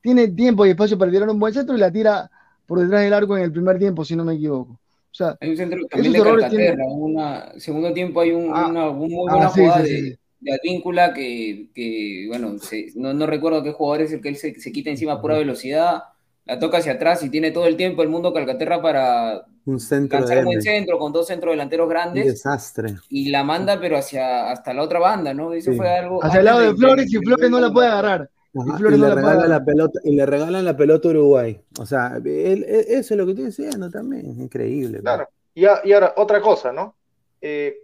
[0.00, 2.30] Tiene tiempo y espacio para tirar un buen centro y la tira
[2.66, 4.80] por detrás del arco en el primer tiempo, si no me equivoco.
[5.12, 6.48] O sea, Hay un centro también de Calcaterra.
[6.48, 9.92] tienen- Una, segundo tiempo hay un, Ah, una un muy ah, buena sí, jugada sí,
[9.92, 10.16] de, sí.
[10.40, 14.36] de Advíncula que, que, bueno, se- no, no recuerdo qué jugador es el que él
[14.36, 16.04] se, se quita encima a pura velocidad,
[16.46, 20.18] la toca hacia atrás y tiene todo el tiempo el mundo Calcaterra para Un centro
[20.18, 22.94] lanzar de un buen centro con dos centros delanteros Un grandes desastre.
[23.10, 25.52] y la manda pero hacia hasta la otra banda, ¿no?
[25.52, 25.76] Eso Sí.
[25.76, 28.30] fue algo hacia el lado de Flores y Flores no la puede agarrar.
[28.54, 29.64] Ajá, Y Flores y, no le la regala la agarrar.
[29.64, 31.60] pelota, y le regalan la pelota a Uruguay.
[31.80, 34.30] O sea, él- él- eso es lo que estoy diciendo también.
[34.30, 35.00] Es increíble.
[35.00, 35.28] Claro.
[35.54, 36.94] Y, a- y ahora, otra cosa, ¿no?
[37.40, 37.78] Eh,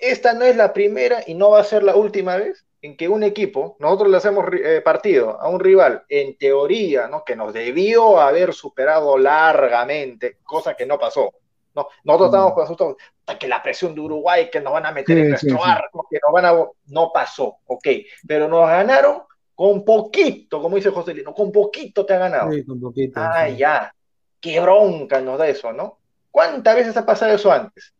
[0.00, 3.08] esta no es la primera y no va a ser la última vez en que
[3.08, 7.22] un equipo, nosotros le hacemos eh, partido a un rival, en teoría, ¿no?
[7.24, 11.30] Que nos debió haber superado largamente, cosa que no pasó.
[11.74, 11.86] ¿no?
[12.04, 12.32] Nosotros Mm.
[12.34, 12.96] estábamos con nosotros,
[13.40, 15.70] que la presión de Uruguay, que nos van a meter Sí, en sí, nuestro sí.
[15.70, 16.66] arco, que nos van a...
[16.88, 17.88] No pasó, ok.
[18.28, 19.22] Pero nos ganaron
[19.62, 22.50] con poquito, como dice José Lino, con poquito te ha ganado.
[22.50, 23.20] Sí, con poquito.
[23.20, 23.58] Ah, sí.
[23.58, 23.94] ya.
[24.40, 26.00] Qué bronca nos da eso, ¿no?
[26.32, 27.94] ¿Cuántas veces ha pasado eso antes?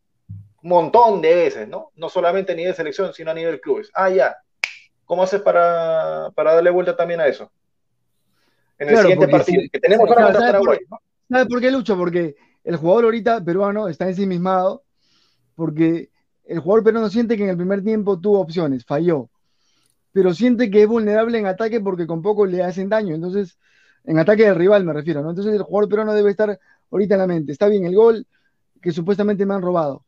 [0.65, 1.93] Un montón de veces, ¿no?
[1.95, 3.93] No solamente a nivel selección, sino a nivel clubes.
[3.95, 4.37] Ah, ya.
[5.05, 7.49] ¿Cómo haces para, para darle vuelta también a eso?
[8.77, 10.99] En el Claro, siguiente partido que tenemos o sea, ahora contra ¿sabes por- Paraguay, ¿no?
[11.31, 11.97] ¿Sabes por qué Lucho?
[11.97, 12.35] Porque
[12.65, 14.83] el jugador ahorita peruano está ensimismado,
[15.55, 16.11] porque
[16.43, 19.31] el jugador peruano siente que en el primer tiempo tuvo opciones, falló,
[20.13, 23.15] pero siente que es vulnerable en ataque porque con poco le hacen daño.
[23.15, 23.59] Entonces,
[24.05, 25.31] en ataque del rival me refiero, ¿no?
[25.31, 26.59] Entonces el jugador peruano debe estar
[26.91, 27.53] ahorita en la mente.
[27.53, 28.27] Está bien el gol
[28.81, 30.05] que supuestamente me han robado,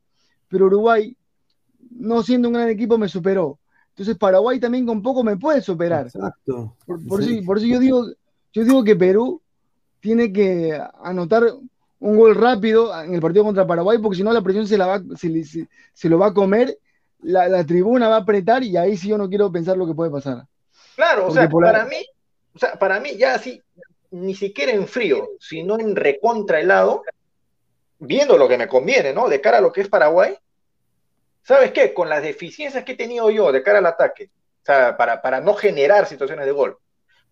[0.48, 1.16] pero Uruguay,
[1.90, 3.58] no siendo un gran equipo, me superó.
[3.90, 6.06] Entonces Paraguay también con poco me puede superar.
[6.06, 6.76] Exacto.
[6.84, 7.36] Por, por Sí.
[7.38, 8.04] eso, por eso yo digo,
[8.52, 9.40] yo digo que Perú
[10.00, 11.44] tiene que anotar
[12.00, 14.86] un gol rápido en el partido contra Paraguay, porque si no la presión se la
[14.86, 16.76] va, se, le- se- se lo va a comer,
[17.24, 19.94] la, la tribuna va a apretar y ahí sí yo no quiero pensar lo que
[19.94, 20.46] puede pasar.
[20.94, 21.96] Claro, o sea, la- para mí,
[22.54, 23.60] o sea, para mí ya así,
[24.10, 27.02] ni siquiera en frío, sino en recontra helado,
[27.98, 29.28] viendo lo que me conviene, ¿no?
[29.28, 30.36] De cara a lo que es Paraguay,
[31.42, 31.92] ¿sabes qué?
[31.94, 34.30] Con las deficiencias que he tenido yo de cara al ataque,
[34.62, 36.78] o sea, para, para no generar situaciones de gol,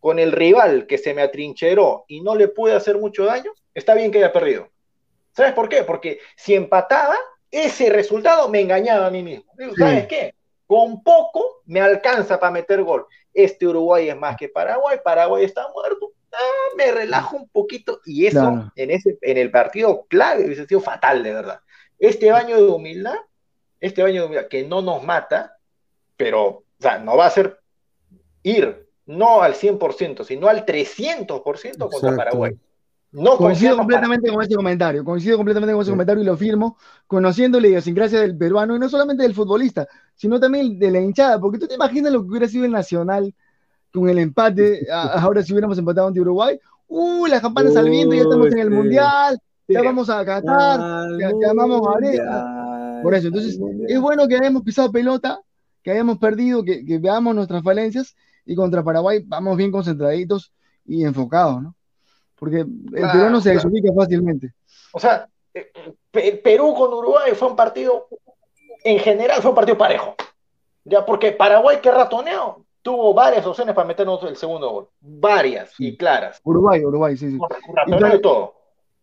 [0.01, 3.95] con el rival que se me atrincheró y no le pude hacer mucho daño, está
[3.95, 4.69] bien que haya perdido.
[5.37, 5.85] ¿Sabes por qué?
[5.85, 7.17] Porque si empataba,
[7.53, 9.53] ese resultado me engañaba a mí mismo.
[9.57, 9.81] Digo, Sí.
[9.83, 10.35] ¿Sabes qué?
[10.67, 13.07] Con poco me alcanza para meter gol.
[13.33, 16.13] Este Uruguay es más que Paraguay, Paraguay está muerto.
[16.33, 18.73] Ah, me relajo un poquito y eso Claro.
[18.75, 21.61] en, ese, en el partido clave hubiese sido fatal, de verdad.
[21.99, 23.17] Este baño de humildad,
[23.81, 25.59] este baño de humildad que no nos mata,
[26.17, 27.61] pero, o sea, no va a ser
[28.43, 32.17] ir no al 100%, sino al 300% contra Exacto.
[32.17, 32.53] Paraguay.
[33.13, 35.93] No Coincido para- completamente con ese comentario, coincido completamente con ese Sí.
[35.93, 40.41] comentario y lo firmo, conociendo la idiosincrasia del peruano y no solamente del futbolista, sino
[40.41, 43.35] también de la hinchada, porque tú te imaginas lo que hubiera sido el Nacional
[43.93, 46.59] con el empate, a- ahora si hubiéramos empatado ante Uruguay,
[46.89, 47.27] ¡uh!
[47.27, 48.71] Las campanas al viento, ya estamos en el.
[48.71, 50.81] Mundial, ya vamos a Qatar,
[51.19, 52.19] ya- ya vamos a ver.
[52.19, 53.59] mundial, Por eso, entonces,
[53.89, 55.39] es bueno que hayamos pisado pelota,
[55.83, 58.15] que hayamos perdido, que, que veamos nuestras falencias
[58.47, 60.53] y contra Paraguay vamos bien concentraditos
[60.87, 61.75] y enfocados, ¿no?
[62.43, 63.69] Porque el Claro, peruano se claro.
[63.69, 64.53] desubica fácilmente.
[64.93, 65.71] O sea, eh,
[66.11, 68.09] Pe- Perú con Uruguay fue un partido,
[68.83, 70.17] en general fue un partido parejo.
[70.85, 74.89] Ya, porque Paraguay, que ratoneo, tuvo varias opciones para meternos el segundo gol.
[75.01, 76.41] Varias y claras.
[76.43, 77.39] Uruguay, Uruguay, sí, sí.
[77.77, 78.55] Ratoneo para- y todo.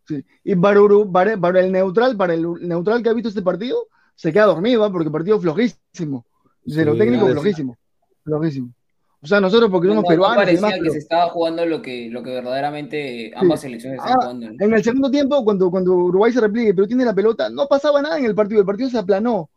[0.06, 0.26] sí.
[0.44, 3.88] Y para, Uru- para, para el neutral, para el neutral que ha visto este partido,
[4.16, 4.92] se queda dormido, ¿ah?
[4.92, 6.26] porque partido flojísimo.
[6.66, 7.32] De lo Sí, técnico, sí.
[7.32, 7.78] flojísimo.
[8.26, 8.74] Flojísimo.
[9.22, 11.82] O sea, nosotros porque somos no peruanos parecía demás, que pero- se estaba jugando lo
[11.82, 14.48] que, lo que verdaderamente ambas selecciones Ah, están jugando.
[14.52, 14.66] ¿no?
[14.66, 18.02] En el segundo tiempo, cuando, cuando Uruguay se repliegue, pero tiene la pelota, no pasaba
[18.02, 19.50] nada en el partido, el partido se aplanó.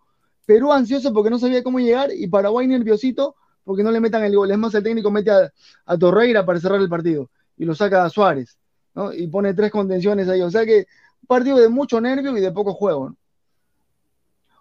[0.45, 4.35] Perú ansioso porque no sabía cómo llegar y Paraguay nerviosito porque no le metan el
[4.35, 4.51] gol.
[4.51, 5.53] Es más, el técnico mete a,
[5.87, 7.31] a Torreira para cerrar el partido.
[7.57, 8.59] y lo saca a Suárez,
[8.97, 9.13] ¿no?
[9.13, 10.41] Y pone tres contenciones ahí.
[10.43, 10.79] O sea que
[11.21, 13.11] un partido de mucho nervio y de poco juego.
[13.11, 13.17] ¿no?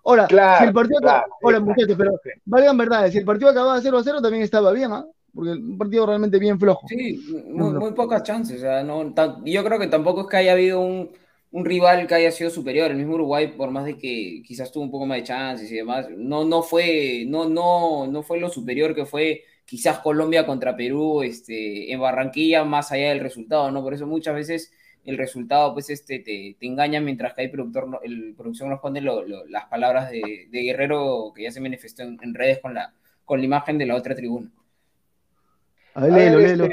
[0.04, 1.00] Ahora, si el partido.
[1.42, 4.92] ahora, muchachos, pero valgan verdad, si el partido acababa 0 a 0 también estaba bien,
[4.92, 5.06] ¿ah?
[5.34, 6.88] Porque un partido realmente bien flojo.
[6.88, 8.58] Sí, muy, pocas chances.
[8.58, 9.14] O sea, no,
[9.46, 11.12] yo creo que tampoco es que haya habido un,
[11.52, 12.92] un, rival que haya sido superior.
[12.92, 15.76] El mismo Uruguay, por más de que quizás tuvo un poco más de chances y
[15.76, 20.76] demás, no, no, fue, no, no, no fue lo superior que fue quizás Colombia contra
[20.76, 23.82] Perú este, en Barranquilla, más allá del resultado, ¿no?
[23.82, 24.74] Por eso muchas veces
[25.06, 29.02] el resultado pues este te, te engaña mientras que hay productor el producción nos pone
[29.02, 32.94] las palabras de, Guerrero que ya se manifestó en, redes con la
[33.26, 34.50] con la imagen de la otra tribuna.
[35.94, 36.68] A ver, léelo,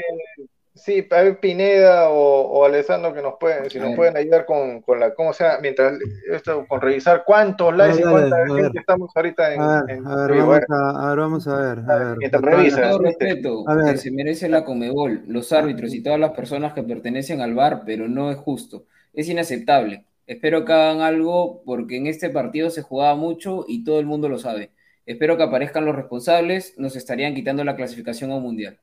[0.79, 4.81] Sí, a ver, Pineda o, o, Alessandro que nos pueden, si nos pueden ayudar con,
[4.81, 5.59] con, la, ¿cómo sea?
[5.61, 5.99] Mientras
[6.31, 9.61] esto, con revisar cuántos likes y cuánta gente estamos ahorita en.
[9.61, 11.91] A ver, a, ver, vamos a, vamos a ver.
[11.91, 12.17] A ver.
[12.17, 12.89] Mientras revisas.
[12.89, 13.91] Todo respeto, a ver.
[13.93, 17.83] que se merece la Comebol, los árbitros y todas las personas que pertenecen al bar,
[17.85, 18.85] pero no es justo.
[19.13, 20.05] Es inaceptable.
[20.27, 24.29] Espero que hagan algo porque en este partido se jugaba mucho y todo el mundo
[24.29, 24.71] lo sabe.
[25.05, 28.79] Espero que aparezcan los responsables, nos estarían quitando la clasificación a un mundial.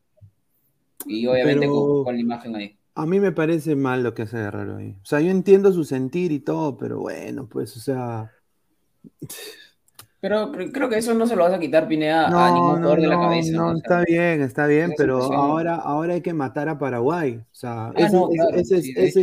[1.04, 2.78] Y obviamente con, la imagen ahí.
[2.94, 4.96] A mí me parece mal lo que hace Guerrero ahí.
[5.02, 8.32] O sea, yo entiendo su sentir y todo, pero bueno, pues, o sea.
[10.20, 13.06] Pero creo que eso no se lo vas a quitar, Pineda, a ningún jugador de
[13.06, 13.52] la cabeza.
[13.52, 17.36] No, está bien, está bien, pero ahora, ahora hay que matar a Paraguay.
[17.36, 18.18] O sea, ese,
[18.56, 18.70] es,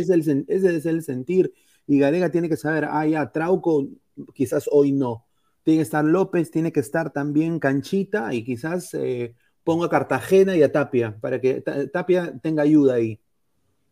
[0.08, 1.52] el, ese es el sentir.
[1.86, 3.88] Y Garega tiene que saber, ah, ya, Trauco,
[4.34, 5.26] quizás hoy no.
[5.64, 9.34] Tiene que estar López, tiene que estar también Canchita y quizás eh,
[9.64, 11.62] pongo a Cartagena y a Tapia, para que
[11.92, 13.18] Tapia tenga ayuda ahí.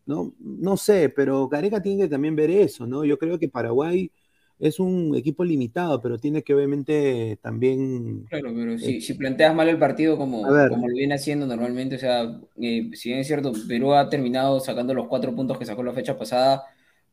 [0.05, 0.33] ¿no?
[0.39, 3.05] no sé, pero Gareca tiene que también ver eso, ¿no?
[3.05, 4.11] Yo creo que Paraguay
[4.59, 8.25] es un equipo limitado, pero tiene que obviamente también...
[8.29, 11.99] Claro, pero si, eh, planteas mal el partido como, como lo viene haciendo normalmente, o
[11.99, 15.83] sea, eh, si bien es cierto, Perú ha terminado sacando los cuatro puntos que sacó
[15.83, 16.63] la fecha pasada,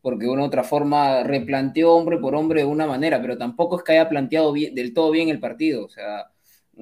[0.01, 3.79] porque de una u otra forma replanteó hombre por hombre de una manera, pero tampoco
[3.79, 6.31] es que haya planteado del todo bien el partido, o sea,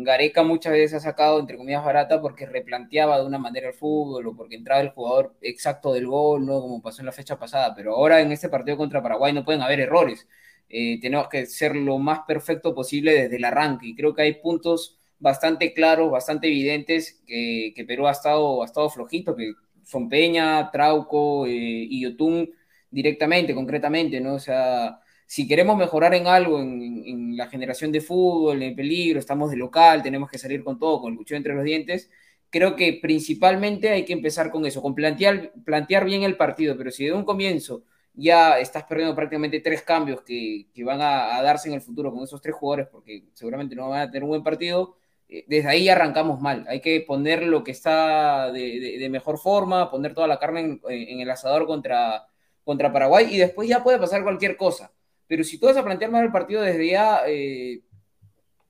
[0.05, 4.27] Gareca muchas veces ha sacado, entre comillas, barata porque replanteaba de una manera el fútbol
[4.27, 6.61] o porque entraba el jugador exacto del gol, ¿no?
[6.61, 7.75] Como pasó en la fecha pasada.
[7.75, 10.27] Pero ahora en este partido contra Paraguay no pueden haber errores.
[10.69, 13.89] Eh, tenemos que ser lo más perfecto posible desde el arranque.
[13.89, 18.91] Y creo que hay puntos bastante claros, bastante evidentes que, Perú ha estado, ha estado
[18.91, 19.53] flojito, que
[19.85, 22.51] son Peña, Trauco eh, y Yotun
[22.91, 24.35] directamente, concretamente, ¿no?
[24.35, 29.51] O sea, si queremos mejorar en algo, en, la generación de fútbol, en peligro, estamos
[29.51, 32.11] de local, tenemos que salir con todo, con el cuchillo entre los dientes,
[32.51, 36.91] creo que principalmente hay que empezar con eso, con plantear, plantear bien el partido, pero
[36.91, 37.85] si de un comienzo
[38.15, 42.41] ya estás perdiendo prácticamente tres cambios que, van a, darse en el futuro con esos
[42.41, 44.97] tres jugadores, porque seguramente no van a tener un buen partido,
[45.29, 46.65] eh, desde ahí arrancamos mal.
[46.69, 51.31] Hay que poner lo que está de, mejor forma, poner toda la carne en, el
[51.31, 52.27] asador contra,
[52.65, 54.93] contra Paraguay y después ya puede pasar cualquier cosa
[55.29, 57.83] pero si tú vas a plantear mal el partido desde ya, eh,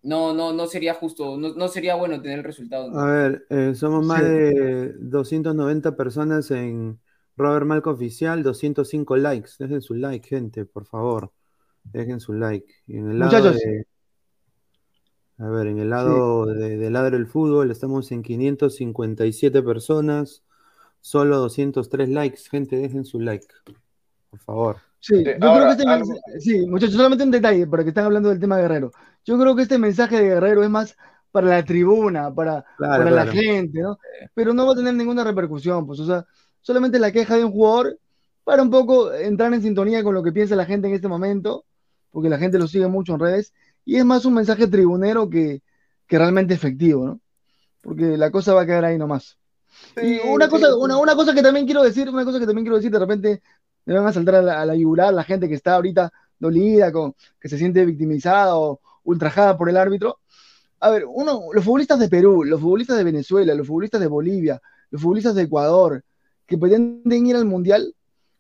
[0.02, 2.98] no, no, no sería justo, no, sería bueno tener el resultado.
[2.98, 6.98] A ver, eh, somos más de 290 personas en
[7.36, 9.50] Robert Malco Oficial, 205 likes.
[9.58, 11.32] Dejen su like, gente, por favor.
[11.84, 12.74] Dejen su like.
[12.88, 13.86] en el lado De,
[15.38, 20.42] a ver, en el lado de, del lado del fútbol estamos en 557 personas,
[21.00, 22.42] solo 203 likes.
[22.50, 23.46] Gente, dejen su like,
[24.30, 24.87] por favor.
[25.00, 28.40] Sí, yo creo que este sí, muchachos, solamente un detalle, para que están hablando del
[28.40, 28.90] tema de Guerrero.
[29.24, 30.96] Yo creo que este mensaje de Guerrero es más
[31.30, 33.98] para la tribuna, para, para la gente, ¿no?
[34.34, 36.26] Pero no va a tener ninguna repercusión, pues, o sea,
[36.60, 37.98] solamente la queja de un jugador
[38.44, 41.64] para un poco entrar en sintonía con lo que piensa la gente en este momento,
[42.10, 43.52] porque la gente lo sigue mucho en redes,
[43.84, 45.62] y es más un mensaje tribunero que,
[46.06, 47.20] que realmente efectivo, ¿no?
[47.82, 49.38] Porque la cosa va a quedar ahí nomás.
[50.02, 52.76] y una cosa, una, una, cosa que también quiero decir, una cosa que también quiero
[52.76, 53.42] decir, de repente
[53.92, 57.14] me van a saltar a la, a yugular la gente que está ahorita dolida, con,
[57.40, 60.18] que se siente victimizada o ultrajada por el árbitro.
[60.80, 64.60] A ver, uno, los futbolistas de Perú, los futbolistas de Venezuela, los futbolistas de Bolivia,
[64.90, 66.04] los futbolistas de Ecuador,
[66.46, 67.94] que pretenden ir al Mundial,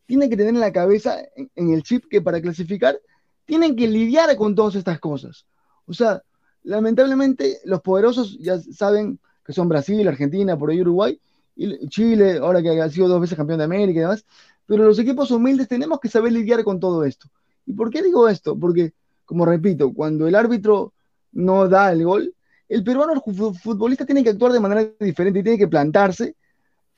[0.06, 2.98] tienen que tener en la cabeza, en, el chip, que para clasificar
[3.44, 5.46] tienen que lidiar con todas estas cosas.
[5.86, 6.22] O sea,
[6.62, 11.18] lamentablemente los poderosos ya saben que son Brasil, Argentina, por ahí Uruguay,
[11.56, 14.24] y Chile, ahora que ha sido dos veces campeón de América y demás,
[14.68, 17.26] pero los equipos humildes tenemos que saber lidiar con todo esto.
[17.64, 18.54] ¿Y por qué digo esto?
[18.54, 18.92] Porque,
[19.24, 20.92] como repito, cuando el árbitro
[21.32, 22.34] no da el gol,
[22.68, 26.36] el peruano el futbolista tiene que actuar de manera diferente y tiene que plantarse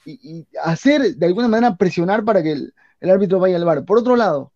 [0.05, 3.85] y, hacer, de alguna manera, presionar para que el, árbitro vaya al bar.
[3.85, 4.51] Por otro lado,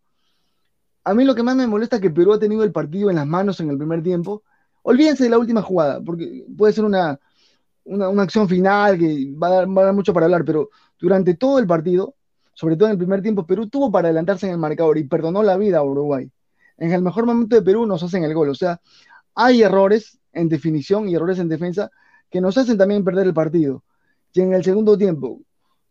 [1.04, 3.16] a mí lo que más me molesta es que Perú ha tenido el partido en
[3.16, 4.42] las manos en el primer tiempo.
[4.82, 7.20] Olvídense de la última jugada, porque puede ser una,
[7.84, 11.34] una, acción final que va a, dar, va a dar mucho para hablar, pero durante
[11.34, 12.16] todo el partido,
[12.54, 15.42] sobre todo en el primer tiempo, Perú tuvo para adelantarse en el marcador y perdonó
[15.42, 16.30] la vida a Uruguay.
[16.78, 18.80] En el mejor momento de Perú nos hacen el gol, o sea,
[19.34, 21.90] hay errores en definición y errores en defensa
[22.30, 23.84] que nos hacen también perder el partido.
[24.32, 25.40] Y en el segundo tiempo,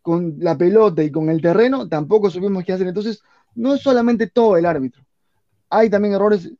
[0.02, 2.88] con la pelota y con el terreno, tampoco supimos qué hacer.
[2.88, 3.22] Entonces,
[3.56, 5.06] no es solamente todo el árbitro.
[5.69, 6.52] Hay también errores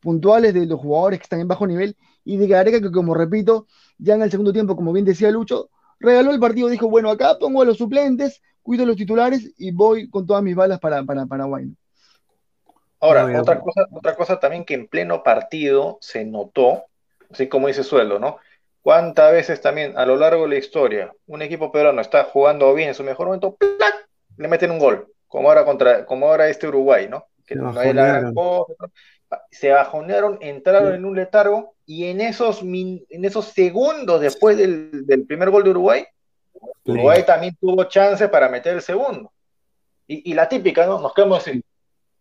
[0.00, 3.66] puntuales de los jugadores que están en bajo nivel y de Gareca que, como repito,
[3.98, 7.38] ya en el segundo tiempo, como bien decía Lucho, regaló el partido, dijo, bueno, acá
[7.38, 11.02] pongo a los suplentes, cuido a los titulares y voy con todas mis balas para,
[11.02, 11.66] para Paraguay.
[13.00, 16.84] Ahora, otra cosa, otra cosa también que en pleno partido se notó,
[17.30, 18.38] así como dice Suelo, ¿no?
[18.80, 22.90] ¿Cuántas veces también a lo largo de la historia un equipo peruano está jugando bien
[22.90, 24.08] en su mejor momento, ¡plac!
[24.36, 27.26] le meten un gol, como ahora contra, como ahora este Uruguay, ¿no?
[27.46, 28.74] Que no hay la gran cosa,
[29.50, 30.96] se bajonearon, entraron sí.
[30.96, 35.64] en un letargo y en esos, min, en esos segundos después del, del, primer gol
[35.64, 36.04] de Uruguay.
[36.84, 39.32] Uruguay también tuvo chance para meter el segundo.
[40.06, 41.00] Y, y la típica, ¿no?
[41.00, 41.62] Nos quedamos así,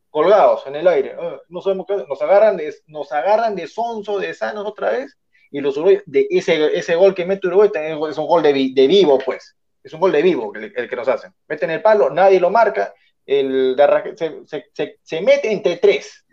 [0.09, 1.15] colgados en el aire.
[1.17, 5.17] Uh, no sabemos qué, nos agarran de, nos agarran de sonso, de sanos otra vez.
[5.51, 7.69] Y los Uruguay, de ese, ese gol que mete Uruguay
[8.09, 9.55] es un gol de, de vivo, pues.
[9.83, 11.33] Es un gol de vivo el, el, que nos hacen.
[11.47, 12.93] Meten el palo, nadie lo marca,
[13.25, 13.75] el
[14.15, 16.23] se, se, se, se mete entre tres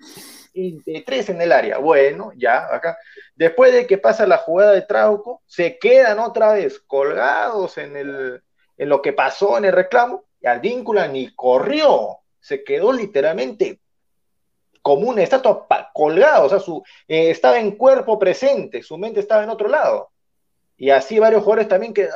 [1.05, 1.79] tres en el área.
[1.79, 2.99] Bueno, ya, acá.
[3.35, 8.43] Después de que pasa la jugada de Trauco, se quedan otra vez colgados en, el,
[8.77, 13.81] en lo que pasó en el reclamo, y Advíncula ni corrió, se quedó literalmente
[14.83, 19.43] como una estatua colgado, o sea, su, eh, estaba en cuerpo presente, su mente estaba
[19.43, 20.11] en otro lado.
[20.77, 22.09] Y así varios jugadores también que,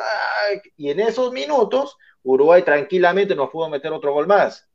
[0.76, 4.68] y en esos minutos, Uruguay tranquilamente nos pudo meter otro gol más.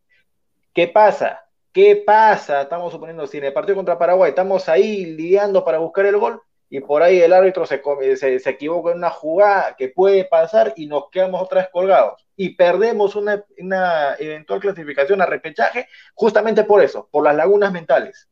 [0.74, 1.47] ¿Qué pasa?
[1.78, 2.64] ¿Qué pasa?
[2.64, 6.42] Estamos suponiendo, si en el partido contra Paraguay estamos ahí lidiando para buscar el gol
[6.72, 7.84] y por ahí el árbitro se,
[8.16, 12.26] se, se equivoca en una jugada que puede pasar y nos quedamos otra vez colgados
[12.36, 18.28] y perdemos una, una eventual clasificación a repechaje justamente por eso, por las lagunas mentales.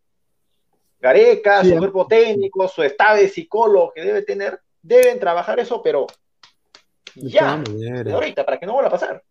[1.00, 5.84] Gareca, sí, su cuerpo técnico, su estado de psicólogo que debe tener, deben trabajar eso,
[5.84, 6.08] pero
[7.14, 9.24] ya, de ahorita, para que no vuelva a pasar.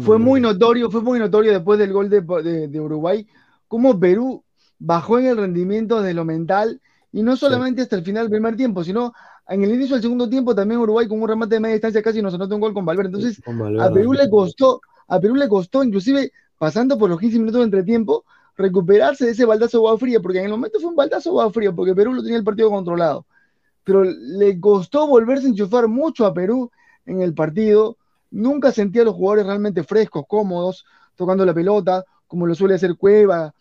[0.00, 3.26] Fue muy notorio, fue muy notorio después del gol de, de, de, Uruguay,
[3.68, 4.44] cómo Perú
[4.78, 6.80] bajó en el rendimiento de lo mental,
[7.12, 7.84] y no solamente sí.
[7.84, 9.12] hasta el final del primer tiempo, sino
[9.48, 12.22] en el inicio del segundo tiempo también Uruguay con un remate de media distancia casi
[12.22, 13.08] nos anotó un gol con Valverde.
[13.08, 13.86] Entonces, sí, con Valverde.
[13.86, 17.64] a Perú le costó, a Perú le costó, inclusive pasando por los 15 minutos de
[17.64, 18.24] entretiempo,
[18.56, 21.40] recuperarse de ese baldazo de agua fría, porque en el momento fue un baldazo de
[21.40, 23.26] agua fría, porque Perú lo tenía el partido controlado.
[23.84, 26.70] Pero le costó volverse a enchufar mucho a Perú
[27.04, 27.96] en el partido
[28.32, 30.84] Nunca sentía a los jugadores realmente frescos, cómodos,
[31.14, 33.54] tocando la pelota, como lo suele hacer Cueva,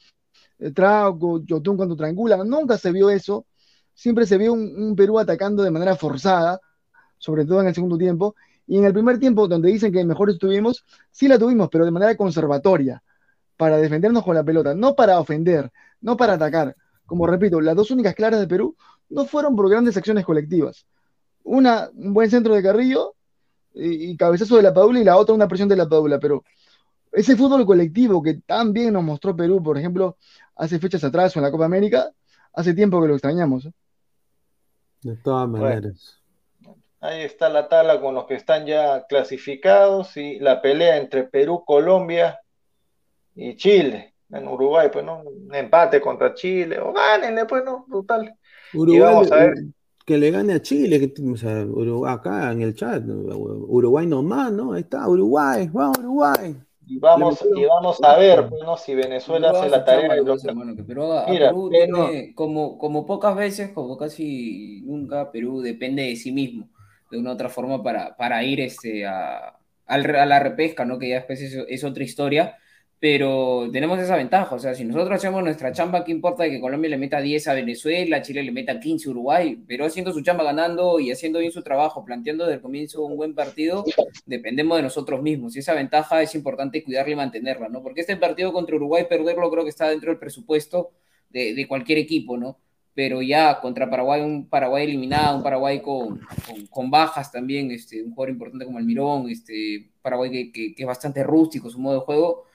[0.60, 2.48] eh, Trauco, Yotun cuando triangulan.
[2.48, 3.46] Nunca se vio eso.
[3.94, 6.60] Siempre se vio un, un, Perú atacando de manera forzada,
[7.18, 8.36] sobre todo en el segundo tiempo.
[8.66, 11.92] Y en el primer tiempo, donde dicen que mejor estuvimos, sí la tuvimos, pero de
[11.92, 13.04] manera conservatoria,
[13.58, 15.70] para defendernos con la pelota, no para ofender,
[16.00, 16.76] no para atacar.
[17.06, 18.78] Como repito, las dos únicas claras de Perú
[19.10, 20.86] no fueron por grandes acciones colectivas.
[21.44, 23.16] Una, un buen centro de Carrillo
[23.74, 26.44] y, y, cabezazo de la Padula y la otra una presión de la Padula, pero
[27.12, 30.18] ese fútbol colectivo que tan bien nos mostró Perú, por ejemplo,
[30.56, 32.12] hace fechas atrás o en la Copa América,
[32.54, 33.66] hace tiempo que lo extrañamos.
[33.66, 33.74] ¿eh?
[35.02, 36.20] De todas maneras.
[36.60, 41.24] Bueno, ahí está la tabla con los que están ya clasificados y la pelea entre
[41.24, 42.40] Perú, Colombia
[43.36, 44.14] y Chile.
[44.30, 48.34] En Uruguay, pues no, un empate contra Chile, o gánenle, pues no, brutal.
[48.74, 49.54] Uruguay, y vamos a ver
[50.12, 54.52] que le gane a Chile, que, o sea, Uruguay, acá en el chat, Uruguay nomás,
[54.52, 54.74] ¿no?
[54.74, 56.56] Ahí está, Uruguay, vamos Uruguay.
[56.86, 60.76] Y vamos, y vamos a ver, bueno, si Venezuela hace la tarea de los bueno,
[60.76, 62.10] que Perú, Mira, Perú pero...
[62.10, 66.68] tiene, como, como pocas veces, como casi nunca, Perú depende de sí mismo,
[67.10, 71.00] de una u otra forma, para, para ir este, a, a la repesca, ¿no?
[71.00, 72.58] Que ya después es, es otra historia
[73.02, 76.92] pero tenemos esa ventaja, o sea, si nosotros hacemos nuestra chamba, ¿qué importa que Colombia
[76.92, 79.60] le meta 10 a Venezuela, Chile le meta 15 a Uruguay?
[79.68, 83.18] Pero haciendo su chamba ganando y haciendo bien su trabajo, planteando desde el comienzo un
[83.18, 83.84] buen partido,
[84.28, 85.56] dependemos de nosotros mismos.
[85.56, 87.82] Y esa ventaja es importante cuidarla y mantenerla, ¿no?
[87.82, 90.92] Porque este partido contra Uruguay, perderlo creo que está dentro del presupuesto
[91.32, 92.60] de, de cualquier equipo, ¿no?
[92.94, 98.04] Pero ya contra Paraguay, un Paraguay eliminado, un Paraguay con, con, con bajas también, este,
[98.04, 101.96] un jugador importante como Almirón, este, Paraguay que, que, que es bastante rústico su modo
[101.96, 102.51] de juego,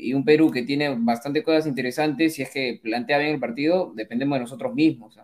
[0.00, 3.92] y un Perú que tiene bastante cosas interesantes, si es que plantea bien el partido,
[3.94, 5.16] dependemos de nosotros mismos.
[5.16, 5.22] ¿eh?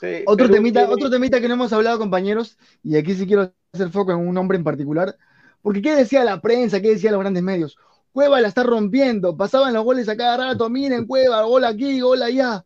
[0.00, 0.94] Sí, otro, Perú temita, tiene...
[0.94, 4.36] otro temita que no hemos hablado, compañeros, y aquí sí quiero hacer foco en un
[4.38, 5.16] hombre en particular,
[5.62, 6.80] porque ¿qué decía la prensa?
[6.80, 7.76] ¿Qué decían los grandes medios?
[8.12, 12.22] Cueva la está rompiendo, pasaban los goles a cada rato, miren Cueva, gol aquí, gol
[12.22, 12.64] allá.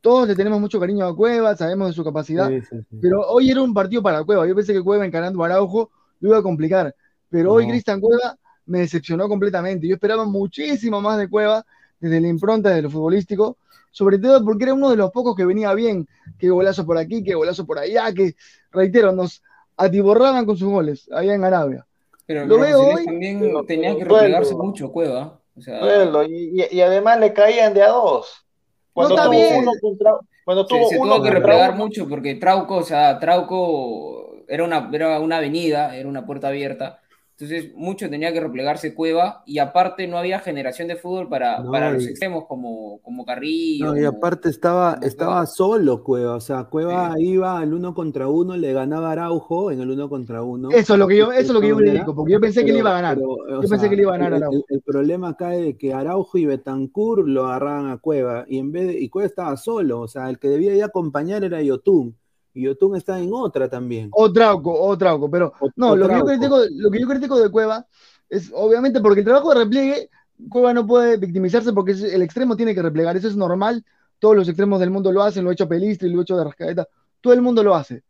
[0.00, 2.98] todos le tenemos mucho cariño a Cueva, sabemos de su capacidad, Sí, sí, sí.
[3.00, 4.46] pero hoy era un partido para Cueva.
[4.46, 5.90] Yo pensé que Cueva encarando a Araujo
[6.20, 6.94] lo iba a complicar,
[7.28, 7.66] pero hoy.
[7.66, 9.86] Cristian Cueva me decepcionó completamente.
[9.86, 11.64] Yo esperaba muchísimo más de Cueva
[12.00, 13.56] desde la impronta de lo futbolístico,
[13.90, 16.06] sobre todo porque era uno de los pocos que venía bien,
[16.38, 18.34] que golazo por aquí, que golazo por allá, que,
[18.72, 19.42] reitero, nos
[19.76, 21.86] atiborraban con sus goles allá en Arabia.
[22.26, 25.38] Pero, Lo pero veo hoy, también pero- tenía que replegarse mucho, Cueva.
[25.56, 25.80] O sea,
[26.26, 28.44] Y, y- y además le caían de a dos.
[28.92, 29.56] Cuando está tuvo bien.
[29.62, 30.12] uno contra,
[30.44, 34.36] cuando se, tuvo se uno tuvo que replegar uno, mucho porque Trauco, o sea, Trauco
[34.48, 37.00] era una, era una avenida, era una puerta abierta.
[37.36, 41.72] Entonces, mucho tenía que replegarse Cueva y aparte no había generación de fútbol para, No,
[41.72, 43.86] para los y- extremos como, como Carrillo.
[43.86, 45.46] No, y como- aparte estaba, como estaba Cueva.
[45.46, 49.80] solo Cueva, o sea, Cueva iba al uno contra uno, le ganaba a Araujo en
[49.80, 50.70] el uno contra uno.
[50.70, 52.64] Eso es lo que yo, eso es lo que yo Pero- critico, porque yo pensé
[52.64, 53.16] que le iba a ganar.
[53.16, 54.64] pero, Yo pensé sea, que le iba a ganar a el, Araujo.
[54.68, 58.58] el- el problema acá es de que Araujo y Betancourt lo agarraban a Cueva y
[58.58, 61.60] en vez de, y Cueva estaba solo, o sea, el que debía ya acompañar era
[61.60, 62.16] Yotun
[62.54, 64.08] y Yotun está en otra también.
[64.12, 67.08] O Trauco, o Trauco, pero O- no, o lo que, yo critico, lo que yo
[67.08, 67.86] critico de Cueva
[68.30, 70.10] es obviamente porque el trabajo de repliegue,
[70.48, 73.84] Cueva no puede victimizarse porque el extremo tiene que replegar, eso es normal,
[74.18, 76.44] todos los extremos del mundo lo hacen, lo ha hecho Pelistri, lo ha hecho de
[76.44, 76.86] Rascaeta,
[77.20, 78.02] todo el mundo lo hace.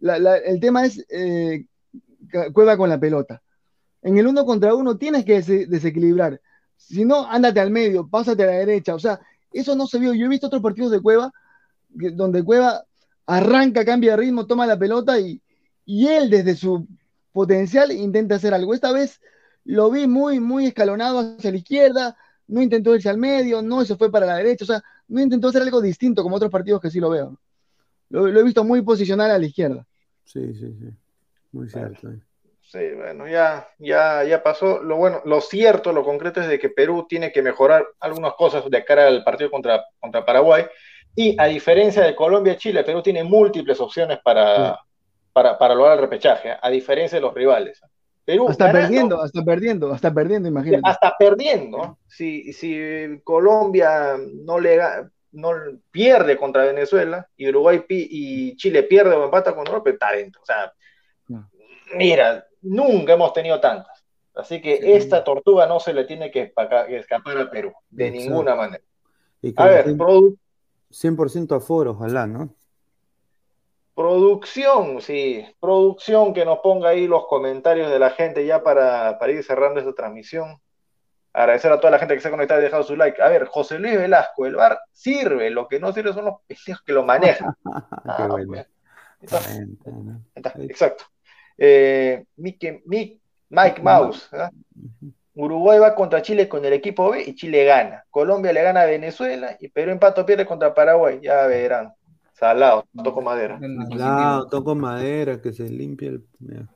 [0.00, 1.64] La- la- el tema es eh,
[2.52, 3.40] Cueva con la pelota.
[4.02, 6.40] En el uno contra uno tienes que dese- desequilibrar,
[6.76, 9.20] si no, ándate al medio, pásate a la derecha, o sea,
[9.52, 10.12] eso no se vio.
[10.14, 11.32] Yo he visto otros partidos de Cueva
[11.90, 12.82] donde Cueva
[13.36, 15.40] arranca, cambia de ritmo, toma la pelota y,
[15.84, 16.86] y él desde su
[17.32, 18.74] potencial intenta hacer algo.
[18.74, 19.20] Esta vez
[19.64, 22.16] lo vi muy, muy escalonado hacia la izquierda,
[22.48, 25.48] no intentó irse al medio, no se fue para la derecha, o sea, no intentó
[25.48, 27.38] hacer algo distinto como otros partidos que sí lo veo.
[28.10, 29.86] Lo, lo he visto muy posicional a la izquierda.
[30.24, 30.90] Sí, sí, sí.
[31.52, 32.10] Muy cierto.
[32.10, 32.20] eh.
[32.60, 34.82] Sí, bueno, ya, ya, ya pasó.
[34.82, 38.64] Lo bueno, lo cierto, lo concreto es de que Perú tiene que mejorar algunas cosas
[38.70, 40.64] de cara al partido contra, contra Paraguay.
[41.14, 44.78] Y a diferencia de Colombia y Chile, Perú tiene múltiples opciones para,
[45.32, 47.80] para, para lograr el repechaje, a diferencia de los rivales.
[48.24, 50.82] Perú Hasta ganando, perdiendo, hasta perdiendo, hasta perdiendo, imagínate.
[50.84, 51.98] hasta perdiendo.
[52.06, 54.78] Si, si Colombia no le
[55.32, 55.50] no
[55.90, 60.12] pierde contra Venezuela y Uruguay pi- y Chile pierde o empata con Uruguay, pues está
[60.12, 60.42] dentro.
[60.42, 60.72] O sea,
[61.28, 61.50] No.
[61.96, 64.04] mira, nunca hemos tenido tantas.
[64.34, 64.92] Así que Sí.
[64.92, 66.52] esta tortuga no se le tiene que
[66.90, 68.28] escapar a Perú, de Exacto.
[68.30, 68.84] ninguna manera.
[69.40, 70.36] Y A ver, produ-
[70.92, 72.54] 100% aforo, ojalá, ¿no?
[73.94, 79.32] producción, sí, producción que nos ponga ahí los comentarios de la gente ya para, para
[79.32, 80.60] ir cerrando esta transmisión.
[81.34, 83.22] Agradecer a toda la gente que se ha conectado y dejado su like.
[83.22, 86.82] A ver, José Luis Velasco, el bar sirve, lo que no sirve son los pendejos
[86.84, 87.54] que lo manejan.
[88.04, 88.52] Ah, bueno.
[88.52, 88.66] pues.
[90.68, 91.04] Exacto.
[91.56, 94.28] Eh, Mike, Mouse.
[94.32, 94.50] ¿ah?
[95.34, 98.04] Uruguay va contra Chile con el equipo B y Chile gana.
[98.10, 101.20] Colombia le gana a Venezuela y Perú empato pierde contra Paraguay.
[101.22, 101.94] Ya verán.
[102.34, 103.58] Salado, toco madera.
[103.90, 106.24] Lado, toco madera, que se limpie el.
[106.38, 106.66] mira.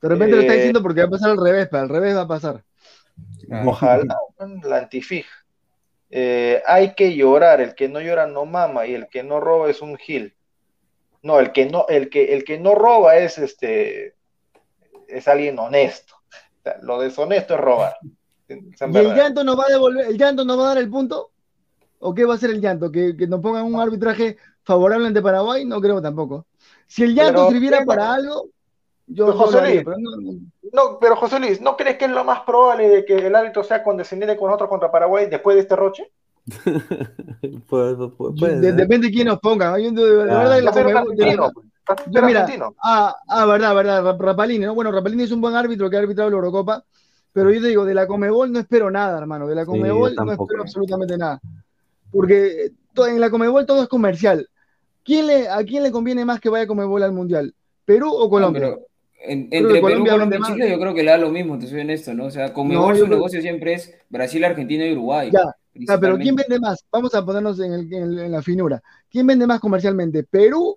[0.00, 2.16] De repente lo está Eh, diciendo porque va a pasar al revés, pero al revés
[2.16, 2.64] va a pasar.
[3.64, 4.16] Ojalá,
[4.64, 5.30] la antifija.
[6.10, 9.70] Eh, hay que llorar, el que no llora no mama y el que no roba
[9.70, 10.34] es un gil.
[11.22, 14.14] No, el que no, el que, el que no roba es este
[15.08, 16.14] es alguien honesto.
[16.82, 17.94] Lo deshonesto es robar.
[18.48, 21.30] ¿Y el llanto nos va a devolver, el llanto nos va a dar el punto?
[22.00, 22.90] ¿O qué va a ser el llanto?
[22.90, 25.64] ¿Que, que nos pongan un arbitraje favorable ante Paraguay?
[25.64, 26.46] No creo tampoco.
[26.86, 28.48] Si el llanto Pero, sirviera para algo,
[29.06, 30.32] yo, Pero, José Luis, pero no- no.
[30.72, 33.62] No, pero José Luis, ¿no crees que es lo más probable de que el árbitro
[33.64, 36.10] sea condescendiente con nosotros contra Paraguay después de este roche?
[37.70, 38.74] Yo- de- ser.
[38.74, 39.78] depende de quién nos ponga.
[39.78, 40.48] Yo, de, de Claro.
[40.50, 41.50] verdad,
[41.88, 42.46] A a Yo, mira,
[42.82, 44.74] ah, ah, verdad, verdad, Rap- Rapalini, ¿no?
[44.74, 46.84] Bueno, Rapalini es un buen árbitro que ha arbitrado la Eurocopa,
[47.32, 50.32] pero yo te digo, de la Comebol no espero nada, hermano, de la Comebol no
[50.32, 51.40] espero absolutamente nada,
[52.12, 52.70] porque
[53.08, 54.48] en la Comebol todo es comercial.
[55.04, 57.52] ¿Quién le, ¿A quién le conviene más que vaya Comebol al Mundial?
[57.84, 58.76] ¿Perú o Colombia?
[59.24, 60.52] en- entre Perú, Colombia Colombia más.
[60.52, 62.26] Chile, yo creo que le da lo mismo, te soy honesto, ¿no?
[62.26, 65.30] O sea, con No, su creo- negocio siempre es Brasil, Argentina y Uruguay.
[65.32, 65.44] Ya,
[65.88, 66.84] Ah, pero ¿quién vende más?
[66.92, 68.82] Vamos a ponernos en, el- en- en la finura.
[69.10, 70.22] ¿Quién vende más comercialmente?
[70.24, 70.76] ¿Perú,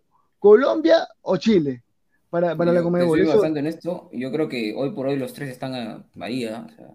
[0.50, 1.82] Colombia o Chile?
[2.30, 3.20] Para, para Yo la Comebol.
[3.20, 6.68] Eso- bastante honesto, y yo creo que hoy por hoy los tres están a María.
[6.68, 6.88] o sea,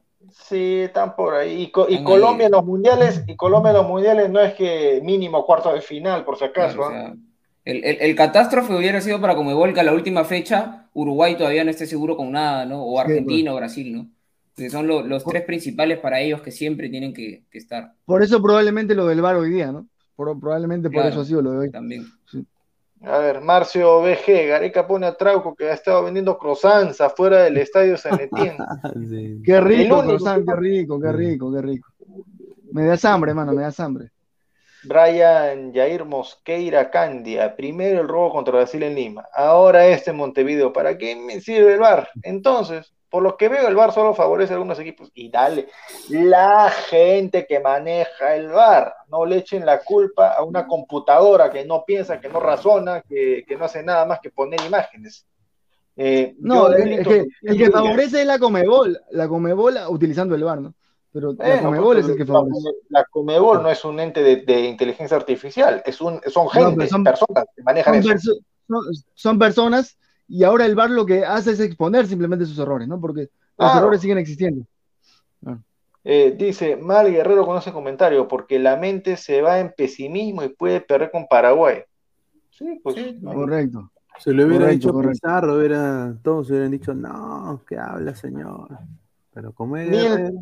[0.46, 1.62] Sí, están por ahí.
[1.62, 2.46] Y, Co- y Están Colombia ahí.
[2.46, 6.24] en los mundiales, y Colombia en los mundiales no es que mínimo cuarto de final,
[6.24, 6.76] por si acaso.
[6.76, 7.02] claro, o ¿ah?
[7.06, 7.14] sea,
[7.64, 11.64] el, el- el catástrofe hubiera sido para Comebol que a la última fecha Uruguay todavía
[11.64, 12.84] no esté seguro con nada, ¿no?
[12.84, 14.08] O Sí, Argentina o Brasil, ¿no?
[14.56, 18.22] Que son lo- los tres principales para ellos que siempre tienen que, que estar Por
[18.22, 19.86] eso probablemente lo del VAR hoy día, ¿no?
[20.16, 21.08] Por- probablemente por Claro.
[21.08, 21.70] eso ha sido lo de hoy.
[21.70, 22.04] también.
[23.02, 27.56] A ver, Marcio BG, Gareca pone a Trauco que ha estado vendiendo croissants afuera del
[27.56, 28.58] estadio San Etienne.
[29.08, 29.40] Sí.
[29.44, 31.88] Qué El rico, único croissant, qué rico, qué rico, qué rico.
[32.72, 34.10] Me das hambre, mano, me das hambre.
[34.82, 40.72] Brian Jair Mosqueira Candia, primero el robo contra Brasil en Lima, ahora este en Montevideo.
[40.72, 42.08] ¿Para qué me sirve el VAR?
[42.22, 45.10] Entonces, por lo que veo, el VAR solo favorece a algunos equipos.
[45.14, 45.68] Y dale,
[46.08, 51.64] la gente que maneja el VAR, no le echen la culpa a una computadora que
[51.64, 55.26] no piensa, que no razona, que, que no hace nada más que poner imágenes.
[55.96, 60.60] Eh, no, el, que, el que favorece es la Comebol, la Comebol utilizando el VAR,
[60.60, 60.74] ¿no?
[61.12, 62.70] Pero la Comebol es el que favorece.
[62.88, 67.02] La Comebol no es un ente de, de inteligencia artificial, es un, son gente, son,
[67.02, 68.32] personas que manejan son eso.
[68.32, 68.44] Perso
[69.14, 69.98] son personas
[70.30, 73.00] y ahora el VAR lo que hace es exponer simplemente sus errores, ¿no?
[73.00, 73.28] Porque
[73.58, 74.64] los errores siguen existiendo.
[76.02, 80.80] Eh, dice, Mal Guerrero conoce comentario, porque la mente se va en pesimismo y puede
[80.80, 81.82] perder con Paraguay.
[82.48, 83.20] Sí, pues.
[83.20, 83.34] no.
[83.34, 83.90] Correcto.
[84.18, 85.12] Se lo hubiera Correcto, dicho correcto.
[85.12, 88.68] Pizarro, hubiera, todos hubieran dicho, no, ¿qué habla, señor?
[89.32, 90.38] Pero como es Nil- Guerrero,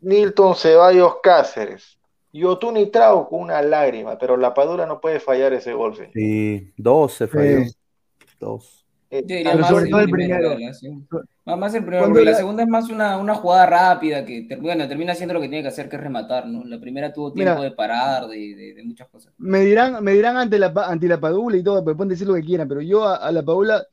[0.00, 1.98] Nilton Ceballos Cáceres.
[2.32, 5.96] Yotun y Trauco, una lágrima, pero la Padula no puede fallar ese gol.
[5.96, 6.12] señor.
[6.12, 7.64] sí, dos se falló.
[7.64, 7.74] Sí.
[8.38, 8.79] Dos.
[9.10, 10.74] Eh, Yo diría Pero más sobre el todo el primero, primero.
[10.74, 10.88] Sí.
[11.44, 14.86] Más, el primero, porque la la- segunda es más una, una jugada rápida que bueno,
[14.86, 16.62] termina haciendo lo que tiene que hacer, que es rematar, ¿no?
[16.64, 17.70] La primera tuvo tiempo Mira.
[17.70, 19.32] de parar, de, de- de muchas cosas.
[19.38, 22.34] Me dirán, me dirán ante la, ante la Padula y todo, pero pueden decir lo
[22.34, 23.84] que quieran, pero yo a, a la Padula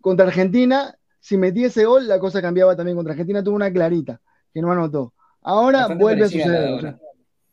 [0.00, 2.96] contra Argentina, si metí ese gol, la cosa cambiaba también.
[2.96, 4.20] Contra Argentina tuvo una clarita,
[4.52, 5.14] que no anotó.
[5.42, 6.68] Ahora Bastante vuelve a la suceder.
[6.68, 6.80] o ahora.
[6.82, 6.98] sea,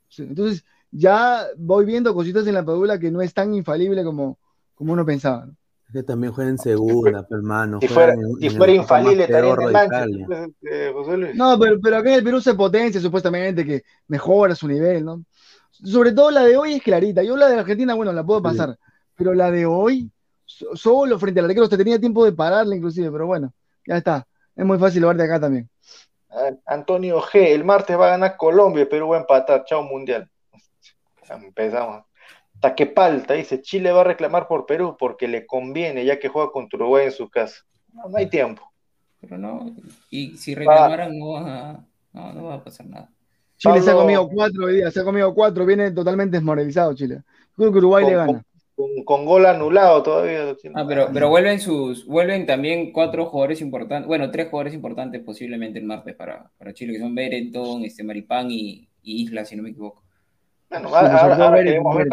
[0.09, 4.39] sí, entonces, ya voy viendo cositas en la Padula que no es tan infalible como,
[4.75, 5.45] como uno pensaba.
[5.45, 5.55] ¿no?
[5.87, 7.79] Es que también juega en segunda, hermano.
[7.79, 11.35] si fuera, en- si en fuera infalible, estaría en Manchester, pues, eh, José Luis.
[11.35, 15.23] No, pero, pero acá en el Perú se potencia supuestamente que mejora su nivel, ¿no?
[15.71, 17.23] Sobre todo la de hoy es clarita.
[17.23, 18.43] Yo la de Argentina, bueno, la puedo Sí.
[18.43, 18.77] pasar,
[19.15, 20.11] pero la de hoy,
[20.45, 23.53] so- solo frente al arquero, usted tenía tiempo de pararla inclusive, pero bueno,
[23.87, 24.27] ya está.
[24.55, 25.69] Es muy fácil ver de acá también.
[26.65, 30.29] Antonio G, el martes va a ganar Colombia, Perú va a empatar, chao mundial.
[31.29, 32.03] Empezamos.
[32.57, 36.27] Hasta que palta, dice, Chile va a reclamar por Perú porque le conviene ya que
[36.27, 37.63] juega contra Uruguay en su casa.
[37.93, 38.63] No, no hay tiempo.
[39.21, 39.75] Pero no,
[40.09, 43.09] y si reclamaran no va a, no, no va a pasar nada.
[43.57, 47.21] Chile se ha comido cuatro hoy día, se ha comido cuatro, viene totalmente desmoralizado Chile.
[47.55, 48.43] Creo que Uruguay Con- le gana.
[48.75, 50.55] Con, con gol anulado todavía.
[50.75, 55.79] Ah, pero, pero vuelven sus, vuelven también cuatro jugadores importantes, bueno, tres jugadores importantes posiblemente
[55.79, 59.63] el martes para, para Chile, que son Berenton, este Maripán y, y Isla, si no
[59.63, 60.03] me equivoco.
[60.69, 62.07] Bueno, Sí, ahora, ahora- queremos ver.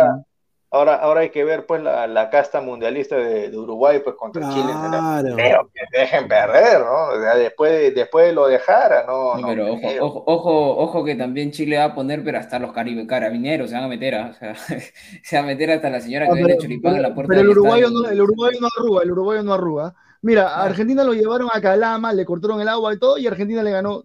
[0.74, 4.48] Ahora- ahora hay que ver pues la, la casta mundialista de, de Uruguay pues contra
[4.50, 4.72] Chile.
[4.72, 5.34] Claro.
[5.36, 7.08] Creo que dejen perder, ¿no?
[7.16, 10.24] O sea, después, de, después de lo de Jara, no, No, no pero ojo, ojo,
[10.26, 13.84] ojo, ojo que también Chile va a poner, pero hasta los caribe- carabineros se van
[13.84, 14.30] a meter, ¿ah?
[14.30, 14.54] o sea,
[15.22, 17.40] se va a meter hasta la señora que pero, choripán en la pero- puerta pero
[17.40, 19.94] el uruguayo no, el uruguayo no arruga, el uruguayo no arruga.
[20.22, 20.70] Mira, a Claro.
[20.70, 24.02] Argentina lo llevaron a Calama, le cortaron el agua y todo, y Argentina le ganó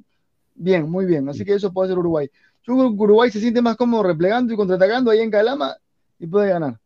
[0.55, 1.27] bien, muy bien.
[1.29, 2.29] Así que eso puede ser Uruguay.
[2.63, 5.75] Yo creo que Uruguay se siente más cómodo replegando y contraatacando ahí en Calama
[6.19, 6.79] y puede ganar.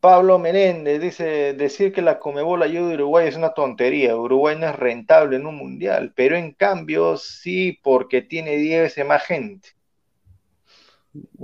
[0.00, 4.16] Pablo Menéndez dice, decir que la Comebol ayuda a Uruguay es una tontería.
[4.16, 9.06] Uruguay no es rentable en un mundial, pero en cambio sí porque tiene 10 veces
[9.06, 9.70] más gente.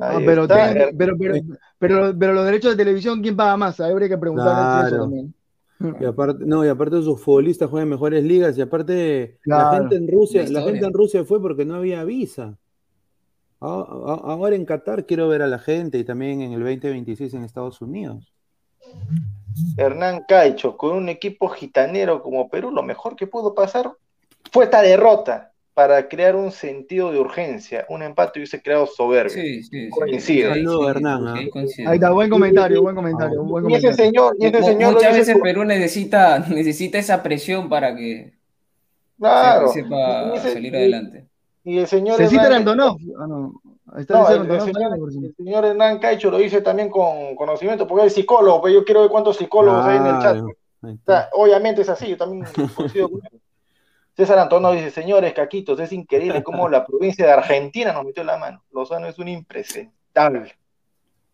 [0.00, 0.72] Ah, pero, está.
[0.72, 1.34] tienen- pero, pero,
[1.78, 3.80] pero, pero los derechos de televisión, ¿quién paga más?
[3.80, 5.02] Ahí habría que preguntar eso Claro.
[5.02, 5.34] también.
[6.00, 9.96] Y aparte, no, y aparte sus futbolistas juegan en mejores ligas, y aparte la gente
[9.96, 12.56] en Rusia, La gente en Rusia fue porque no había visa.
[13.64, 17.80] Ahora en Qatar quiero ver a la gente y también en el 2026 en Estados
[17.80, 18.32] Unidos.
[19.76, 23.92] Hernán Caicho, con un equipo gitanero como Perú, lo mejor que pudo pasar
[24.50, 27.86] fue esta derrota para crear un sentido de urgencia.
[27.88, 29.30] Un empate hubiese creado soberbia.
[29.34, 29.88] Sí, sí, sí.
[29.90, 30.52] Coincido.
[30.54, 31.50] Sí, Saludos, sí, Hernán, sí,
[31.86, 31.90] ¿ah?
[31.90, 34.04] Ahí está, buen comentario, buen comentario, buen Y ese comentario.
[34.04, 38.32] señor, y ese señor Muchas veces por- Perú necesita, necesita esa presión para que
[39.18, 39.68] claro.
[39.68, 41.26] se- sepa Y ese- salir y- adelante.
[41.64, 42.96] Y el señor Cecita Hernán-.
[43.18, 43.60] Ah, no.
[43.92, 48.06] Ahí está No, el, señor, el señor Hernán Caicho lo dice también con conocimiento, porque
[48.06, 50.38] es psicólogo, pues yo quiero ver cuántos psicólogos hay en el chat.
[50.82, 52.44] O sea, obviamente es así, yo también
[52.74, 53.40] coincido con él.
[54.16, 58.36] César Antonio dice, señores caquitos, es increíble cómo la provincia de Argentina nos metió la
[58.36, 58.62] mano.
[58.70, 60.54] Lozano es un impresentable.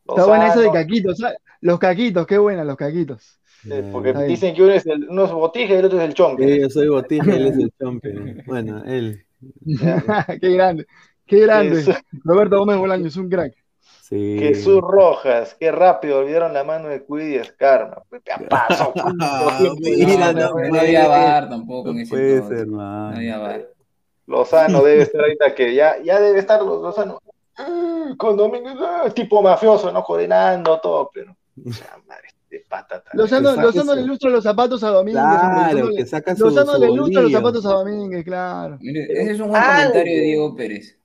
[0.06, 1.18] Está buena esa de caquitos.
[1.18, 1.38] ¿sabes?
[1.60, 3.40] Los caquitos, qué buena, los caquitos.
[3.90, 6.46] porque dicen que uno es, el, uno es botija y el otro es el chompe.
[6.46, 8.42] Sí, yo soy Botija, él es el champion.
[8.46, 9.24] Bueno, él.
[10.40, 10.86] qué grande,
[11.26, 11.76] qué grande.
[11.76, 13.54] Jesús, Roberto Gómez Bolaño es un crack.
[14.02, 14.38] Sí.
[14.38, 17.40] Jesús Rojas, qué rápido olvidaron la mano de Cuidi y
[19.80, 23.66] Mira, no, No había VAR tampoco en No ese puede ser, No había.
[24.26, 27.20] Lozano debe estar ahorita que ya, ya debe estar Lozano
[27.56, 30.02] ah, con Domínguez, ah, tipo mafioso, ¿no?
[30.02, 33.10] Coordinando todo, pero ya, madre, de patata.
[33.14, 35.22] Lozano, Lozano su- le ilustra los zapatos a Domínguez.
[35.22, 38.78] Claro, que le- saca su, Lozano su le ilustra los zapatos a Domínguez, claro.
[38.80, 39.76] Mire, ese es un buen Algo.
[39.90, 40.98] comentario de Diego Pérez.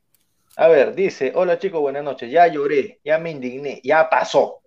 [0.55, 2.31] A ver, dice, hola chicos, buenas noches.
[2.31, 4.59] Ya lloré, ya me indigné, ya pasó.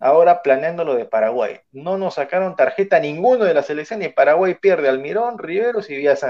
[0.00, 1.56] Ahora planeando lo de Paraguay.
[1.72, 6.24] No nos sacaron tarjeta ninguno de la selección y Paraguay pierde Almirón, Riveros y Vías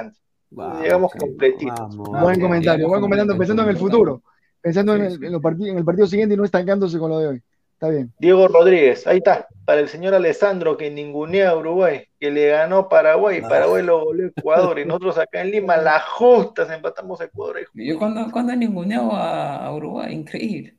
[0.83, 1.97] Llegamos completitos.
[1.97, 4.23] buen comentario, buen comentario, pensando en el futuro,
[4.61, 7.43] pensando en, el, en el partido siguiente y no estancándose con lo de hoy.
[7.79, 8.13] Está bien.
[8.19, 12.89] Diego Rodríguez, ahí está, para el señor Alessandro que ningunea a Uruguay, que le ganó
[12.89, 13.49] Paraguay, ah.
[13.49, 17.59] Paraguay lo volvió Ecuador, y nosotros acá en Lima, la justas, empatamos a Ecuador.
[17.75, 20.75] Yo cuando, cuando he ninguneado a, Uruguay, increíble.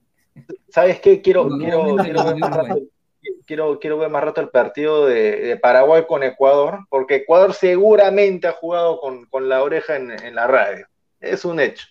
[0.68, 1.22] ¿Sabes qué?
[1.22, 2.80] Quiero, quiero, quiero, ver más rato,
[3.80, 9.00] quiero, ver más rato el partido de, Paraguay con Ecuador, porque Ecuador seguramente ha jugado
[9.00, 10.86] con, la oreja en la radio.
[11.22, 11.88] Es un hecho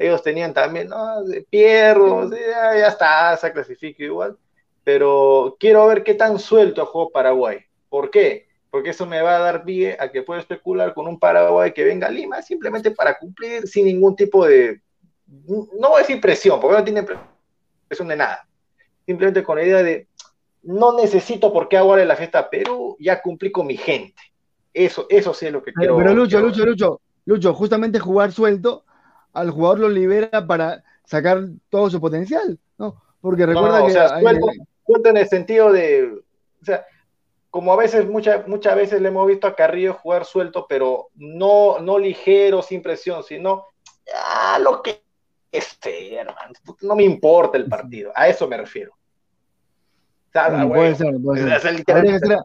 [0.00, 1.22] ellos tenían también, ¿no?
[1.24, 4.34] De Pierro, ya, está, se clasifica igual,
[4.82, 7.58] pero quiero ver qué tan suelto jugó Paraguay.
[7.90, 8.48] ¿Por qué?
[8.70, 11.84] Porque eso me va a dar pie a que pueda especular con un Paraguay que
[11.84, 14.80] venga a Lima simplemente para cumplir sin ningún tipo de,
[15.26, 17.06] no voy a decir presión, porque no tiene
[17.86, 18.48] presión de nada,
[19.04, 20.06] simplemente con la idea de,
[20.62, 24.22] no necesito por qué aguarle la fiesta a Perú, ya cumplí con mi gente.
[24.72, 25.98] Eso, eso sí es lo que quiero.
[25.98, 28.84] Pero Lucho, Lucho, Lucho, Lucho, justamente jugar suelto
[29.32, 33.02] al jugador lo libera para sacar todo su potencial, ¿no?
[33.20, 33.90] Porque recuerda que...
[33.90, 34.20] O sea,
[35.04, 36.22] en el sentido de...
[36.60, 36.84] O sea,
[37.50, 41.80] como a veces, muchas muchas veces le hemos visto a Carrillo jugar suelto, pero no,
[41.80, 43.66] no ligero, sin presión, sino
[44.14, 45.02] a lo que
[45.50, 46.52] esté, hermano.
[46.82, 48.92] No me importa el partido, a eso me refiero.
[50.32, 51.84] puede ser, puede ser.
[51.88, 52.38] Habría, que ser,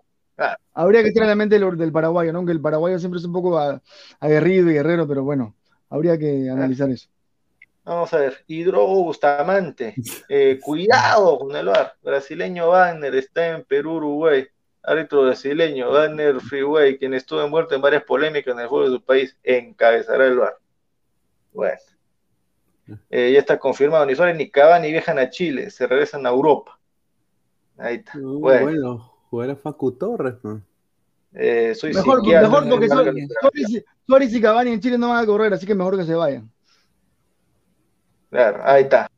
[0.74, 2.44] habría que la mente del, del paraguayo, ¿no?
[2.44, 3.60] Que el paraguayo siempre es un poco
[4.20, 5.54] aguerrido y guerrero, pero bueno,
[5.90, 7.08] Habría que analizar eso.
[7.84, 9.94] Vamos a ver, Hidrogo Bustamante,
[10.28, 14.48] eh, cuidado con el bar, brasileño Wagner está en Perú, Uruguay,
[14.82, 19.04] árbitro brasileño Wagner Freeway, quien estuvo envuelto en varias polémicas en el juego de su
[19.04, 20.58] país, encabezará el bar.
[21.54, 21.80] Bueno,
[23.12, 26.80] eh, ya está confirmado, ni Suárez ni Cavani viajan a Chile, se regresan a Europa.
[27.78, 28.18] Ahí está.
[28.18, 28.98] Uh, bueno,
[29.30, 30.62] jugar Facu Torres, ¿no?
[31.38, 32.88] Eh, soy mejor, mejor porque
[34.08, 36.50] Suárez, y Cavani en Chile no van a correr, así que mejor que se vayan.
[38.30, 39.10] Claro, ahí está.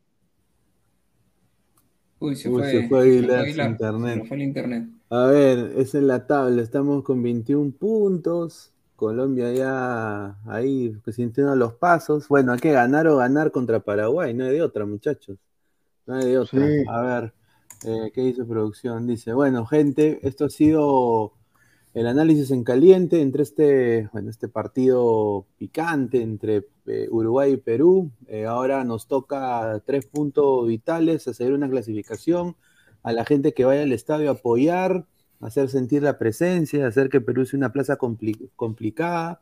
[2.20, 4.26] Uy, se fue, se fue internet.
[4.28, 4.88] fue el internet.
[5.10, 8.74] A ver, es en la tabla, estamos con 21 puntos.
[8.96, 12.28] Colombia ya ahí sintiendo los pasos.
[12.28, 15.38] Bueno, hay que ganar o ganar contra Paraguay, no hay de otra, muchachos.
[16.08, 16.60] No hay de otra.
[16.90, 17.34] A ver,
[17.86, 19.06] eh, ¿qué dice producción?
[19.06, 21.34] Dice, bueno, gente, esto ha sido
[21.98, 28.12] el análisis en caliente entre este, bueno, este partido picante entre eh, Uruguay y Perú.
[28.28, 32.56] Eh, ahora nos toca tres puntos vitales, hacer una clasificación,
[33.02, 35.08] a la gente que vaya al estadio a apoyar,
[35.42, 39.42] hacer sentir la presencia, hacer que Perú sea una plaza complicada.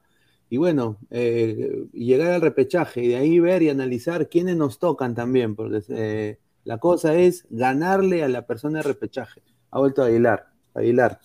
[0.50, 5.14] Y bueno, eh, llegar al repechaje y de ahí ver y analizar quiénes nos tocan
[5.14, 9.42] también, porque la cosa es ganarle a la persona de repechaje.
[9.72, 10.48] Ha vuelto a Aguilar.
[10.74, 11.20] Aguilar.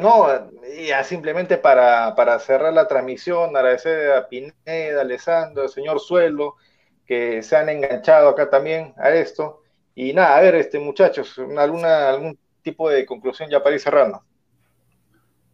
[0.00, 0.26] No,
[0.88, 6.54] ya simplemente para, cerrar la transmisión, agradecer a Pineda, a Alessandro, al señor Suelo,
[7.04, 9.60] que se han enganchado acá también a esto.
[9.94, 14.22] Y nada, a ver, este muchachos, alguna, algún tipo de conclusión ya para ir cerrando.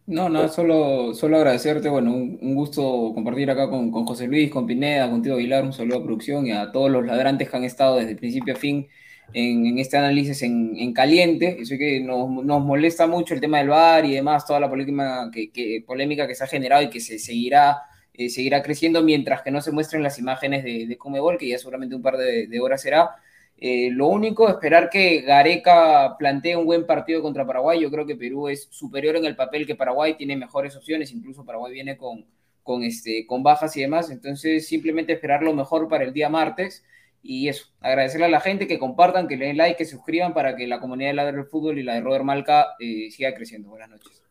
[0.07, 4.65] No, nada, solo, solo agradecerte, bueno, un, gusto compartir acá con, con, José Luis, con
[4.65, 7.97] Pineda, contigo Aguilar, un saludo a producción y a todos los ladrantes que han estado
[7.97, 8.87] desde principio a fin
[9.33, 11.55] en, este análisis en, caliente.
[11.59, 15.29] Yo sé que nos, molesta mucho el tema del VAR y demás, toda la polémica
[15.31, 17.83] que, polémica que se ha generado y que se seguirá,
[18.13, 21.57] eh, seguirá creciendo mientras que no se muestren las imágenes de, de Comebol, que ya
[21.57, 23.11] seguramente un par de, horas será.
[23.57, 27.79] Eh, lo único, esperar que Gareca plantee un buen partido contra Paraguay.
[27.79, 31.45] Yo creo que Perú es superior en el papel que Paraguay, tiene mejores opciones, incluso
[31.45, 32.25] Paraguay viene con,
[32.63, 34.09] con, este, con bajas y demás.
[34.09, 36.83] Entonces, simplemente esperar lo mejor para el día martes.
[37.23, 40.33] Y eso, agradecerle a la gente que compartan, que le den like, que se suscriban
[40.33, 43.33] para que la comunidad de Ladre del Fútbol y la de Robert Malca eh, siga
[43.35, 43.69] creciendo.
[43.69, 44.23] Buenas noches.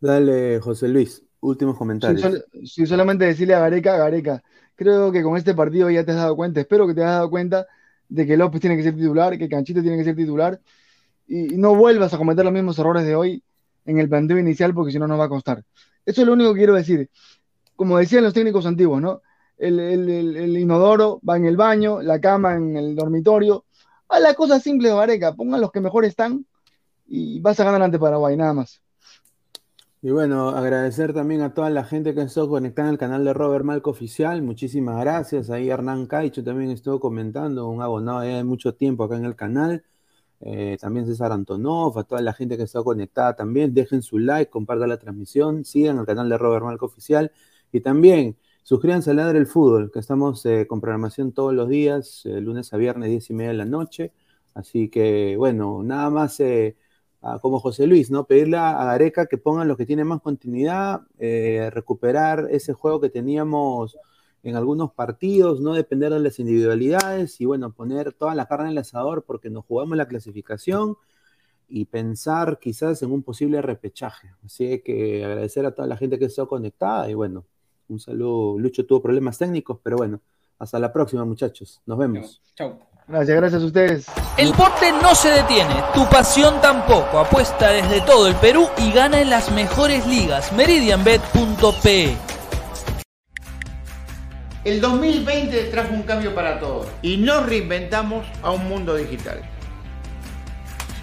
[0.00, 2.44] Dale, José Luis, últimos comentarios.
[2.64, 4.42] Sí, solamente decirle a Gareca, Gareca,
[4.74, 7.30] creo que con este partido ya te has dado cuenta, espero que te hayas dado
[7.30, 7.66] cuenta
[8.08, 10.60] de que López tiene que ser titular, que Canchito tiene que ser titular,
[11.26, 13.42] y, no vuelvas a cometer los mismos errores de hoy
[13.86, 15.64] en el planteo inicial, porque si no nos va a costar.
[16.04, 17.08] Eso es lo único que quiero decir.
[17.76, 19.22] Como decían los técnicos antiguos, ¿no?
[19.56, 23.64] El, inodoro va en el baño, la cama en el dormitorio.
[24.08, 26.46] A la cosa simple Vareca, pongan los que mejor están
[27.06, 28.80] y vas a ganar ante Paraguay, nada más.
[30.02, 33.64] Y bueno, agradecer también a toda la gente que estuvo conectada al canal de Robert
[33.64, 34.42] Malco Oficial.
[34.42, 35.48] Muchísimas gracias.
[35.48, 39.82] Ahí Hernán Caicho también estuvo comentando, un abonado de mucho tiempo acá en el canal.
[40.40, 43.72] Eh, también César Antonov, a toda la gente que está conectada también.
[43.72, 47.32] Dejen su like, compartan la transmisión, sigan el canal de Robert Malco Oficial.
[47.72, 52.22] Y también Suscríbanse a Ladre el Fútbol, que estamos eh, con programación todos los días,
[52.24, 54.12] eh, lunes a viernes, 10 y media de la noche.
[54.54, 56.74] Así que, bueno, nada más eh,
[57.42, 58.24] como José Luis, ¿no?
[58.24, 61.02] Pedirle a Gareca que pongan los que tienen más continuidad,
[61.72, 63.98] recuperar ese juego que teníamos
[64.42, 68.72] en algunos partidos, no depender de las individualidades y, bueno, poner toda la carne en
[68.72, 70.96] el asador porque nos jugamos la clasificación
[71.68, 74.30] y pensar quizás en un posible repechaje.
[74.44, 77.44] Así que agradecer a toda la gente que está conectada y bueno,
[77.88, 78.58] un saludo.
[78.58, 80.20] Lucho tuvo problemas técnicos, pero bueno,
[80.58, 81.80] hasta la próxima muchachos.
[81.86, 82.42] Nos vemos.
[82.54, 82.78] Chao.
[83.06, 84.06] Gracias, gracias a ustedes.
[84.38, 87.18] El deporte no se detiene, tu pasión tampoco.
[87.18, 90.52] Apuesta desde todo el Perú y gana en las mejores ligas.
[90.54, 92.16] Meridianbet.pe
[94.64, 99.42] El 2020 trajo un cambio para todos y nos reinventamos a un mundo digital.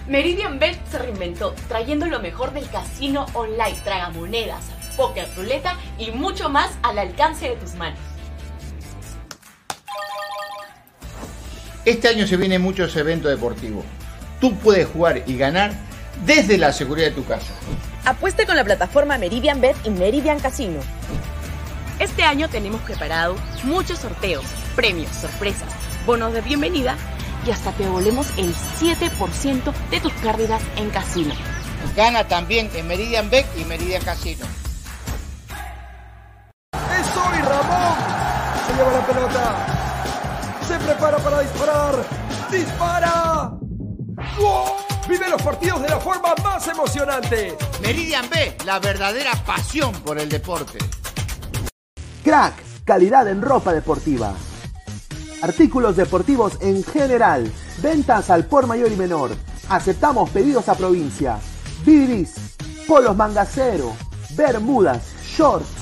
[0.08, 6.48] Meridian Bet se reinventó trayendo lo mejor del casino online, tragamonedas, póker, ruleta y mucho
[6.48, 7.98] más al alcance de tus manos.
[11.84, 13.84] Este año se vienen muchos eventos deportivos.
[14.40, 15.72] Tú puedes jugar y ganar
[16.24, 17.52] desde la seguridad de tu casa.
[18.04, 20.80] Apueste con la plataforma Meridian Bet y Meridian Casino.
[21.98, 24.44] Este año tenemos preparado muchos sorteos,
[24.74, 25.68] premios, sorpresas,
[26.06, 26.96] bonos de bienvenida
[27.46, 31.34] y hasta te devolvemos el 7% de tus pérdidas en casino.
[31.96, 34.46] Gana también en Meridian Bet y Meridian Casino.
[37.12, 37.96] ¡Eso y Ramón!
[38.66, 39.66] Se lleva la pelota.
[40.66, 41.94] Se prepara para disparar.
[42.50, 43.52] ¡Dispara!
[45.06, 47.58] Vive los partidos de la forma más emocionante.
[47.82, 50.78] Meridian B, la verdadera pasión por el deporte.
[52.24, 54.32] Crack, calidad en ropa deportiva.
[55.42, 57.52] Artículos deportivos en general.
[57.82, 59.32] Ventas al por mayor y menor.
[59.68, 61.38] Aceptamos pedidos a provincia.
[61.84, 62.56] Bibis,
[62.88, 63.92] polos mangacero,
[64.34, 65.02] bermudas,
[65.36, 65.81] shorts,